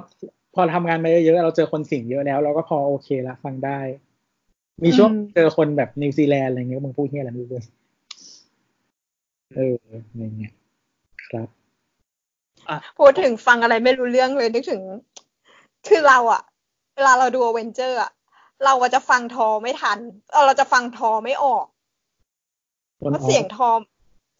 [0.56, 3.80] พอทำงานมาเยอะๆเราเจอคนสิงห์เยอะแล้ว เราก็พอโอเคละฟังได้
[4.84, 7.66] มีช่วงอืมเจอคนแบบนิวซีแลนด์อะไรเงี้ยมึงพูดเหี้ยอะไรไม่รู้เลย
[9.56, 9.76] เออ
[10.10, 10.54] อะไรเงี้ย
[11.32, 11.48] ครับ
[13.00, 14.82] พูดถึงฟังอะไรไม่รู้เรื่องเลยนึกถึง
[15.88, 16.42] คือเราอะ
[16.96, 18.12] เวลาเราดูอเวนเจอร์อะ
[18.66, 20.00] เราอะจะฟังทอไม่ทัน
[20.32, 21.66] เออเราจะฟังทอไม่ออก
[23.02, 23.70] คนเพราะออเสียงทอ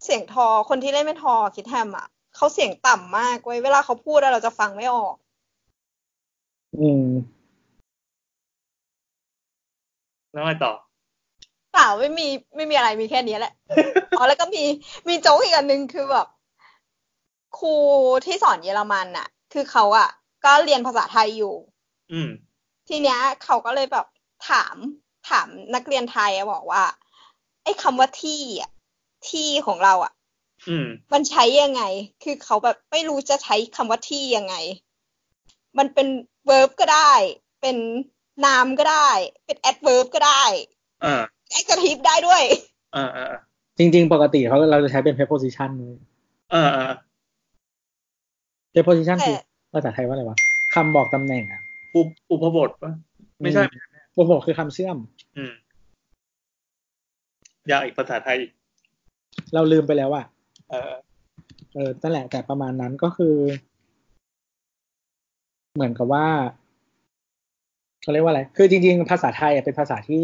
[0.06, 5.16] เสียงทอคนที่เล่นเป็นทอคิดแฮมอะเขาเสียงต่ำมากเว้ยเวลาเขาพูดอะเราจะฟังไม่ออก
[6.80, 7.06] อืม
[10.32, 10.74] แล้วไงต่อ
[11.74, 13.54] เปล่าไม่มีไม่มีอะไรมีแค่นี้แหละ
[14.18, 14.64] อ๋อแล้วก็มี
[15.10, 16.28] มีโจ๊กอีกอันหนึ่งคือแบบ
[17.58, 17.76] ครู
[18.26, 20.10] ที่สอนเยอรมันน่ะ คือเขาอะ
[20.45, 21.56] ก็เรียนภาษาไทยอยู่
[22.12, 22.30] อืม
[22.88, 24.06] ทีเนี้ยเขาก็เลยแบบ
[24.50, 24.76] ถาม
[25.30, 26.84] ถามนักเรียนไทยอะบอกว่า
[27.64, 28.72] ไอ้คำว่าที่อะ
[29.30, 30.14] ที่ของเราอะ
[30.70, 31.84] อืมมันใช้ยังไง
[32.24, 34.56] คือเขาแบบไม่รู้จะใช้คำว่าที่ยังไง
[35.78, 36.08] มันเป็น
[36.50, 37.14] verb ก็ได้
[37.62, 37.78] เป็น
[38.45, 39.10] นามก็ได้
[39.45, 40.43] เป็น adverb ก็ได้
[41.04, 41.16] อ่า
[41.58, 42.43] adjective ได้ด้วย
[42.95, 43.28] อ่าอ่า
[43.78, 45.95] จริง ๆ ปกติเขาเราจะใช้เป็น preposition เลย
[46.54, 46.66] อ่า
[48.74, 49.38] อ่า preposition แต่คือ
[49.74, 50.38] ภาษาไทยว่าอะไรวะ
[50.74, 51.61] คำบอกตำแหน่งอะ
[51.95, 52.91] อุปอุปบทปะ
[53.41, 53.63] ไม่ใช่
[54.17, 54.97] อุปบอกคือคำเชื่อม
[55.38, 55.53] อืม
[57.72, 58.51] ยากอีกภาษาไทยอีก
[59.53, 60.26] เราลืมไปแล้วอะ
[60.70, 60.93] เออ
[61.74, 63.36] เออนั่นแหละ แต่ประมาณนั้นก็คือ
[65.76, 66.28] เหมือนกับว่า
[68.01, 70.24] เขาเรียกว่าอะไร คือจริง ๆ ภาษาไทยอะเป็นภาษาที่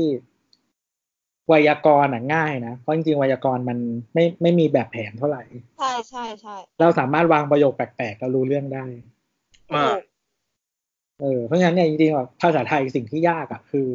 [1.47, 3.77] ไวยากรณ์อะง่ายนะ เพราะจริงๆไวยากรณ์มัน
[4.13, 5.43] ไม่ไม่มีแบบแผนเท่าไหร่
[5.77, 8.85] ใช่ใช่ใช่เราสามารถวางประโยคแปลกๆเรารู้เรื่องได้
[9.75, 9.95] อ่า
[11.21, 13.87] เออเพราะฉะนั้นเนี่ยจริงๆอะภาษาไทยสิ่งที่ยากอะคือ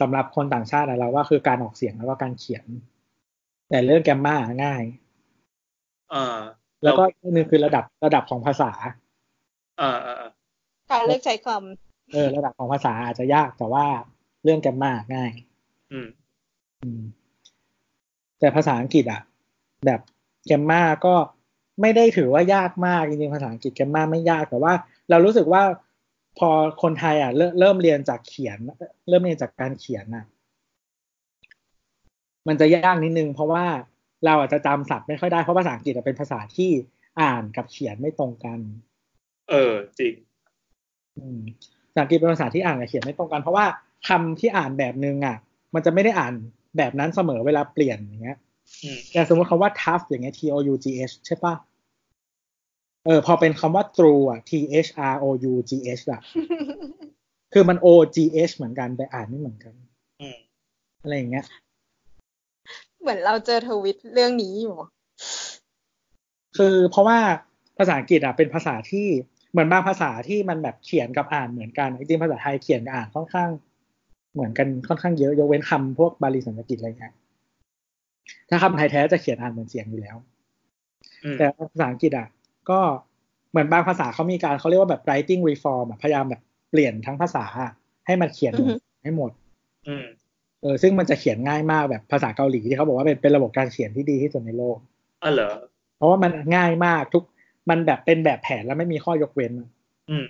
[0.00, 2.64] สำหรับคนต่างชาติอะเราว่าคือการออกเสียงแล้วก็การเขียน
[3.68, 4.82] แต่เรื่องแกรมมาง่าย
[6.14, 6.40] อ่า
[6.82, 8.70] แล้วก็อีกนึงคือระดับระดับของภาษา
[9.80, 10.30] อ่าอ่าอ่า
[10.90, 11.48] การเลือกใช้ค
[12.12, 13.86] เออ ระดับของภาษาอาจจะยากแต่ว่า
[14.44, 15.32] เรื่องแกรมมาง่าย
[15.92, 16.08] อืมอืม
[18.38, 19.20] แต่ภาษาอังกฤษอะ
[19.86, 20.00] แบบ
[20.46, 21.14] แกรมมาก็
[21.80, 24.72] ไม่ได้ถือว่ายากมากจริงๆภาษาอังกฤษแกรมมาไม่ยากแต่ว่า
[25.10, 25.62] เรารู้สึกว่า
[26.38, 26.50] พอ
[26.82, 28.58] คนไทยอะเริ่มเริ่มเรียนจากเขียน
[29.08, 30.24] เริ่มเรียนจากการเขียนอะ
[32.48, 33.64] มันจะยากนิดนึง เพราะว่า
[34.24, 36.70] เราอาจจะจำศัพท์ไม่ค่อยได้เพราะภาษาอังกฤษอะเป็นภาษาที่
[37.20, 38.58] อ่านกับเขียนไม่ตรงกัน
[39.50, 40.14] เออจริง
[41.18, 41.40] อืม
[41.90, 43.66] ภาษาอังกฤษเป็นภาษาที่อ่านกับเขียนไม่ตรงกัน เพราะว่า
[44.08, 45.36] คำที่อ่านแบบนึงอะ
[45.74, 46.34] มันจะไม่ได้อ่าน
[46.76, 48.38] แบบนั้นเสมอเวลาเปลี่ยนอย่างเงี้ย
[48.82, 51.54] อืมอย่างสมมติคำว่า tough อย่างเงี้ย t o u g h ใช่ปะ
[53.06, 54.52] เออ พอเป็นคำว่า true อะ t
[54.86, 58.18] h r o u g h อะำคือมัน o g
[58.48, 59.74] h เหมือนกัน แต่อ่านไม่เหมือนกัน
[60.20, 60.38] อืม
[61.02, 61.44] อะไรอย่างเงี้ย
[63.00, 64.76] เหมือนเราเจอทวิตเรื่องนี้อยู่
[66.56, 67.18] คือเพราะว่า
[67.78, 69.06] ภาษาอังกฤษอะเป็นภาษาที่
[69.50, 73.50] เหมือนบางภาษาที่มันแบบเขียนกับอ่านเหมือนกันจริงๆภาษาไทยเขียนกับอ่านค่อนข้าง
[74.34, 77.14] เหมือนกันค่อนข้างเยอะยกเว้นคำพวกบาลีสันสกฤตอะไรเงี้ย
[78.48, 80.16] ถ้าคำไทยแท้จะเขียนอ่านเหมือนเสียงอยู่แล้ว
[81.24, 82.28] อืมแต่ภาษาอังกฤษอะ
[82.70, 82.80] ก็
[83.50, 87.72] เหมือนบางภาษาเขามีการเขาเรียกว่าแบบ writing reform อะพยายามแบบเปลี่ยนทั้งภาษาอะ
[88.06, 89.30] ให้มันเขียนอือฮึให้หมด
[89.86, 90.04] อืม
[90.62, 94.78] เออซึ่งมันจะเขียนง่ายมากแบบภาษาเกาหลีที่เขาบอกว่าเป็นเป็นระบบการเขียนที่ดีที่สุดในโลก
[95.22, 95.50] อ๋อเหรอ
[95.96, 97.24] เพราะว่ามันง่ายมากทุก
[97.70, 99.68] มันแบบเป็นแบบแผนแล้วไม่มีข้อยกเว้นอะ
[100.10, 100.26] อืม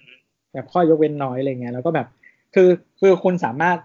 [0.52, 2.06] แบบข้อยกเว้นน้อยอะไรเงี้ยแล้วก็แบบ
[2.54, 2.68] คือ
[3.00, 3.78] คือคุณสามารถ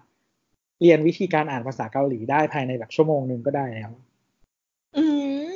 [0.81, 3.91] เรียนวิธีการอ่านภาษาเกาหลีได้ภายในแบบชั่วโมงหนึ่งก็ได้แล้ว
[4.97, 5.05] อื
[5.47, 5.49] ม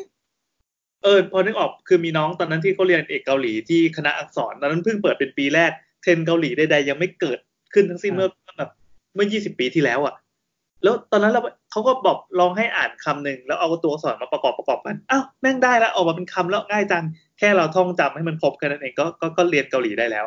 [1.03, 5.71] เออพอนึกออกคือมีน้องตอนนั้นที่เขาเรียนเอกเกาหลีที่คณะอักษรตอนนั้นเพิ่งเปิดเป็นปีแรก
[6.01, 7.39] เทรนด์เกาหลีใดๆยังไม่เกิด
[7.73, 8.71] ขึ้นทั้งสิ้นอ่าเมื่อแบบ
[9.15, 10.15] เมื่อ 20 ปีที่แล้วอะ
[10.83, 17.03] แล้วตอนนั้นเราเขาก็บอกลองให้อ่านคำหนึ่งแล้วเอาตัวอักษรมาประกอบประกอบกันอ้าวแม่งได้แล้วออกมาเป็นคำแล้วง่ายจัง
[17.39, 20.25] แค่เราท่องจำให้มันครบแค่นั้นเองก็ก็ก็เรียนเกาหลีได้แล้ว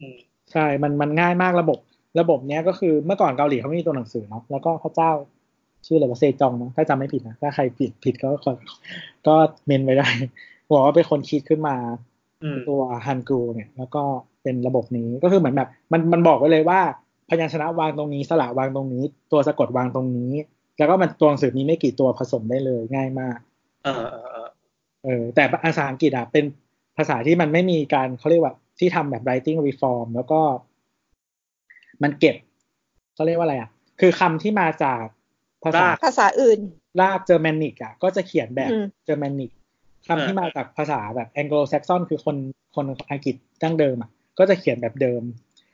[0.00, 0.18] อืม
[0.52, 1.78] ใช่ มันมันง่ายมากระบบ
[2.20, 5.10] ระบบเนี้ยก็คือเมื่อก่อนเกาหลีเขาไม่มีตัวหนังสือเนาะแล้วก็พระเจ้า
[5.86, 8.50] ชื่ออะไรวะเซจองนะถ้าจำไม่ผิดนะถ้าใครผิดผิดก็ก็
[9.26, 9.34] ก็
[9.66, 10.08] เมนไว้ได้
[10.74, 11.76] บอกว่าเป็นคนคิดขึ้นมา
[12.42, 14.02] อืมตัวฮันกูเนี่ย แล้วก็
[14.42, 16.80] เป็นระบบนี้ก็คือเหมือนแบบ มันมันบอกไว้เลยว่า
[17.28, 19.02] พยัญชนะวางตรงนี้ สระวางตรงนี้
[19.32, 20.32] ตัวสะกดวางตรงนี้
[20.78, 23.38] แล้วก็มันตัวหนังสือมีไม่กี่ตัวผสมได้เลยง่ายมาก
[23.84, 24.48] เออเออเออ
[25.04, 26.44] เออแต่ภาษาอังกฤษอะเป็น
[26.96, 30.40] ภาษาที่มันไม่มีการเขาเรียกว่าที่ทำแบบ writing reform แล้วก็
[32.02, 32.36] มันเก็บ
[33.14, 33.70] เขาเรียกว่าอะไรอะ
[34.00, 35.02] คือคำที่มาจาก
[35.64, 36.60] ภาษาภาษาอื่น
[37.00, 39.50] ราก Germanic อะ ก็จะเขียนแบบอืม Germanic
[40.08, 42.36] คำที่มาจากภาษาแบบ Anglo-Saxon คือคน
[42.74, 45.22] คนอังกฤษดั้งเดิมอะ ก็จะเขียนแบบเดิม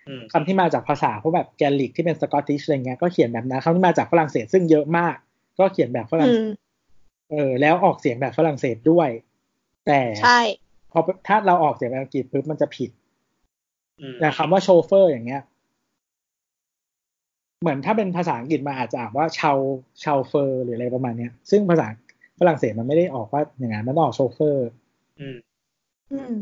[0.09, 5.15] อืมคำที่มาจากภาษาพวกแบบ Gaelic ที่เป็น Scottish อะไรเงี้ยก็เขียนแบบนั้นคำที่มาจากฝรั่งเศสซึ่งเยอะมาก
[5.59, 6.57] ก็เขียนแบบฝรั่งเศสอืม
[7.31, 9.09] เออแล้วออกเสียงแบบฝรั่งเศสด้วย
[9.87, 10.39] แต่ใช่
[10.91, 12.91] พอถ้าเราออกเสียงแบบอังกฤษปุ๊บมันจะผิด
[14.01, 15.43] อืมอย่างคำว่าโชเฟอร์อย่างเงี้ย
[17.63, 19.57] เหมือนถ้าเป็นภาษาอังกฤษมาอาจจะอ่านว่าชาว
[20.05, 21.87] ชาวเฟอร์หรืออะไรประมาณเนี้ย ซึ่งภาษา
[22.39, 24.67] ฝรั่งเศสมันไม่ได้ออกว่าอย่างนั้นมันต้องออกโชเฟอร์
[25.19, 25.37] อืม
[26.13, 26.37] อืม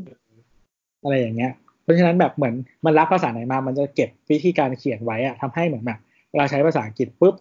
[1.02, 1.52] อะไรอย่างเงี้ย
[1.82, 2.54] เพราะฉะนั้นแบบเหมือน
[2.84, 5.98] มันรับภาษาไหนมา มันจะเก็บวิธีการเขียนไว้อะทำให้เหมือนแบบ
[6.30, 7.34] เวลาใช้ภาษาอังกฤษปุ๊บ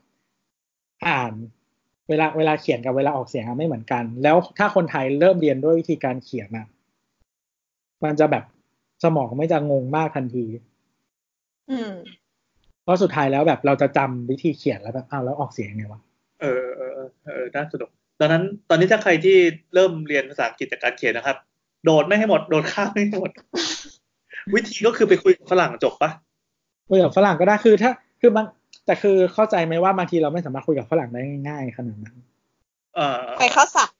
[1.08, 1.34] อ่าน
[2.10, 6.68] เวลาเวลาเขียนกับเวลาออกเสียงอะไม่เหมือนกัน แล้วถ้าคนไทยเริ่มเรียนด้วยวิธีการเขียนอะ
[8.04, 8.44] มันจะแบบ
[9.04, 10.46] สมองไม่จะงงมากทันที
[11.70, 11.92] อืม
[12.88, 16.02] เพราะสุดท้ายแล้วแบบเราจะจำวิธีเขียนแล้วแบบอ้าวแล้วออกเสียงไงวะ
[16.42, 16.92] เออเออ
[17.26, 19.38] เออน่าสนุกดังนั้นตอนนี้ถ้าใครที่
[19.74, 21.38] เริ่มเรียนภาษาอังกฤษจากการเขียนนะครับ
[21.86, 23.32] โดดไม่ให้หมดโดดข้ามไม่ให้หมด
[24.54, 26.12] วิธีก็คือไปคุยกับฝรั่งจบปะ
[26.90, 28.46] คุยกับฝรั่งก็ได้คือถ้าคือมัน
[28.86, 32.16] แต่คือเข้าใจไหมว่าบางทีเราไม่สามารถคุยกับฝรั่งได้ง่ายๆขนาดนั้น
[32.96, 33.96] เออไปเข้าสัตว์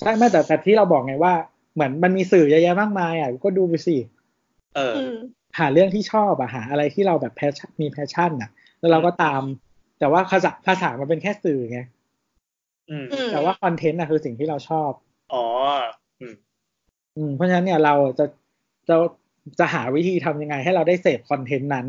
[0.00, 1.32] ใช่ไม่แต่แต่ที่เราบอกไงว่า
[1.74, 3.96] เหมือนมันมีสื่อเยอะแยะมากมายอะก็ดูไปสิ
[4.76, 4.94] เออ
[5.58, 9.42] หาเรื่องที่ชอบอะหาอะไรที่เราแบบ pas- มี passion อะแล้วเราก็ตาม
[9.98, 11.80] แต่ว่าภาษาภาษามันเป็นแค่สื่อไง
[12.90, 14.90] อืมอืมแต่ว่า content อะคือสิ่งที่เราชอบ
[15.32, 15.44] อ๋อ
[16.20, 16.34] อืม
[17.16, 18.26] อืมเพราะฉะนั้นเนี่ยเราจะ
[18.88, 18.96] จะ
[19.58, 21.86] จะหาวิธีทำยังไง ให้เราได้เสพ content นั้น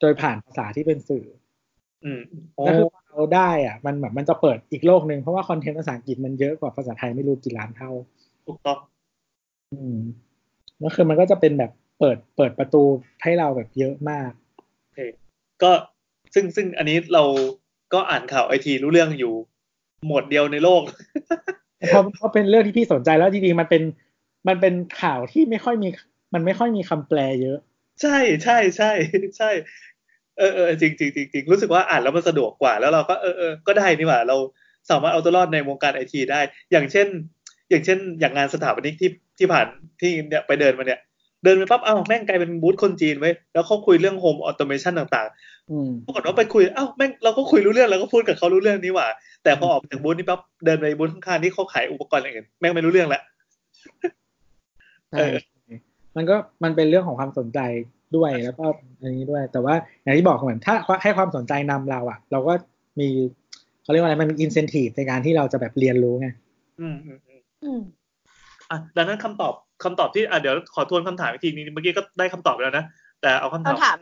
[0.00, 1.24] โดยผ่านภาษาที่เป็นสื่อ
[2.04, 2.20] อืม
[2.54, 7.90] โอ้แล้วคือพอเราได้อะมันเหมือนมันจะเปิดอีกโลกหนึ่งเพราะว่าคอนเทนต์ภาษาอังกฤษมันเยอะกว่าภาษาไทยไม่รู้กี่ล้านเท่า
[8.46, 8.78] ถูกต้อง
[9.72, 9.98] อืม
[10.80, 11.70] แล้วคือมันก็จะเป็นแบบ
[12.04, 12.82] เปิดเปิดประตู
[13.22, 14.30] ให้เราแบบเยอะมาก
[14.82, 14.98] โอเค
[15.62, 15.72] ก็
[16.34, 17.24] ซึ่งซึ่งอันนี้เรา
[17.92, 19.34] ก็อ่านข่าวไอทีรู้เรื่องอยู่
[20.06, 20.82] หมวดเดียวในโลก
[21.88, 23.82] เพราะเพราะเป็นเรื่องที่พี่สนใจแล้วจริงๆมันเป็น
[24.48, 25.88] มันเป็นข่าวที่ไม่ค่อยมี
[26.34, 27.58] มันไม่ค่อยมีคำแปลเยอะ
[28.02, 28.92] ใช่ใช่ใช่
[29.38, 29.50] ใช่
[30.38, 34.36] เออเออจริงจริงจริงจริงรู้สึกว่าอ่านแล้วมันสะดวกกว่า แล้วเราก็เออเออก็ได้นี่หว่าเรา
[34.90, 36.40] สามารถเอาตัวรอดในวงการไอทีได้
[36.70, 37.06] อย่างเช่น
[37.70, 39.66] อย่างเช่น อย่างงานสถาปนิกที่ที่ผ่าน
[40.00, 41.00] ที่เนี่ยไปเดินมาเนี่ย
[41.43, 45.27] เดินไปปั๊บอ้าวแม่งกลายเป็นบูธคนจีนไว้ยแล้วเขาคุยเรื่องโฮมออโตเมชันต่าง
[45.71, 49.07] อืม ๆปรากฏว่าไปคุยอ้าวแม่งเราก็คุยรู้เรื่องแล้วก็พูดกับเขารู้เรื่องนี้หว่า
[49.43, 53.21] แต่พอออกจากบูธนี่ปั๊บเดินไปบูธข้างๆที่เขาขายอุปกรณ์อย่างอื่นแม่งไม่รู้เรื่องแล้ว
[55.11, 55.25] ใช่
[56.15, 57.59] มันก็มันเป็นเรื่องของความสนใจ
[58.15, 58.65] ด้วยแล้วก็
[59.01, 62.53] อันนี้ด้วย แต่ว่าอย่างที่บอกเหมือนถ้าให้ความสนใจนำเราอ่ะ เราก็
[62.99, 63.07] มี
[63.83, 66.27] เขาเรียกว่าอะไรมันมีอินเซนティブในการที่เราจะแบบเรียนรู้ไง
[66.79, 67.81] อืมอืมอืม อืม
[68.69, 69.53] อ่ะดังนั้นคำตอบ
[69.84, 72.84] คำตอบที่อะเดี๋ยวขอทวนคำถามอีกทีนึงเมื่อกี้ก็ได้คำตอบไปแล้วนะ
[73.22, 73.98] แต่เอาคำถามคำถาม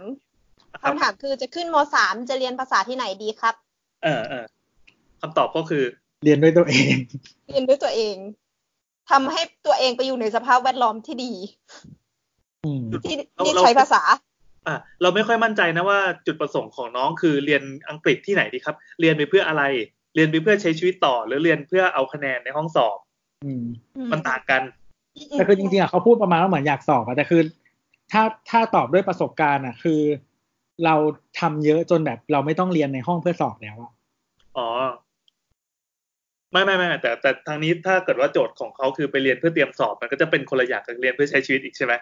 [0.83, 3.55] ครับคำถามคือจะขึ้นมสามจะเรียนภาษาที่ไหนดีครับ
[4.05, 4.45] เออเออ
[5.20, 5.85] คำตอบก็คือ
[6.24, 6.95] เรียนด้วยตัวเอง
[7.49, 8.16] เรียนด้วยตัวเอง
[9.11, 11.33] ทำให้ตัวเองไปอยู่ในสภาพแวดล้อมที่ดี
[12.64, 14.03] อืมที่เราที่เราใช้ภาษา
[14.66, 19.62] อะเราไม่ค่อยมั่นใจนะว่าจุดประสงค์ของน้องคือเรียนอังกฤษที่ไหนดีครับ เรียนไปเพื่ออะไร
[20.14, 22.99] เรียนไปเพื่อใช้ชีวิตต่อ หรือเรียนเพื่อเอาคะแนนในห้องสอบ
[23.45, 23.64] อืม
[24.12, 24.62] มันต่างกัน
[25.30, 27.40] แต่คือจริงๆอะเขาพูดประมาณว่าเหมือนอยากสอบอะแต่คือ
[28.12, 30.00] ถ้าถ้าตอบด้วยประสบการณ์อะ คือ
[30.84, 30.94] เรา
[31.40, 33.92] ทำเยอะจนแบบเราไม่ต้องเรียนในห้องเพื่อสอบแล้วอะ
[34.56, 34.68] อ๋อ
[36.52, 41.94] ไม่ไม่ไม่แต่แต่ทางนี้ถ้าเกิดว่าโจทย์ของเขาคือไปเรียนเพื่อเตรียมสอบ มันก็จะเป็นคนละอย่างกับเรียนเพื่อใช้ชีวิตอีกใช่ไหม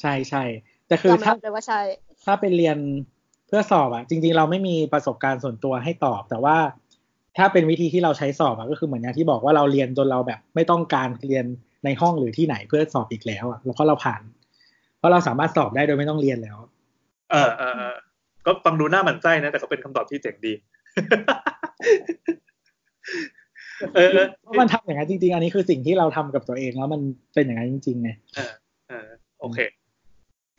[0.00, 0.42] ใช่ใช่
[0.86, 1.80] แต่คือยอมถ้ารับเลยว่าใช่
[2.24, 2.78] ถ้าเป็นเรียน
[3.46, 6.56] เพื่อสอบอะจริง ๆ เราไม่มีประสบการณ์ส่วนตัวให้ตอบ แต่ว่า
[7.36, 11.46] ถ้าเป็นวิธีที่เราใช้สอบอะก็คือเหมือนอย่างที่บอกว่าเราเรียนจนเราแบบ ไม่ต้องการเรียน
[11.84, 14.22] ในห้องหรือที่ไหนเพื่อสอบอีกแล้วอะแล้วเพราะเราผ่าน
[14.98, 16.58] เพราะเราสามารถสอบได้โดยไม่ต้องเรียนแล้ว
[17.32, 17.96] เออเออเออ
[18.46, 20.52] ก็ฟังดูหน้าหมันไส้นะ แต่ก็เป็นคำตอบที่เจ๋งดี
[23.94, 27.00] เออเออเพราะมันทำอย่างนั้นจริง ๆ อันนี้คือสิ่งที่เราทำกับตัวเองแล้วมัน
[27.34, 28.52] เป็นอย่างนั้นจริงๆไงเออ
[28.88, 29.08] เออ
[29.40, 29.58] โอเค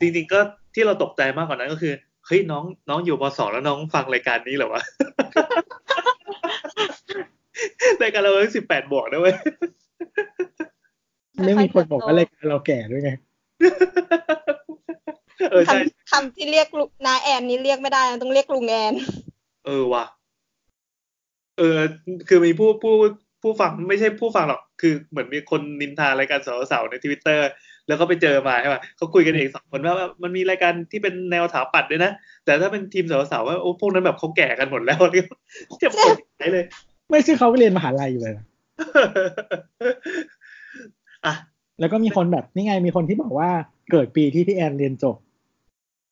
[0.00, 0.40] จริงๆก็
[0.74, 1.92] ที่เราตกใจมากกว่านั้นก็คือ
[2.26, 4.82] เฮ้ยน้องน้องอยู่ปสองแล้วน้องฟังรายการนี้เหรอวะ
[8.02, 9.36] รายการเราสิบแปดบวกนะเว้ย
[11.46, 13.10] ไม่มีคนบอกว่าเลยการเราแก่ด้วยไง
[15.50, 18.92] เออใช่คำคำที่เรียกลุนาแอนนี่เรียกไม่ได้นะต้องเรียกลุงแอน
[19.66, 20.04] เออว่ะ
[21.58, 21.78] เออ
[22.28, 22.94] คือมีผู้ผู้
[23.42, 27.48] ผู้ฟังไม่ใช่ผู้ฟังหรอกคือเหมือนมีคนนินทารายการสาวๆในทวิตเตอร์
[27.88, 32.12] แล้วก็ไปเจอมาใช่ป่ะเขาคุยกันเองสองคนว่าว่ามันมีรายการที่เป็นแนวถาปัดด้วยนะ
[32.44, 35.26] แต่ถ้าเป็นทีมสาวๆว่าโอ้พวกนั้นแบบเขาแก่กันหมดแล้วเนี่ย
[35.80, 36.64] เจ็บปวดใจเลย
[37.10, 38.44] ไม่ใช่เขาไปเรียนมหาลัยอยู่เลยนะ
[41.26, 41.34] อะ
[41.80, 43.50] แล้วก็มีคนแบบนี่ไงมีคนที่บอกว่า
[43.90, 45.16] เกิดปีที่พี่แอนเรียนจบ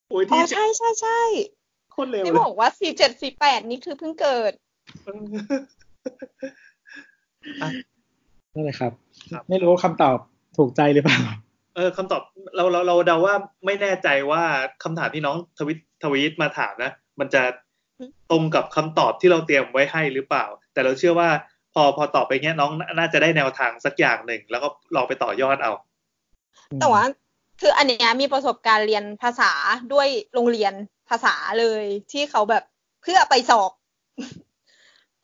[0.09, 1.19] โอ้ยอ๋ที่อใช่ใช่ใช่
[1.91, 4.51] โคนเร็วที่เลยบอกว่าสี่เจ็ดสี่แปดนี่คือเพิ่งเกิด
[8.53, 8.91] นั่นแหละครับ
[9.31, 10.17] ครับ ไม่รู้คำตอบ
[10.57, 11.19] ถูกใจหรือเปล่า
[11.75, 12.21] เออคำตอบ
[12.55, 13.35] เราเราเราเดาว่า
[13.65, 14.43] ไม่แน่ใจว่า
[14.83, 17.43] คำถามที่น้องทวิตทวีตมาถามนะ มันจะ
[18.31, 21.29] ตรงกับคำตอบที่เราเตรียมไว้ให้หรือเปล่า แต่เราเชื่อว่า
[21.73, 25.71] พอพอตอบไปเงี้ยน้องน่าจะได้แนวทางสักอย่างหนึ่ง แล้วก็ลองไปต่อยอดเอา
[26.79, 27.03] แต่ว่า
[27.61, 29.51] คืออันเนี้ยมีประสบการณ์เรียนภาษา
[29.93, 30.73] ด้วยโรงเรียน
[31.09, 32.63] ภาษาเลยที่เขาแบบ
[33.01, 33.71] เพื่อไปสอบ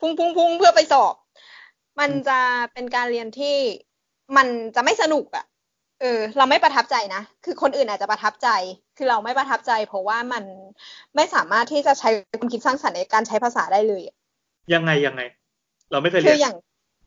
[0.00, 1.14] พุ่งพุ่งพุ่งเพื่อไปสอบ
[2.00, 2.38] มันจะ
[2.72, 3.56] เป็นการเรียนที่
[4.36, 5.44] มันจะไม่สนุกอะ่ะ
[6.00, 8.48] เออ เราไม่ประทับใจนะ คือคนอื่นอาจจะประทับใจ
[8.96, 10.44] คือเราไม่ประทับใจ เพราะว่ามัน
[11.16, 14.16] ไม่สามารถที่จะใช้ความคิดสร้างสรรค์ในการใช้ภาษาได้เลยอะ
[14.74, 15.22] ยังไงยังไง
[15.90, 16.56] เราไม่เคยคืเรีอยนอย่าง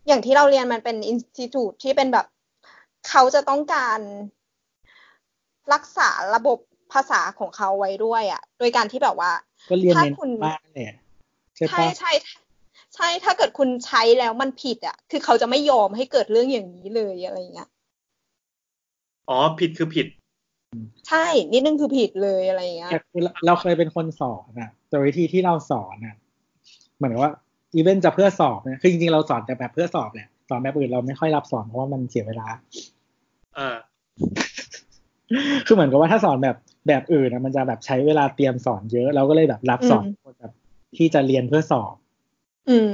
[0.07, 2.25] อย่างที่เราเรียนมันเป็นอินสติทูตที่เป็นแบบ
[3.09, 3.99] เขาจะต้องการ
[5.73, 6.57] รักษาระบบ
[6.93, 9.31] ภาษาของเขาไว้ด้วยอะ โดยการที่แบบว่า
[9.69, 10.85] ก็เรียนถ้าเน้นคุณมากเลย
[11.55, 12.11] ใช่ใช่ปะใช่
[12.95, 17.69] ใช่ถ้าเกิดคุณใช้แล้วมันผิดอะ คือเขาจะไม่ยอมให้เกิดเรื่องอย่างนี้เลยอะไรอย่างเงี้ย
[19.29, 20.07] อ๋อผิดคือผิด
[21.07, 26.15] ใช่นิดนึงคือผิดเลยอะไรอย่างเงี้ยแต่คือเราเราเคยเป็นคนสอนอะแต่วิธีที่เราสอนอะ
[26.95, 27.31] เหมือนกับว่า
[27.75, 32.47] อีเวนต์จะเพื่อสอบเนี่ยคือจริงๆเราสอนแต่แบบเพื่อสอบแหละสอนแบบอื่นเราไม่ค่อยรับสอนเพราะว่ามันเสียเวลา
[33.57, 33.77] อ่า
[35.65, 36.57] คือเหมือนกับว่าถ้าสอนแบบ
[36.87, 40.53] แบบอื่นนะมันจะแบบใช้เวลาเตรียมสอนเยอะ เราก็เลยแบบรับสอนอืมคนแบบ
[40.97, 41.95] ที่จะเรียนเพื่อสอบ
[42.69, 42.93] อืม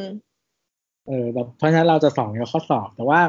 [1.08, 3.22] เออแบบเพราะฉะนั้นเราจะสอนกับข้อสอบ แต่ว่า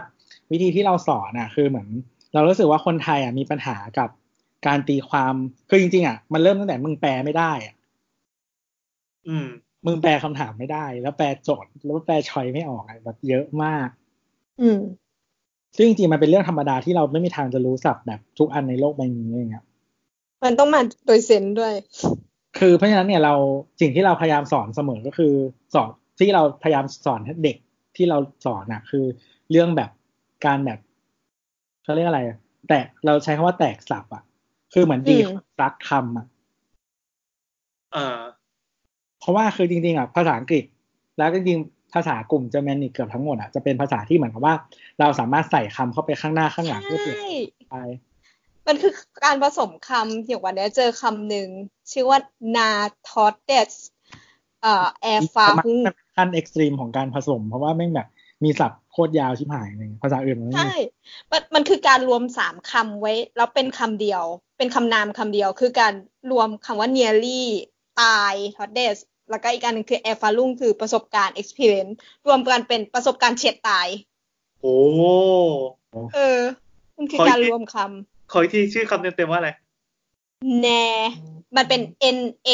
[0.51, 1.89] วิธีที่เราสอนอะ คือเหมือน
[2.35, 4.09] เรารู้สึกว่าคนไทยอะมีปัญหากับ
[4.67, 5.35] การตีความ
[5.69, 7.75] คือจริงๆอะมันเริ่มตั้งแต่มึงแปลไม่ได้อะ
[9.29, 9.47] อืม
[9.87, 13.89] มึงแปลคำถามไม่ได้ แล้วแปลโจทย์แล้วแปลชอยไม่ออกอะแบบเยอะมาก
[14.61, 14.81] อืม
[15.77, 19.65] ซึ่งจริงๆมันเป็นเรื่องธรรมดาที่เราไม่มีทางจะรู้ศัพท์แบบทุกอันในโลกใบนี้อย่างเงี้ย
[20.45, 21.75] มันต้องมาโดยเซนส์ด้วย
[22.59, 23.35] คือเพราะฉะนั้นเนี่ยเรา
[23.81, 25.33] สิ่งที่เราพยายามสอนเสมอก็คือ
[25.75, 27.57] สอนที่เราพยายามสอนให้เด็ก
[27.97, 29.05] ที่เราสอนอะคือ
[29.51, 29.91] เรื่องแบบ
[30.47, 30.79] การแบบ
[31.85, 34.23] เขาเรียกอะไรอะแตกเราใช้คำว่าแตกสับอะ
[34.73, 35.29] คือเหมือนดีอืม
[35.63, 36.27] รักคำอะ
[37.95, 38.36] อ่าเพ
[39.27, 40.65] ราะว่าคือจริงๆอะภาษาอังกฤษ
[41.19, 44.55] แล้วจริงๆภาษากลุ่มเจอร์แมนิกเกือบทั้งหมดอะจะเป็นภาษาที่เหมือนกับว่า
[45.01, 47.33] เราสามารถใส่คำเข้าไปข้างหน้าข้างหลังเพื่อเปลี่ยนใช่
[47.71, 47.75] ไป
[48.67, 48.93] มันคือ
[49.25, 51.49] การผสมคำอย่างวันเนี้ยเจอคำหนึ่ง
[51.93, 52.19] ชื่อว่า
[52.57, 52.71] นา
[53.09, 53.73] ทอเดส
[54.63, 58.09] เอ่อแอร์ฟาฮุงมันเป็นขั้นเอ็กซ์ตรีมของการผสม เพราะว่าแม่งแบบ
[58.45, 60.75] มีศัพท์โคตรยาวชิบหายเลยภาษาอื่นมันไม่มีใช่
[61.31, 64.23] มันมันคือการรวมสามคำไว้ แล้วเป็นคำเดียว
[64.59, 65.93] เป็นคำนามคำเดียว คือการ
[66.31, 67.43] รวมคำว่า nearly
[68.01, 68.97] ตาย t o d e s
[69.31, 71.93] แล้วก็อีกอันหนึงคือ air f a l u n g คือประสบการณ์ experience
[72.27, 73.89] รวมกันเป็นประสบการณ์เฉียดตาย
[74.61, 74.77] โอ้
[76.15, 76.41] เออ
[76.97, 77.77] มันคือขออีกการรวมค
[78.33, 80.85] ขออีกทีชื่อคำเต็มๆว่าอะไรำ n a
[81.57, 81.81] มันเป็น
[82.17, 82.19] n
[82.49, 82.51] a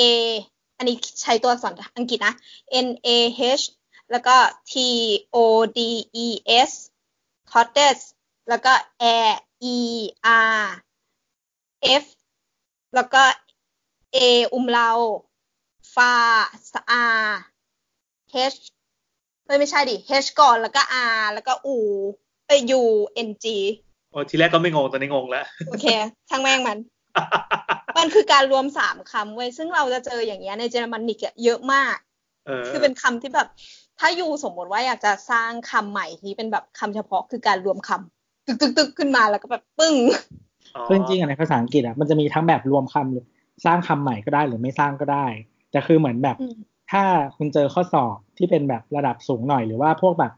[0.77, 2.35] อันนี้ใช้ตัวอักษรอังกฤษนะ
[2.87, 3.09] n a
[3.39, 3.65] h
[4.11, 4.37] แล้วก็
[4.71, 4.75] t
[5.35, 5.37] o
[5.77, 5.81] d
[6.25, 6.29] e
[6.69, 6.71] s
[7.51, 7.99] t o d e s
[8.49, 8.73] แล้วก็
[9.15, 9.31] air
[9.75, 9.77] e
[10.61, 10.65] r
[12.03, 12.05] f
[12.95, 13.23] แล้วก็
[14.17, 14.19] a
[14.53, 14.91] อุมเรา
[15.95, 16.15] ฟา
[16.73, 17.05] สอา
[18.33, 18.59] h
[19.47, 20.83] เฮ้ยไม่ใช่ดิ h ก่อนแล้วก็
[21.21, 21.69] r แล้วก็ u
[22.47, 22.83] เอ้ย u
[23.27, 23.47] n g
[24.11, 25.87] โอ้ทีแรกก็ไม่งงตอนนี้งงแล้ว โอเค
[26.29, 26.79] ช่างแม่งมัน
[27.99, 31.97] มันคือการรวมสามคำไว้ยซึ่งเราจะเจออย่างเงี้ยในเจอร์มันนิกอะเยอะมาก
[32.47, 33.49] เออคือเป็นคำที่แบบ
[33.99, 39.97] ถ้ายูสมมติว่าอยากจะสร้างคำใหม่ที่เป็นแบบคำเฉพาะคือการรวมคำตึกตึกตึกขึ้นมาแล้วก็แบบปึ้ง
[40.77, 43.27] อ๋อคือจริงๆอะในภาษาอังกฤษอะมันจะมีทั้งแบบรวมคำหรือ
[43.65, 45.27] สร้างคำใหม่ก็ได้หรือไม่สร้างก็ได้
[45.73, 46.57] แต่คือเหมือนแบบอืม
[46.91, 47.03] ถ้า
[47.37, 50.33] คุณเจอข้อสอบที่เป็นแบบระดับสูงหน่อยหรือว่าพวกแบบ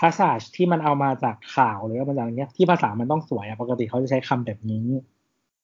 [0.00, 4.86] ภาษาที่มันเอามาจากข่าวหรือว่ามาจากอะไรเงี้ยที่ภาษามันต้องสวยอะปกติเขาจะใช้คำแบบนี้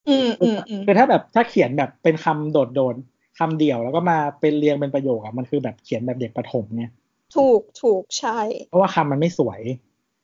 [0.09, 2.95] อืมอืมอืมคือถ้าแบบถ้าเขียนแบบเป็นคำโดดโดน
[3.39, 6.85] คำเดียวแล้วก็มาเป็นเรียงเป็นประโยคอะมันคือแบบเขียนแบบเด็กประถมไง
[7.37, 8.39] ถูกถูกใช่
[8.69, 9.61] เพราะว่าคำมันไม่สวย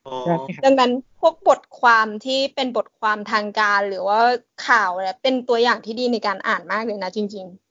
[0.05, 4.19] อ๋อใช่ไหมครับดังนั้นพวกบทความที่เป็นบทความทางการหรือว่า
[4.67, 7.64] ข่าวเนี่ยเป็นตัวอย่างที่ดีในการอ่านมากเลยนะจริงอืม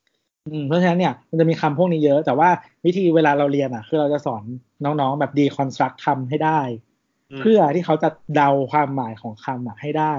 [0.68, 2.48] เพราะฉะนั้นเนี่ยมันจะมีคำพวกนี้เยอะ แต่ว่า
[2.84, 4.42] วิธีเวลาเราเรียนอะ คือเราจะสอน
[4.84, 10.14] น้องๆแบบ deconstruct คำให้ได้เพื่อที่เขาจะเดาความหมายของคำอะให้ได้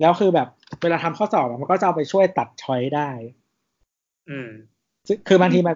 [0.00, 0.48] แล้วคือแบบ
[0.82, 3.10] เวลาทำข้อสอบอะมันก็จะเอาไปช่วยตัด choice ได้
[4.30, 4.50] อืม
[5.08, 5.74] ซึ่งคือบางทีมัน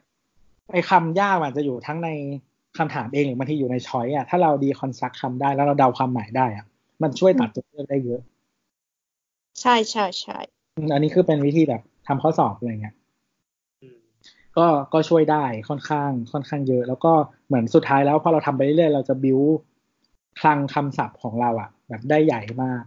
[0.72, 2.08] ไอ้คำยากมันจะอยู่ทั้งใน
[2.78, 6.66] คำถามเองหรือบางทีอยู่ใน choice อะถ้าเรา deconstruct คำได้แล้วเราเดาความหมายได้อะ
[7.02, 10.38] มันช่วยตัดตัวเลือกได้เยอะๆใช่ใช่ใช่
[10.76, 12.99] อืมอันนี้คือเป็นวิธีแบบทำข้อสอบอะไรเงี้ยอืม
[14.58, 17.12] ก็ก็ช่วยได้ค่อนข้างค่อนข้างเยอะ แล้วก็
[17.46, 19.40] เหมือนสุดท้ายแล้วพอเราทำไปเรื่อยๆเราจะบิว
[20.40, 22.82] คลังคำศัพท์ของเราอะแบบได้ใหญ่มาก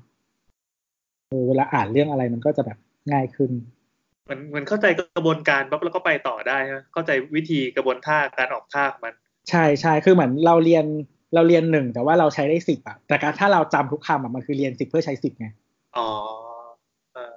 [1.30, 2.78] เออเวลาอ่านเรื่องอะไรมันก็จะแบบ
[3.12, 3.52] ง่ายขึ้น
[4.30, 4.86] มันมันเข้าใจ
[5.16, 9.14] กระบวนการปั๊บแล้วก็ไปต่อได้ใช่ไหมเข้าใจวิธีกระบวนท่าการออกท่าของมัน
[9.50, 10.86] ใช่ใช่คือเหมือนเราเรียน
[11.34, 15.48] เราเรียนหนึ่งแต่ว่าเราใช้ได้สิบอะแต่การถ้าเราจำทุกคำอะมันคือเรียนสิบเพื่อใช้สิบไง
[15.98, 16.10] อ๋อ
[17.14, 17.34] เออ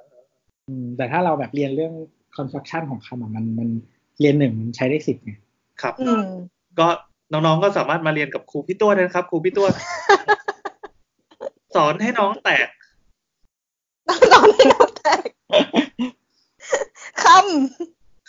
[0.69, 1.95] อืมแต่ถ้าเราแบบเรียนเรื่อง
[2.37, 3.69] construction ของคำอะมันมัน
[4.21, 5.39] เรียนหนึ่งมันใช้ได้สิบไงอื
[5.83, 6.27] ครับม
[6.79, 6.89] ก็
[7.33, 9.67] น้องๆก็สามารถมาเรียนกับครูพี่ตัวได้นะครับ ครูพี่ตัว
[11.77, 12.69] สอนให้น้องแตก
[14.33, 15.29] ตอนที่เราแตก
[17.25, 17.27] ค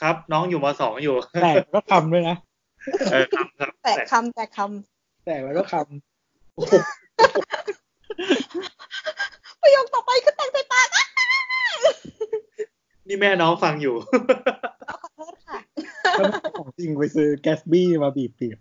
[0.02, 2.38] ครับ น้องอยู่มสองอยู่แต่ก็คำด้วยนะ
[3.12, 4.60] เออครับครับำแตกคำแตกค
[5.26, 5.86] แต่แล้วก็คำ
[9.62, 11.06] ประโยคต่อไปคือแตกใส่ปากอะ
[13.08, 13.96] นี่แม่น้องฟังอยู่
[16.60, 18.58] ของจริงไปซื้อแกสบี้มาบีบบีบ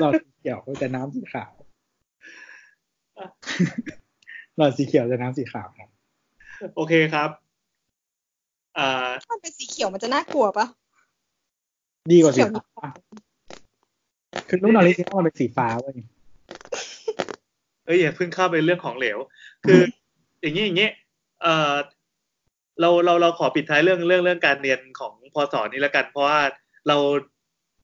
[0.00, 1.52] หลอดสีเขียวแต่น้ำสีขาว
[4.56, 5.88] หลอดสีเขียวจะน้ำสีขาวครับ
[6.76, 7.30] โอเคครับ
[8.78, 10.66] อ่าถ้ามันเป็นสีเขียวมันจะน่ากลัวปะ
[12.12, 12.88] ดีกว่าสีเขียวฟ้า
[14.48, 15.94] คือลูกนอริจินอลมันเป็นสีฟ้าเว้ย
[17.84, 19.18] เอ้ยอย่าเพิ่งเข้าไปเรื่องของเหลว
[19.64, 19.80] คือ
[20.40, 20.88] อย่างนี้อย่างนี้
[21.42, 21.74] เออ
[22.80, 26.40] เราเราเราขอปิดท้ายเรื่องเรื่องเรื่องการเรียนของพศนี้แล้วกัน เพราะว่า
[26.88, 26.96] เรา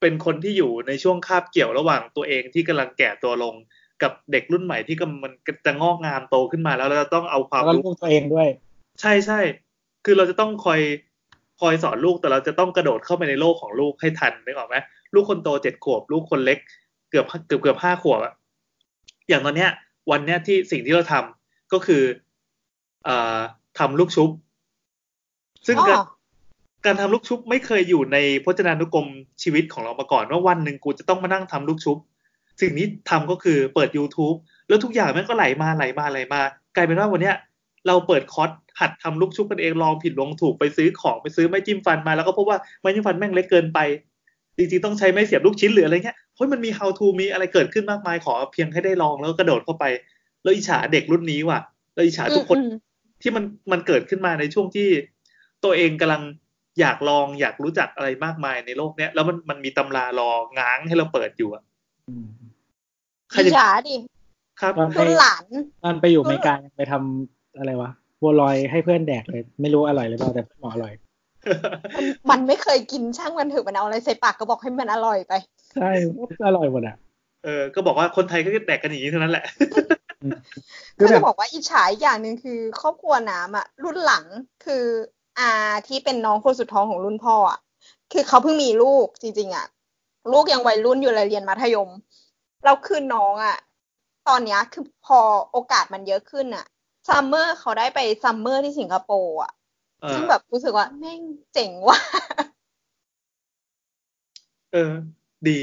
[0.01, 3.55] เป็นคนที่อยู่ในช่วงคาบเกี่ยวระหว่างตัวเองที่กำลังแก่ตัวลง
[4.03, 5.33] กับเด็กรุ่นใหม่ที่กำมัน
[5.67, 8.49] จะงอกงามโตขึ้นมาแล้วเราจะต้องเอาความแล้วก็รู้ลูกตัวเองด้วย
[9.01, 9.41] ใช่ใช่
[10.05, 10.81] คือเราจะต้องคอย
[11.61, 14.77] คอยสอนลูกแต่เราจะต้องกระโดดเข้าไปในโลกของลูกให้ทันนึกออกไหม
[15.15, 16.59] ลูกคนโตเจ็ดขวบ ลูกคนเล็ก
[17.11, 18.33] เกือบเกือบเกือบห้าขวบอะ
[19.29, 19.71] อย่างตอนเนี้ย
[20.11, 22.03] วันเนี้ยที่สิ่งที่เราทำก็คือ
[23.05, 23.39] เอ่อ
[23.79, 24.31] ทำลูกชุบ
[25.67, 26.01] ซึ่งอ๋อการ
[26.85, 29.07] การทำลูกชุบไม่เคยอยู่ในพจนานุกรม
[29.43, 31.97] ชีวิตของเรามาก่อน ว่าวันหนึ่งกูจะต้องมานั่งทำลูกชุบ
[32.61, 34.37] สิ่งนี้ทำก็คือเปิด YouTube
[34.69, 36.41] แล้วทุกอย่างมันก็ไหลมาไหลมาไหลมา
[36.77, 37.37] กลายเป็นว่าวันเนี้ย
[37.87, 38.51] เราเปิดคอร์ส
[38.81, 43.79] หัดทำลูกชุบกันเองลองผิดลองถูกไปซื้อของไปซื้อไม้จิ้มฟันมาแล้วก็พบว่าไม้จิ้มฟันแม่งเล็กเกินไป
[44.57, 49.85] จริงๆต้องใช้ไม้เสียบลูกชิ้นหรืออะไรเงี้ยเฮ้ยมันมี how to มีอะไรเกิดขึ้นมากมายขอเพียงให้ได้ลองแล้วก็กระโดดเข้าไป
[50.43, 51.61] แล้วอิจฉาเด็กรุ่นนี้ว่ะ
[51.95, 52.75] แล้วอิจฉาทุกคนอืม
[53.23, 54.89] ที่มันมันเกิดขึ้นมาในช่วงที่
[55.65, 56.23] ตัวเองกำลัง
[56.81, 61.63] อยากลองอยากรู้จักอะไรมากมายในโลกเนี้ย แล้วมันมันมีตำรารอง้างให้เราเปิดอยู่อะ
[62.09, 62.27] อืม
[63.31, 63.97] ใครอิจจะฉาดิ
[64.61, 65.45] ครับตอนไปรุ่นหลาน
[65.85, 67.91] ตอนไปอยู่อเมริกายังไปทำอะไรวะ
[68.23, 70.93] บัวลอยให้เพื่อนแดกเลย ไม่รู้อร่อยหรือเปล่าแต่เพื่อนบอกอร่อย
[71.95, 75.33] มันมันไม่เคยกินช่างมันเถอะมันเอาอะไรใส่ปากก็บอกให้มันอร่อยไป
[75.75, 75.91] ใช่
[76.47, 76.97] อร่อยหมดอะ
[77.45, 79.45] เออ ก็บอกว่าคนไทยก็แดกกันอย่างนี้เท่านั้นแหละ
[80.97, 84.25] คือก็แบจะบอกว่าอิจฉาอีกอย่างหนึ่งคือ ครอบครัวน้ำอะ รุ่นหลัง
[84.65, 84.85] คือ
[85.41, 85.51] อา
[85.87, 87.59] ที่เป็นน้องคนสุดท้องของรุ่นพ่ออะ
[88.13, 89.67] คือเขาเพิ่งมีลูกจริงๆอะ
[90.33, 91.91] ลูกยังวัยรุ่นอยู่เลยเรียนมัธยม
[92.65, 93.57] แล้วคือน้องอะ
[94.29, 95.21] ตอนเนี้ยคือพอ
[95.53, 96.67] โอกาสมันเยอะขึ้นอะ
[97.09, 99.53] summer เขาได้ไป summer ที่สิงคโปร์อะ
[100.03, 101.21] เออซึ่งแบบรู้สึกว่าแม่ง
[101.55, 101.99] เจ๋งว่ะ
[104.73, 104.93] เออ
[105.47, 105.59] ดี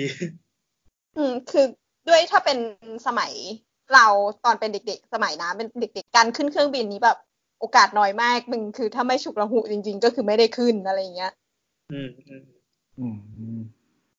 [1.18, 1.66] อืม คือ
[2.08, 2.58] ด้วยถ้าเป็น
[3.08, 3.32] สมัย
[3.94, 4.06] เรา
[4.46, 7.18] ตอนเป็นเด็ก ๆ สมัยน้ำเป็นเด็ก ๆ การขึ้นเครื่องบินนี้แบบ
[7.60, 11.32] โอกาสน้อยมากมึงคือถ้าไม่ฉุกละหุจริง ๆ ก็คือไม่ได้ขึ้นอะไรอย่างเงี้ย
[11.92, 12.44] อืมอืม
[13.00, 13.60] อืมอืม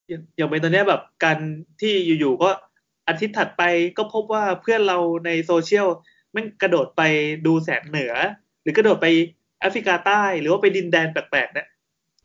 [0.08, 1.38] อย่างอย่างเป็นตอนเนี้ยแบบการ
[1.80, 2.50] ที่อยู่ๆก็
[3.08, 3.62] อาทิตย์ถัดไป
[3.98, 5.88] ก็พบว่าเพื่อนเราในโซเชียล
[6.32, 7.02] แมันกระโดดไป
[7.46, 8.14] ดูแสงเหนือ
[8.62, 9.06] หรือกระโดดไป
[9.60, 11.66] แอฟริกาใต้ หรือว่าไปดินแดนแปลกๆเนี่ย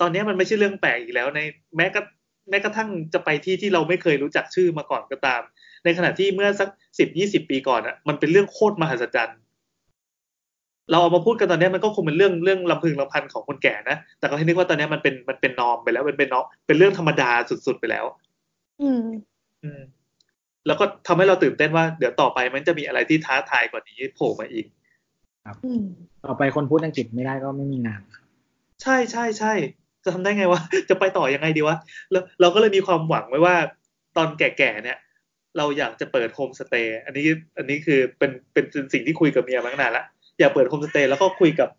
[0.02, 1.40] ตอนเนี้ยมันไม่ใช่เรื่องแปลกอีกแล้วใน
[1.76, 2.04] แม้กระ
[2.50, 5.42] แม้กระทั่งจะไปที่ที่เราไม่เคยรู้จักชื่อมาก่อนก็ตาม
[5.84, 6.70] ในขณะที่เมื่อสัก
[7.00, 9.40] สิบยี่สิบปีก่อนอะมันเป็นเรื่องโคตรมหัศจรรย์
[10.92, 18.06] เราเอามาพูดกันตอนเนี้ยมันก็คงเป็นเรื่องเรื่องลำพึงลำพันของคนแก่นะ แต่ก็ให้นึกว่าตอนเนี้ยมันเป็นมันเป็นนอมไปแล้วมันเป็นนอมเป็นเรื่องธรรมดาสุดๆไปแล้ว
[18.82, 19.04] อืม
[19.64, 19.82] อืม
[20.68, 24.66] แล้วก็ทำให้เราตื่นเต้นว่าเดี๋ยวต่อไปมันจะมีอะไรที่ท้าทายกว่านี้โผล่มาอีก
[25.66, 25.84] อืม
[26.26, 28.02] ต่อไปคนพูดอังกฤษไม่ได้ก็ไม่มีงาน
[28.82, 29.54] ใช่ใช่ใช่
[30.04, 31.78] จะทำได้ไงวะจะไปต่อยังไงดีวะ
[32.12, 33.56] แล้วเราก็เลยมีความหวังไว้ว่า
[34.18, 34.98] ตอนแก่ๆเนี่ย
[35.58, 37.26] เราอยากจะเปิดโฮมสเตย์อันนี้
[37.58, 40.06] อันนี้คือเป็นเป็นเป็นสิ่งที่คุยกับเมียมาตั้งนานละ
[40.40, 41.70] อยากเปิดโฮมสเตย์แล้วก็คุยกับ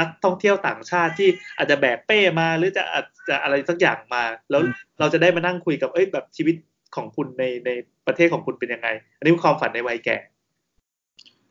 [0.00, 4.62] นักท่องเที่ยวต่างชาติที่อาจจะแบกเป้มาหรือจะอาจจะอะไรสักอย่างมา แล้ว
[4.98, 6.56] เราจะได้มานั่งคุยกับเอ้ยแบบชีวิต
[6.96, 7.70] ของคุณในใน
[8.06, 8.88] ประเทศของคุณเป็นยังไง
[9.18, 10.16] อันนี้เป็นความฝันในวัยแก่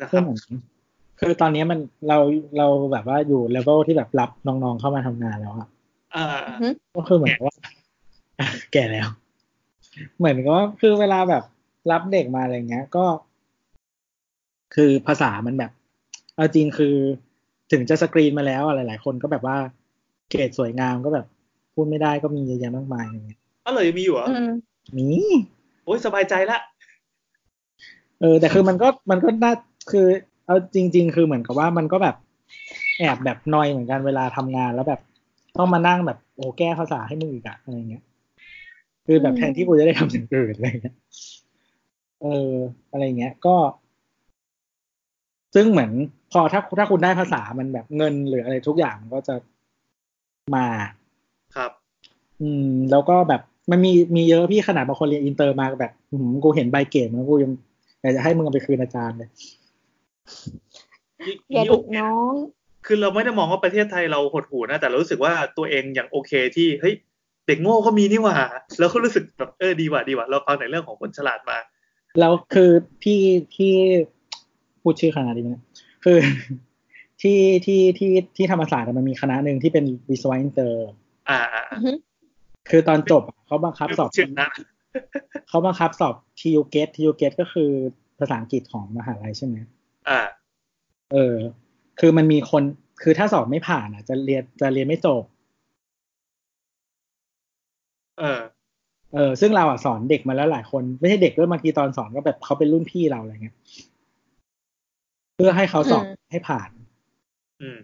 [0.01, 0.39] นะคคือรับเหมือน
[1.19, 2.17] คือตอนนี้มันเรา
[2.57, 5.67] เราแบบว่าอยู่เลเวลที่แบบรับน้องๆเข้ามาทำงานแล้วอะ
[6.15, 7.55] อ่าอือฮึก็คือเหมือนกับว่า
[8.73, 9.07] แก่แล้ว
[10.17, 11.43] เหมือนกับว่าคือเวลาแบบ
[11.91, 13.05] รับเด็กมาอะไรเงี้ย ก็
[14.75, 15.71] คือภาษามันแบบ
[16.39, 16.95] เอาจริงคือ
[17.71, 19.57] ถึงจะสกรีนมาแล้วอะไรหลายคนก็แบบว่า
[20.29, 21.25] เกรดสวยงามก็แบบ
[21.73, 24.51] พูดไม่ได้ก็มีเยอะแยะมากมายอย่างเงี้ยอ๋อเลยมีอยู่เหรออืม
[24.97, 25.09] มี
[25.85, 26.59] โอ้ยสบายใจละ
[28.21, 29.53] เออแต่คือมันก็มันก็น่า
[29.91, 30.07] คือ
[30.45, 32.15] เอาจริง ๆ คือเหมือนกับว่ามันก็แบบ
[32.99, 35.01] แอบแบบนอยเหมือนกันเวลาทำงานแล้วแบบ
[35.57, 38.03] ต้องมานั่งแบบโอ้แก้ภาษาให้มึงอีกอะอะไรเงี้ย
[39.05, 40.95] คือแบบแทนที่กูจะได้ทำอย่างอื่นอะไรเงี้ย
[42.23, 42.53] เออ
[42.91, 43.55] อะไรเงี้ย ก็
[45.55, 45.91] ซึ่งเหมือน
[46.31, 49.35] พอถ้าถ้าคุณได้ภาษามันแบบเงินหรืออะไรทุกอย่างมันก็จะ
[50.55, 50.67] มา
[51.55, 51.71] ครับ
[52.41, 57.51] อืม แล้วก็แบบมันมีมีเยอะพี่ขนาดบางคนเรียนอินเตอร์มาแบบอืมกูเห็นใบเกรดมันกูยัง
[58.01, 59.29] อยากจะให้มึงเอาไปคืนอาจารย์เลย
[61.51, 62.33] อย่าดุน้อง
[62.85, 66.95] คือเราไม่ได้มองว่าประเทศไทยเราหดหูนะ แต่เรารู้สึกว่าตัวเองยังโอเคที่เฮ้ย
[67.47, 68.35] เด็กโง่ก็มีนี่หว่า
[68.79, 71.57] แล้วก็รู้สึกแบบเออดีว่ะดีว่ะเราฟังในเรื่องของคนฉลาดมา
[72.19, 72.71] แล้วคือ
[73.01, 73.21] พี่
[73.55, 73.73] ที่
[74.81, 75.63] พูดชื่อคณะดีไหมเนี่ย
[76.03, 76.17] คือ
[77.21, 80.89] ที่ที่ที่ที่ธรรมศาสตร์อะมันมีคณะหนึ่งที่เป็นวิศวะอินเตอร์
[81.29, 81.91] อ่าอ่าอือฮึ
[82.69, 84.49] คือตอนจบอะเขาบังคับสอบชื่อนะ
[85.49, 87.69] เขาบังคับสอบ TU GATE TU GATE ก็คือ
[88.19, 89.55] ภาษาอังกฤษของมหาลัยใช่ไหม
[90.09, 90.19] อ่า
[91.13, 91.35] เออ
[91.99, 92.63] คือมันมีคน
[93.03, 95.23] คือถ้าสอบไม่ผ่านอะ จะเรียนจะเรียนไม่จบ
[98.19, 98.41] เออ
[99.13, 106.69] เออ ซึ่งเราอะสอนเด็กมาแล้วหลายคน ไม่ใช่เด็กด้วยบางทีตอนสอนก็แบบเขาเป็นรุ่นพี่เราอะไรเงี้ยเเพื่อให้เขาสอบอืมให้ผ่าน
[107.61, 107.77] อืม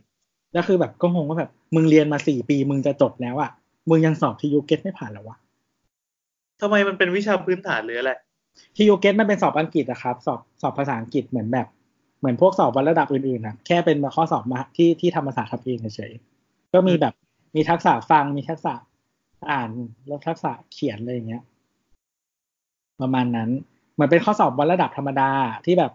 [0.54, 3.52] แล้วคือแบบก็งงว่าแบบ มึงเรียนมาสี่ปี มึงจะจบแล้วอะ
[3.90, 5.38] มึงยังสอบ TU-GET ไม่ผ่านแล้ววะ
[6.62, 8.12] ทำไมมันเป็นวิชาพื้นฐานหรืออะไร
[8.76, 11.68] TU-GET มันเป็นสอบอังกฤษอะครับ สอบสอบภาษาอังกฤษเหมือนแบบ
[12.20, 17.14] เหมือนพวกสอบวัดระดับอื่นๆนะแค่เป็นข้อสอบมาที่ที่ธรรมศาสตร์ทำเองเฉยๆก็มีแบบ
[17.56, 18.74] มีทักษะฟังมีทักษะ
[19.52, 19.70] อ่าน
[20.08, 21.44] แล้วทักษะเขียนอะไรอย่างเงี้ย
[23.02, 23.50] ประมาณนั้น
[23.94, 25.32] เหมือนเป็นข้อสอบวัดระดับธรรมดา
[25.66, 25.92] ที่แบบ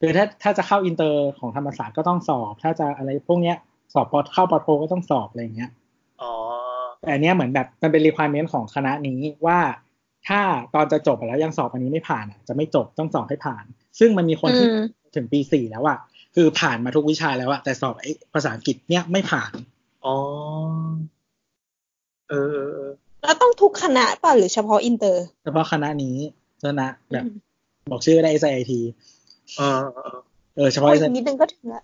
[0.00, 3.56] คือถ้าถ้าจะเข้าอินเตอร์ของธรรมศาสตร์ก็ต้องสอบ ถ้าจะอะไรพวกเนี้ย
[3.94, 5.70] สอบพอเข้าป.โทก็ต้องสอบอะไรอย่างเงี้ย
[6.22, 6.32] อ๋อ
[7.00, 9.58] แต่อันเนี้ยเหมือนแบบมันเป็น requirement ของคณะนี้ว่า
[10.28, 10.40] ถ้า
[10.74, 13.64] ตอนจะจบแล้วยังสอบอันนี้ไม่ผ่านอะจะไม่จบต้องสอบให้ผ่าน
[13.98, 14.84] ซึ่งมันมีคนที่อืม
[15.16, 15.98] ถึงปีสี่แล้วอะ
[16.34, 19.52] คือผ่านมาทุกวิชาแล้วอะแต่สอบไอ้ภาษาอังกฤษเนี้ยไม่ผ่าน
[20.04, 20.16] อ๋อ
[22.30, 22.90] เออเออเออ
[23.24, 26.16] แล้วต้องทุกคณะป่ะหรือเฉพาะอินเตอร์ เฉพาะคณะนี้
[26.64, 27.24] คณะแบบ
[27.90, 28.72] บอกชื่อได้ SIT
[29.17, 30.16] เออเออ
[30.56, 31.82] เออเฉโอ้พาะย SIT นิดนึงก็ถึงละ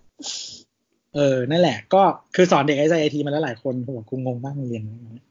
[1.15, 2.01] เออ นั่นแหละ ก็
[2.35, 5.25] คือสอนเด็ก SIT มาแล้วหลายคนหัวกูงงมากมึงเรียนอะไรเงี้ย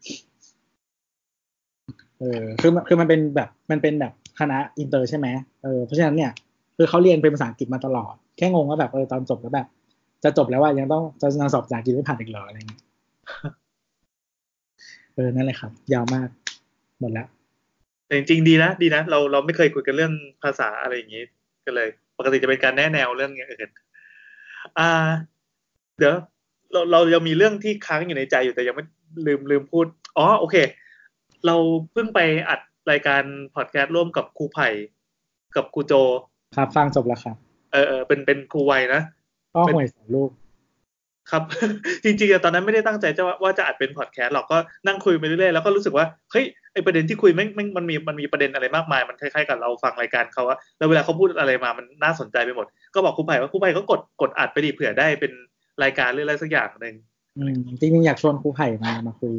[2.20, 5.26] เออคือมันคือมันเป็นแบบมันเป็นแบบคณะอินเตอร์ใช่ไหม
[5.62, 6.30] เออเพราะฉะนั้นเนี่ย
[6.76, 9.68] คือเขาเรียนเป็นภาษาอังกฤษมาตลอด แค่งงว่าแบบเออตอนจบแล้วแบบ
[10.24, 12.82] จะจบแล้วว่ายังต้องจะยังสอบภาษาอังกฤษไม่ผ่านอีกเหรออะไรเงี้ย
[15.14, 16.28] เออนั่นแหละครับ ยาวมาก
[17.00, 17.26] หมดแล้ว
[18.06, 20.12] แต่จริงๆดีนะดีนะเราเราไม่เคยคุยกันเรื่อง
[20.42, 21.22] ภาษาอะไรอย่างนี้
[21.64, 21.88] กันเลย
[22.18, 23.70] ปกติจะเป็นการแนะแนวเรื่องอย่างอื่น
[24.78, 24.90] อ่า
[25.98, 26.14] เดี๋ยว
[26.72, 28.84] เราเรายังมีเรื่องที่ค้างอยู่ในใจอยู่แต่ยังไม่
[29.26, 29.86] ลืมลืมพูด
[30.18, 30.56] อ๋อโอเค
[31.46, 31.56] เรา
[31.92, 32.60] เพิ่งไปอัด
[32.90, 33.22] รายการ
[33.54, 34.68] พอดแคสต์ร่วมกับครูไผ่
[35.56, 35.92] กับครูโจ
[36.56, 37.36] ครับฟังจบแล้วครับ
[37.72, 39.02] เออเออเป็นเป็นครูวัยนะ
[39.54, 40.30] ก็ห่วยสอนลูก
[41.30, 41.42] ครับ
[42.04, 55.32] จริงๆอะตอนนั้นไม่ได้ตั้งใจจะว่าว่าจะอัดเป็นพอดแคสต์หรอกก็นั่งคุยไปเรื่อยๆแล้วก็รู้สึกว่าเฮ้ยไอประเด็นที่คุยไม่ไม่มันมีมันมีประเด็นอะไรมากมาย มันคล้ายๆกับเราฟังรายการเขาอะแล้วเวลาเขาพูดอะไรมามันน่าสนใจไปหมด ก็บอกครูไผ่ว่าครูไผ่ก็กดกดอัดไปดิเผื่อได้เป็น
[55.82, 56.94] รายการหรืออะไรสักอย่างหนึ่ง
[57.36, 59.34] อืมจริงๆอยากชวนครูไผ่มามาคุย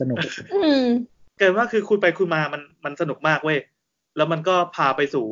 [0.00, 0.18] สนุก
[0.54, 0.84] อืม
[1.38, 3.58] เกิดว่าคือคุยไปคุยมามันมันสนุกมากเว้ย
[4.16, 5.26] แล้วมันก็พาไปสู่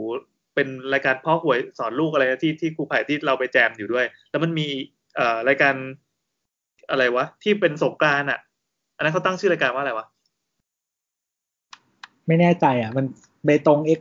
[0.55, 5.02] เป็นรายการพ่อหวยสอนลูกอะไรที่ที่ครูไผ่ที่เราไปแจมอยู่ด้วย แล้วมันมีเอ่อ
[5.49, 5.75] รายการ
[6.91, 8.41] อะไรวะ ที่เป็นสงกรานต์อะ
[8.97, 10.07] อันนั้นเขาตั้งชื่อรายการว่าอะไรวะ
[12.27, 13.07] ไม่แน่ใจอะ มัน
[13.45, 14.01] เบตงเอ็ก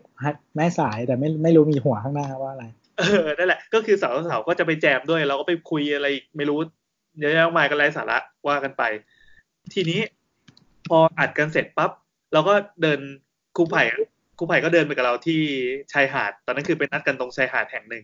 [0.55, 2.65] แม่สายแต่ไม่ไม่รู้มีหัวข้างหน้าว่าอะไร
[2.97, 6.59] เออนั่นแหละ ก็คือสาวสาวๆก็จะไปแจมด้วย เราก็ไปคุยอะไรอีกไม่รู้
[7.19, 8.17] เยอะแยะมากมายกันไร้สาระ
[8.47, 8.83] ว่ากันไป
[9.73, 9.99] ทีนี้
[10.89, 11.91] พออัดกันเสร็จปั๊บ
[12.33, 12.99] เราก็เดิน
[13.55, 13.83] ครูไผ่
[14.37, 15.41] ครูไผ่ก็เดินไปกับเราที่
[15.93, 18.03] ชายหาด ตอนนั้นคือเป็นนัดกันตรงชายหาดแห่งหนึ่ง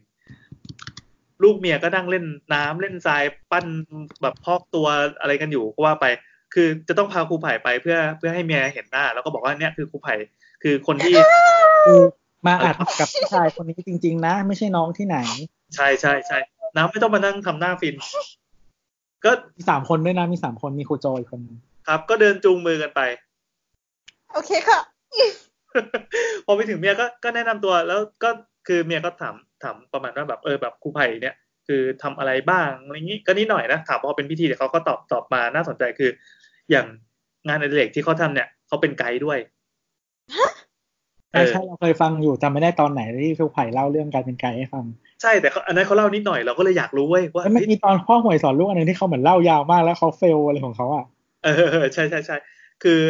[1.43, 3.65] ลูกเมียก็นั่งเล่นน้ำเล่นทรายปั้น
[4.21, 4.87] แบบพอกตัว
[5.19, 6.05] อะไรกันอยู่ก็ว่าไป
[6.53, 10.13] คือจะต้องพาครูไผ่ไปเพื่อเพื่อให้เมียเห็นหน้า แล้วก็บอกว่าเนี่ยคือครูไผ่
[10.63, 11.15] คือคนที่
[11.85, 12.01] คือ
[12.45, 15.17] มาอัดกับผู้ชายคนนี้จริง ๆ นะ ไม่ใช่น้องที่ไหน
[15.75, 16.37] ใช่ใช่ใช่
[16.75, 17.95] น้ำไม่ต้องมานั่งทำหน้าฟิน
[19.25, 21.57] ก็มีสามคนด้วยนะมีสามคนมีครูโจอีกคนนึง
[21.87, 23.01] ครับ ก็เดินจูงมือกันไป
[24.33, 24.79] โอเคค่ะ
[26.45, 28.29] พอไปถึงเมียก็ก็แนะนำตัวแล้วก็
[28.67, 31.35] คือเมียก็ถาม ถามประมาณว่าแบบเออแบบครูไผ่เนี่ย
[31.67, 36.09] คือทำอะไรบ้างอะไรอย่างนี้ก็นิดหน่อยนะถามพอเป็นพิธีเดี๋ยวเขาก็ตอบตอบมาน่าสนใจคือ
[36.71, 36.85] อย่าง
[37.47, 39.39] งานอดิเรกที่เขาทำเนี่ยเขาเป็นไกด์ด้วย
[41.31, 44.85] ใช่ใช่เราเคยฟังอยู่จำไม่ได้ตอนไหนที่ครูไผ่เล่าเรื่องการเป็นไกด์ให้ฟัง
[45.21, 51.05] ใช่แต่เขาอันนั้นเขาเล่านิดหน่อยเราก็เลยอยากรู้เว้ยว่าแล้วมันมีตอนพ่อหวยสอนลูกอันหนึ่งที่เขาเหมือนเล่ายาวมากแล้วเขา fail อะไรของเขาอะ
[51.43, 51.49] เอ
[51.83, 52.37] อใช่ใช่ใช่
[52.83, 53.01] คือ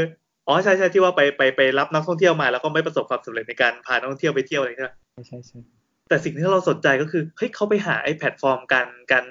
[0.47, 5.76] อ๋อใช่ใช่ที่ว่าไปไปไปรับนักท่องเที่ยวมาแล้วก็ไม่ประสบความสำเร็จในการพานักท่องเที่ยวไปเที่ยวอะไรใช่ไหมใช่ใช่ใช่
[6.09, 9.25] แต่สิ่งที่เราสนใจก็คือเฮ้ยเขาไปหาไอ้แพลตฟอร์มการการ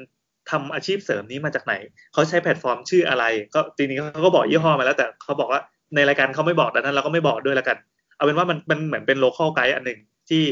[0.51, 1.75] ทำอาชีพเสริมนี้มาจากไหน
[2.13, 3.25] เขาใช้แพลตฟอร์มชื่ออะไร
[3.55, 5.61] ก็จริงๆเขาก็บอกยี่ห้อมาแล้ว แต่เขาบอกว่า
[5.95, 7.77] ในรายการเขาไม่บอกดังนั้นเราก็ไม่บอกด้วยล้วกัน
[8.17, 10.45] เอาเป็นว่ามันมันเหมือนเป็น local guide อันหนึ่งที่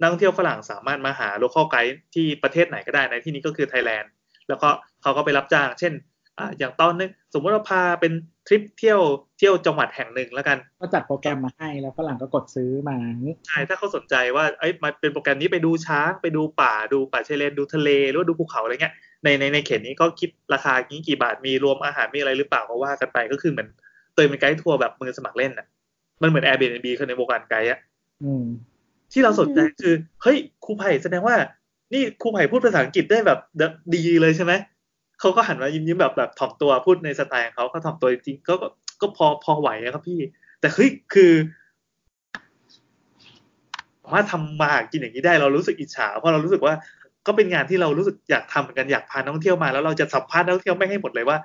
[0.00, 4.10] นักท่องเที่ยวฝรั่งสามารถมาหา local guide ที่ประเทศไหนก็ได้ในที่นี้ก็คือไทยแลนด์
[4.48, 4.68] แล้วก็
[5.02, 5.92] เขาก็ไปรับจ้าง เช่น
[6.38, 8.12] อ่าอย่างตอนนึงสมมติว่าพาเป็น
[8.46, 9.00] ทริปเที่ยว
[9.38, 18.94] เที่ยวจังหวัดแห่งหนึ่งแล้วกัน ก็จัดโปรแกรมมาให้แล้วฝรั่งก็กดซื้อมาอย่างนี้ใช่ถ้าเขาสนใจว่าเอ้ยมาเป็นโปรแกรมนี้ไปดูช้างไปดูป่าดูป่าชายเลนดูทะเลหรือว่าดูภูเขาอะไรเงี้ย
[19.24, 23.68] ในในในเขตนี้ก็คิดราคานี้กี่บาทมีรวมอาหารมีอะไรหรือเปล่าก็ว่ากันไปก็คือเหมือน
[24.14, 25.66] เตยเป็นไกด์ทัวร์แบบมือสมัครเล่นน่ะ
[26.22, 27.78] มันเหมือน Airbnb คือในวงการไกด์อะ
[28.24, 28.44] อืม
[29.12, 31.36] ที่เราสนใจคือเฮ้ยครูไผ่แสดงว่า
[31.92, 33.38] นี่ครูไผ่พูดภาษาอังกฤษได้แบบ
[33.94, 34.52] ดีเลยใช่ไหม
[35.20, 38.68] เขาก็หันมายิ้มยิ้มๆแบบแบบถ่อมตัวพูดในสไตล์ของเขาเขาถ่อมตัวจริงๆก็ก็
[39.00, 40.20] ก็พอพอไหวอะครับพี่
[40.60, 41.32] แต่เฮ้ยคือ
[44.02, 46.74] สามารถทำมาหากินอย่างนี้ได้เรารู้สึกอิจฉาเพราะเรารู้สึกว่า
[47.26, 51.36] ก็เป็นงานที่เรารู้สึกอยากทำเหมือนกันอยากพานักท่องเที่ยวมาแล้วเราจะสัมภาษณ์นักท่องเที่ยวไม่ให้หมดเลยว่า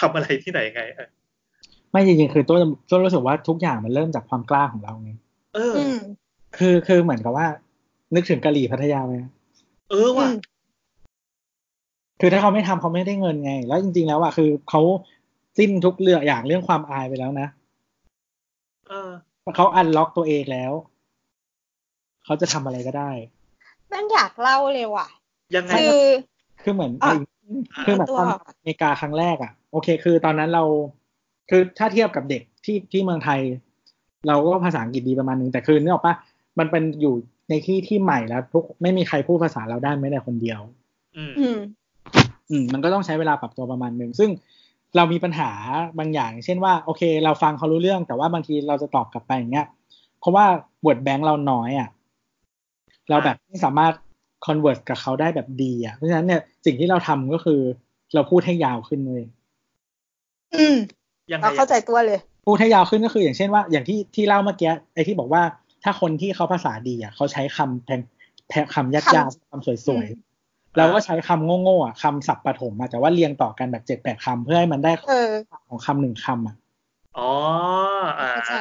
[0.00, 1.08] ทำอะไรที่ไหนยังไงเออ
[1.90, 2.56] ไม่จริงๆคือตัว
[2.90, 5.10] ตัวรู้สึกว่าทุกอย่างมันเริ่มจากความกล้าของเราไง
[5.54, 5.98] เอออืม
[6.56, 7.46] คือคือเหมือนกับว่า
[8.14, 9.14] นึกถึงกะหรี่พัทยาไหม
[9.90, 10.28] เออว่ะ
[12.20, 14.80] คือถ้าเขาไม่ทำเขาไม่ได้เงินไง แล้วจริง ๆ แล้วอะคือเขา
[15.58, 17.48] สิ้นทุกเรื่องอย่างเรื่องความอายไปแล้วนะ
[18.88, 19.10] เออ
[19.56, 20.72] เขาอันล็อกตัวเองแล้ว
[22.24, 23.10] เขาจะทำอะไรก็ได้
[23.88, 25.08] แม่งอยากเล่าเลยว่ะ
[25.56, 25.98] ยังไงคือ
[26.62, 27.14] คือเหมือนอะ
[27.86, 30.64] คือเหมือนตัวตอนอเมริกาครั้งแรกอะโอเค คือตอนนั้นเรา
[31.50, 33.40] คือถ้าเทียบกับเด็กที่ที่เมืองไทย
[34.28, 36.14] เราก็ภาษาอังกฤษดีประมาณนึงแต่คือนึกออกปะ
[36.58, 37.14] มันเป็นอยู่
[37.50, 40.60] ในที่ที่ใหม่แล้ว ทุกไม่มีใครพูดภาษาเราได้ไม่แต่คนเดียว
[41.16, 41.58] อืม
[42.50, 44.30] อืมอืมมันก็ต้องใช้เวลาปรับตัวประมาณหนึ่งซึ่ง
[44.96, 45.50] เรามีปัญหา
[45.98, 49.66] บางอย่าง เช่นว่าโอเค เราฟังเขารู้เรื่อง แต่ว่าบางทีเราจะตอบกลับไปอย่างเงี้ย
[50.20, 50.44] เพราะว่า
[50.86, 51.88] word bank เราน้อยอะ
[53.08, 53.92] เราแบบไม่สามารถ
[54.46, 57.60] converse กับเขาได้แบบดีอะเพราะฉะนั้นเนี่ยสิ่งที่เราทำก็คือ
[58.14, 59.22] เราพูดให้ยาวขึ้นเลย
[60.54, 60.76] อืม
[61.32, 65.42] ยังไงเราเข้าใจตัวเลย พูดให้ยาวขึ้นก็คือ อย่างเช่นว่า อย่างที่ที่เล่าเมื่อกี้ไอ้ที่บอกว่า
[65.84, 68.00] ถ้าคนที่เขาภาษาดีอะเขาใช้คำแพง
[68.48, 70.33] แพงคำยากๆคำสวยอืมๆ
[70.76, 75.14] เราก็ใช้คำโง่ๆอะคำศัพท์ประถมอะแต่ว่าเรียงต่อกันแบบเจ็ดแปดคำเพื่อให้มันได้เออ
[75.68, 76.54] ของคำหนึ่งคำอะ
[77.16, 77.22] อ๋อ
[78.18, 78.52] อ่าเข้าใจ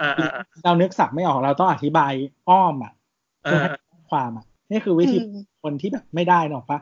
[0.00, 2.12] อ่าอ่าอ่าเรานึกศัพท์ไม่ออกเราต้องอธิบาย
[2.48, 2.92] อ้อมอะ
[3.42, 3.70] เอเพื่ออให้
[4.10, 6.78] ความอะนี่คือวิธีอืมคนที่แบบไม่ได้หรอกปะ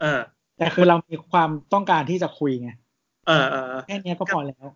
[0.00, 0.20] เออ
[0.58, 2.68] แต่คือเรามีความต้องการที่จะคุยไง
[3.26, 4.66] เออเออแค่เนี้ยก็พอแล้ว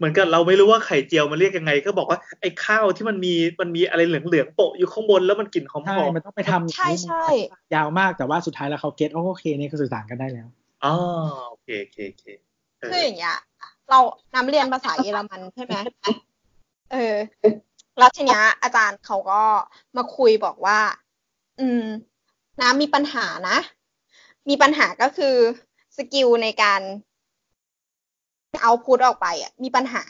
[0.00, 7.24] เหมือนกับเราไม่รู้ว่าไข่เจียวมันเรียกยังไง ก็บอกว่าไอ้ข้าวที่มันมีมันมีอะไรเหลืองๆโปะอยู่ข้างบนแล้วมันกลิ่นหอมใช่ๆมันต้องไปทำใช่ใช่
[7.74, 10.48] ยาวมากแต่ว่าสุดท้ายแล้วเขาเก็ตโอเคนี่คือสื่อสารกันได้แล้ว
[10.84, 10.94] อ๋อ
[11.48, 12.24] โอเคโอเคโอเค
[12.78, 13.36] เออคืออย่างเงี้ย
[13.90, 13.98] เรา
[14.34, 15.74] น้ำเรียนภาษาเยอรมันใช่ไหม
[16.92, 17.16] เออ
[17.98, 19.42] แล้วทีเนี้ยอาจารย์เขาก็
[19.96, 20.78] มาคุยบอกว่า
[21.60, 21.84] อืม
[22.60, 23.58] น้ำมีปัญหานะ
[24.48, 25.36] มีปัญหาก็คือ
[25.96, 26.80] skill ในการ
[28.62, 30.02] เอาพูดออกไปอะมีปัญหา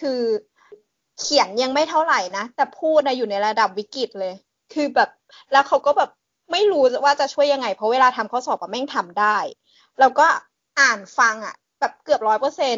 [0.00, 0.20] คือ
[1.20, 4.34] เขียนยังไม่เท่าไหร่นะ แต่พูดนะอยู่ในระดับวิกฤตเลย
[4.74, 5.10] คือแบบ
[5.52, 6.10] แล้วเขาก็แบบ
[6.52, 9.36] ไม่รู้ว่าจะช่วยยังไง เพราะเวลาทำข้อสอบอะแม่งทำได้
[10.00, 10.26] แล้วก็
[10.80, 12.76] อ่านฟังอะแบบเกือบร้อยเปอร์เซ็น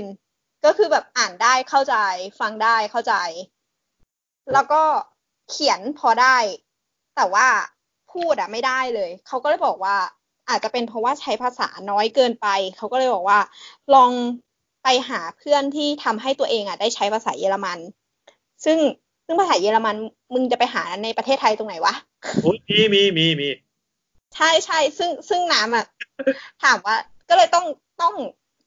[0.64, 1.96] ก็คือแบบอ่านได้เข้าใจ
[2.40, 3.14] ฟังได้เข้าใจ
[4.52, 4.82] แล้วก็
[5.50, 6.36] เขียนพอได้
[7.16, 7.46] แต่ว่า
[8.12, 9.96] พูดอะไม่ได้เลย เขาก็เลยบอกว่า
[10.48, 12.46] อาจจะเป็นเพราะว่าใช้ภาษาน้อยเกินไป
[12.76, 13.40] เขาก็เลยบอกว่า
[13.94, 14.10] ลอง
[14.82, 17.78] ไปหาเพื่อนที่ทำให้ตัวเองอะได้ใช้ภาษาเยอรมัน
[18.64, 18.78] ซึ่ง
[19.26, 19.96] ซึ่งภาษาเยอรมัน
[20.34, 21.94] มึงจะไปหาในประเทศไทยตรงไหนวะ
[22.42, 23.48] โอ้ยมีมีมีมี
[24.34, 25.86] ใช่ใช่ซึ่งซึ่งน้ำอะ
[26.62, 26.96] ถามว่า
[27.28, 27.66] ก็เลยต้อง
[28.02, 28.14] ต้อง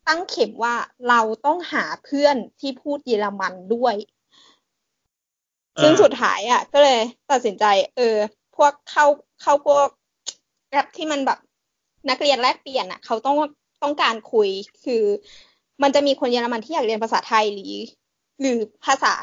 [0.07, 0.75] ตั้งเข็มว่า
[1.09, 3.95] เราต้องหาเพื่อนที่พูดเยอรมันด้วย
[5.81, 6.99] ซึ่งสุดท้ายอะ ก็เลย
[7.31, 7.65] ตัดสินใจ
[7.95, 8.15] เออ
[8.55, 9.05] พวกเข้า
[9.41, 9.87] เข้าพวก
[10.71, 11.39] แอปที่มันแบบ
[12.09, 13.37] นักเรียนแลกเปลี่ยนอะ เขาต้อง
[13.83, 14.49] ต้องการคุย
[14.85, 15.03] คือ
[15.83, 17.73] มันจะมีคนเยอรมันที่อยากเรียนภาษาไทยหรือ
[18.41, 19.13] หรือภาษา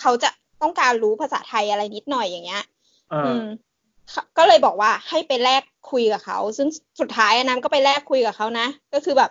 [0.00, 0.30] เขาจะ
[0.62, 2.64] ต้องการรู้ภาษาไทยอะไรนิดหน่อยอย่างเงี้ย
[3.10, 3.42] เออือม
[4.10, 6.68] เขาก็เลยบอกว่าให้ไปแลกคุยกับเขา ซึ่ง
[7.00, 9.30] สุดท้ายอันนั้นก็ไปแลกคุยกับเขานะ ก็คือแบบ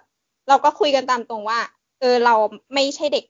[0.49, 1.59] เราก็คุยกันตามตรงว่า
[2.01, 2.35] เออเรา
[2.73, 3.25] ไม่ใช่เด็ก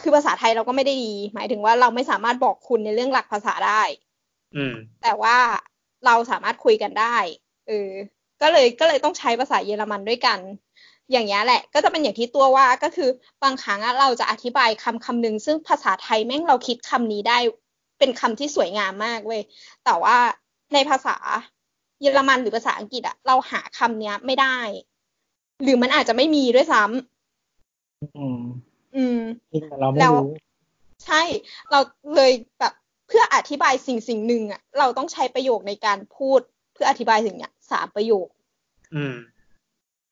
[0.00, 3.82] คือภาษาไทยเราก็ไม่ได้ดี หมายถึงว่าเราไม่สามารถบอกคุณในเรื่องหลักภาษาได้
[4.56, 5.36] อืม แต่ว่า
[6.06, 7.16] เราสามารถคุยกันได้
[7.68, 7.90] เออ
[8.42, 10.38] ก็เลยก็เลยต้องใช้ภาษาเยอรมันด้วยกัน
[11.10, 13.10] อย่างเงี้ยแหละ ก็จะเป็นอย่างที่ตัวว่าก็คือ
[13.42, 17.38] บางครั้งอะเราจะอธิบายคำคำหนึ่งซึ่งภาษาไทยแม่งเราคิดคำนี้ได้
[17.98, 19.42] เป็นคำที่สวยงามมากเว้ย
[19.84, 20.16] แต่ว่า
[20.74, 21.16] ในภาษา
[22.00, 24.58] เยอรมันหรือภาษาอังกฤษอะเราหาคำเนี้ยไม่ได้
[25.62, 28.40] หรือมันอาจจะไม่มีด้วยซ้ำอืม
[28.96, 29.20] อืม
[29.68, 30.32] แต่เราไม่แล้วรู้
[31.06, 31.22] ใช่
[31.70, 31.80] เรา
[32.16, 32.72] เลยแบบ
[33.08, 36.40] เพื่ออธิบายสิ่งสิ่งหนึ่งอะเราต้องใช้ประโยคในการพูด
[36.72, 38.28] เพื่ออธิบายสิ่งเนี้ยสามประโยค
[38.94, 39.14] อืม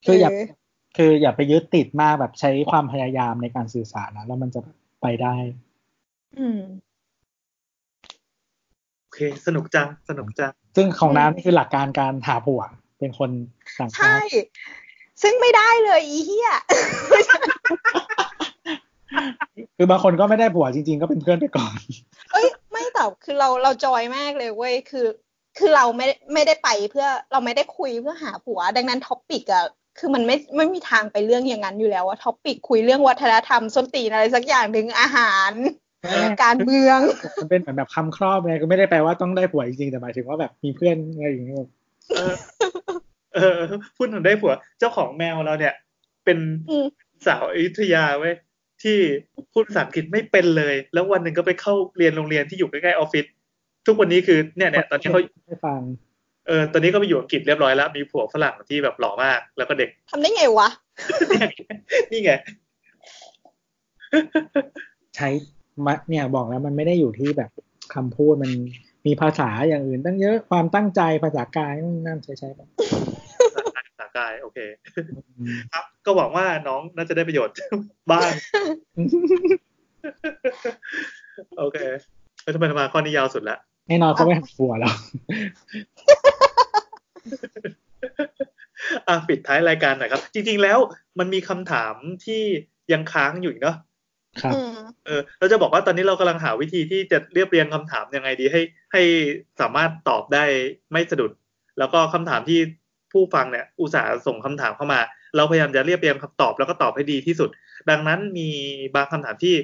[0.04, 0.46] คืออย่าเออ
[0.96, 4.60] คืออย่าไปยึดติดมากแบบใช้ความพยายามในการสื่อสารนะแล้วมันจะ
[5.02, 5.34] ไปได้
[6.38, 6.60] อืม
[9.02, 12.62] โอเค สนุกจังสนุกจัง ซึ่งของอืมน้ำนี่คือหลักการการหาผัว
[12.98, 13.30] เป็นคน
[13.78, 14.40] ต่างชาใช่ติ
[15.22, 16.50] ซึ่งไม่ได้เลยอีเหี้ย
[19.76, 21.74] คือบางคนก็ไม่ได้ผัวจริง ๆ ก็เป็นเพื่อนไปก่อน
[22.32, 25.06] เอ้ยไม่แต่คือเราเรา enjoy มากเลยเว้ยคือ
[25.58, 29.64] คือเราไม่ไม่ได้ไปเพื่อเราไม่ได้คุยเพื่อหาผัว ดังนั้น topic อะ
[29.98, 35.52] คือมันไม่ไม่มีทางไปเรื่องอย่างนั้นอยู่แล้วว่า topic คุยเรื่องวัฒนธรรมส้นตีนอะไรสักอย่างหนึ่งอาหาร
[36.42, 36.98] การเมือง
[37.42, 41.56] มันเป็นเหมือนแบบคำครอบไงก็ไม่ได้แปลว่าต้องได้ผัวจริงๆแต่หมายถึงว่าแบบมีเพื่อนอะไรอย่างเงี้ย
[42.16, 42.34] เออ
[43.34, 43.58] เออ
[43.96, 45.74] พูดถึงได้ผัว เจ้าของแมวเราเนี่ย
[46.24, 46.38] เป็น
[46.70, 46.86] อืม
[47.26, 48.34] สาวอยุธยาเว้ย
[48.82, 48.98] ที่
[49.52, 53.24] พูดภาษาอังกฤษไม่เป็นเลย แล้ววันหนึ่งก็ไปเข้าเรียนโรงเรียนที่อยู่ใกล้ๆออฟฟิศ
[53.86, 55.80] ทุกวันนี้คือเนี่ยเนี่ยตอนนี้เขาให้ฟัง
[56.46, 60.68] เออตอนนี้ก็ไปอยู่อังกฤษเรียบร้อยแล้ว มีผัวฝรั่งที่แบบหล่อมาก แล้วก็เด็กทำได้ไงวะ
[62.10, 62.32] นี่ไง
[65.16, 65.28] ใช้
[65.86, 67.50] มะเนี่ยบอกแล้วมันไม่ได้อยู่ที่แบบ
[67.94, 68.52] คำพูดมัน
[69.06, 72.60] มีภาษาอย่างอื่นตั้งเยอะความตั้งใจภาษากายนู่นนั่นใช้ใช้ไป
[73.88, 74.58] ภาษากาย โอเค
[75.72, 77.54] ครับ ก็หวังว่าน้องน่าจะได้ประโยชน์
[78.12, 78.30] บ้าง
[81.58, 81.78] โอเค
[82.42, 83.58] แล้วทำไมมาข้อนี้ยาวสุดละ
[83.90, 84.94] แน่นอนเขาไม่หักหัวแล้ว
[89.08, 90.78] อะปิดท้ายรายการหน่อยครับ จริงๆแล้ว
[91.18, 91.94] มันมีคำถาม
[92.24, 92.42] ที่
[92.92, 93.76] ยังค้างอยู่อีกเนาะ
[94.42, 94.70] ครับอืม
[95.04, 98.60] เออเราจะบอกว่าตอนนี้เรากำลังหาวิธีที่จะเรียบเรียงคำถามยังไงดีให้
[98.92, 99.02] ให้
[99.60, 100.44] สามารถตอบได้
[100.92, 101.30] ไม่สะดุด
[101.78, 102.58] แล้วก็คำถามที่
[103.12, 105.00] ผู้ฟังเนี่ย อุตส่าห์ส่งคำถามเข้ามา
[105.36, 107.50] เราพยายามจะเรียบเรียงคำตอบแล้วก็ตอบให้ดีที่สุด
[107.90, 108.48] ดังนั้นมี
[108.94, 109.54] บางคำถามที่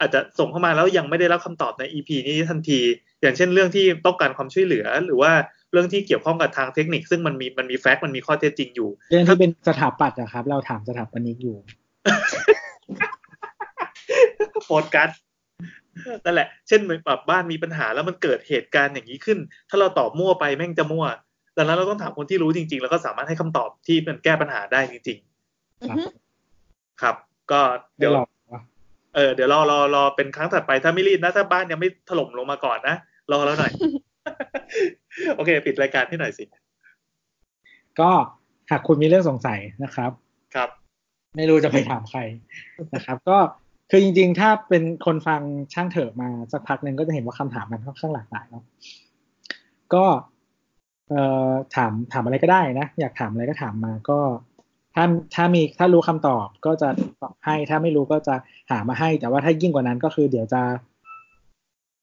[0.00, 2.80] อาจจะส่งเข้ามาแล้วยังไม่ได้รับคำตอบใน EP นี้ทันที
[3.22, 5.32] อย่างเช่นเรื่องที่ต้องการความช่วยเหลือ หรือว่า
[5.72, 11.56] เรื่องที่เกี่ยวข้องกับทางเทคนิค ซึ่งมันมีมันมีแฟกต์มันมีข้อเท็จจริงอยู่เรื่องที่เป็นสถาปัตย์อะครับ เราถามสถาปนิกอยู่
[14.64, 15.10] โฟกัส
[16.24, 19.38] นั่นแหละ เช่นแบบบ้านมีปัญหาแล้วมันเกิดเหตุการณ์อย่างนี้ขึ้น
[19.70, 21.06] ถ้าเราตอบมั่วไปแม่งจะมั่ว
[21.56, 25.18] ดังนั้นเราต้องถามคนที่รู้จริง ๆ แล้วก็สามารถให้คำตอบที่มันแก้ปัญหาได้จริง
[25.82, 27.16] อือฮึๆครับ
[27.50, 27.60] ก็
[27.98, 28.35] เดี๋ยวไม่หรอกวะ
[29.16, 32.96] เออเดี๋ยวรอรอรอเป็นครั้งถัดไปถ้าไม่รีบนะถ้าบ้านยังไม่ถล่มลงมาก่อนนะ
[33.32, 33.72] รอแล้วหน่อย
[35.36, 36.44] โอเค ปิดรายการให้หน่อยสิ
[38.00, 38.10] ก็
[38.70, 40.10] หากคุณมีเรื่องสงสัยนะครับ
[40.54, 40.68] ครับ
[41.36, 42.20] ไม่รู้จะไปถามใคร
[42.94, 43.38] นะครับ ก็
[43.90, 45.40] คือจริง ๆ ถ้าเป็นคนฟัง
[45.74, 48.64] ช่างเถอะมาสักพักหนึ่งก็จะเห็นว่าคำถามมันค่อนข้างหลากหลายเนาะ
[49.94, 50.04] ก็
[51.08, 54.18] เอ่อถามถามอะไรก็ได้นะ อยากถามอะไรก็ถามมาก็
[54.96, 56.88] ถ้าถ้ามีถ้ารู้คำตอบก็จะ
[57.22, 58.34] ตอบให้ ถ้าไม่รู้ก็จะ
[58.70, 60.62] หามาให้ แต่ว่าถ้ายิ่งกว่านั้นก็คือเดี๋ยวจะ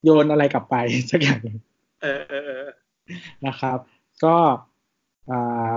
[0.03, 0.75] โยนอะไรกลับไป
[1.11, 1.57] สักอย่างหนึ่ง
[2.01, 2.69] เออเออเออ
[3.47, 3.77] นะครับ
[4.25, 4.37] ก็
[5.31, 5.73] อ่า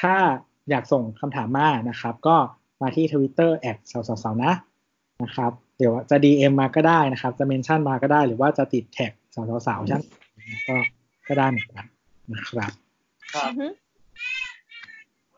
[0.00, 0.14] ถ้า
[0.70, 2.36] อยากส่งคำถามมานะครับ ก็
[2.82, 4.52] มาที่ Twitter at เสาเสาเสานะ
[5.22, 10.02] นะครับ เดี๋ยวจะ DM มาก็ได้นะครับ จะ mention มาก็ได้ หรือว่าจะติดแท็กเสาเสาเสาช่าง
[10.68, 10.76] เถอะ
[11.28, 11.84] ก็ได้เหมือนกัน
[12.32, 12.72] นะครับ
[13.34, 13.66] ครับอือฮึ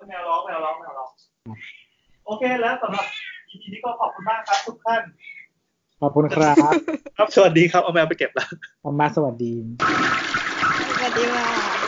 [0.09, 1.09] แมวร้องแมวร้องแมวร้อง
[2.27, 3.05] โอเคแล้วสำหรับ
[3.51, 5.03] EP นี้ก็ขอบคุณมากครับทุกท่าน
[6.01, 6.57] ขอบคุณครับ
[7.17, 8.49] ครับสวัสดีครับเอาแมวไปเก็บแล้ว
[8.85, 9.53] อมมาสวัสดี
[10.97, 11.84] สวัสดีค่ะ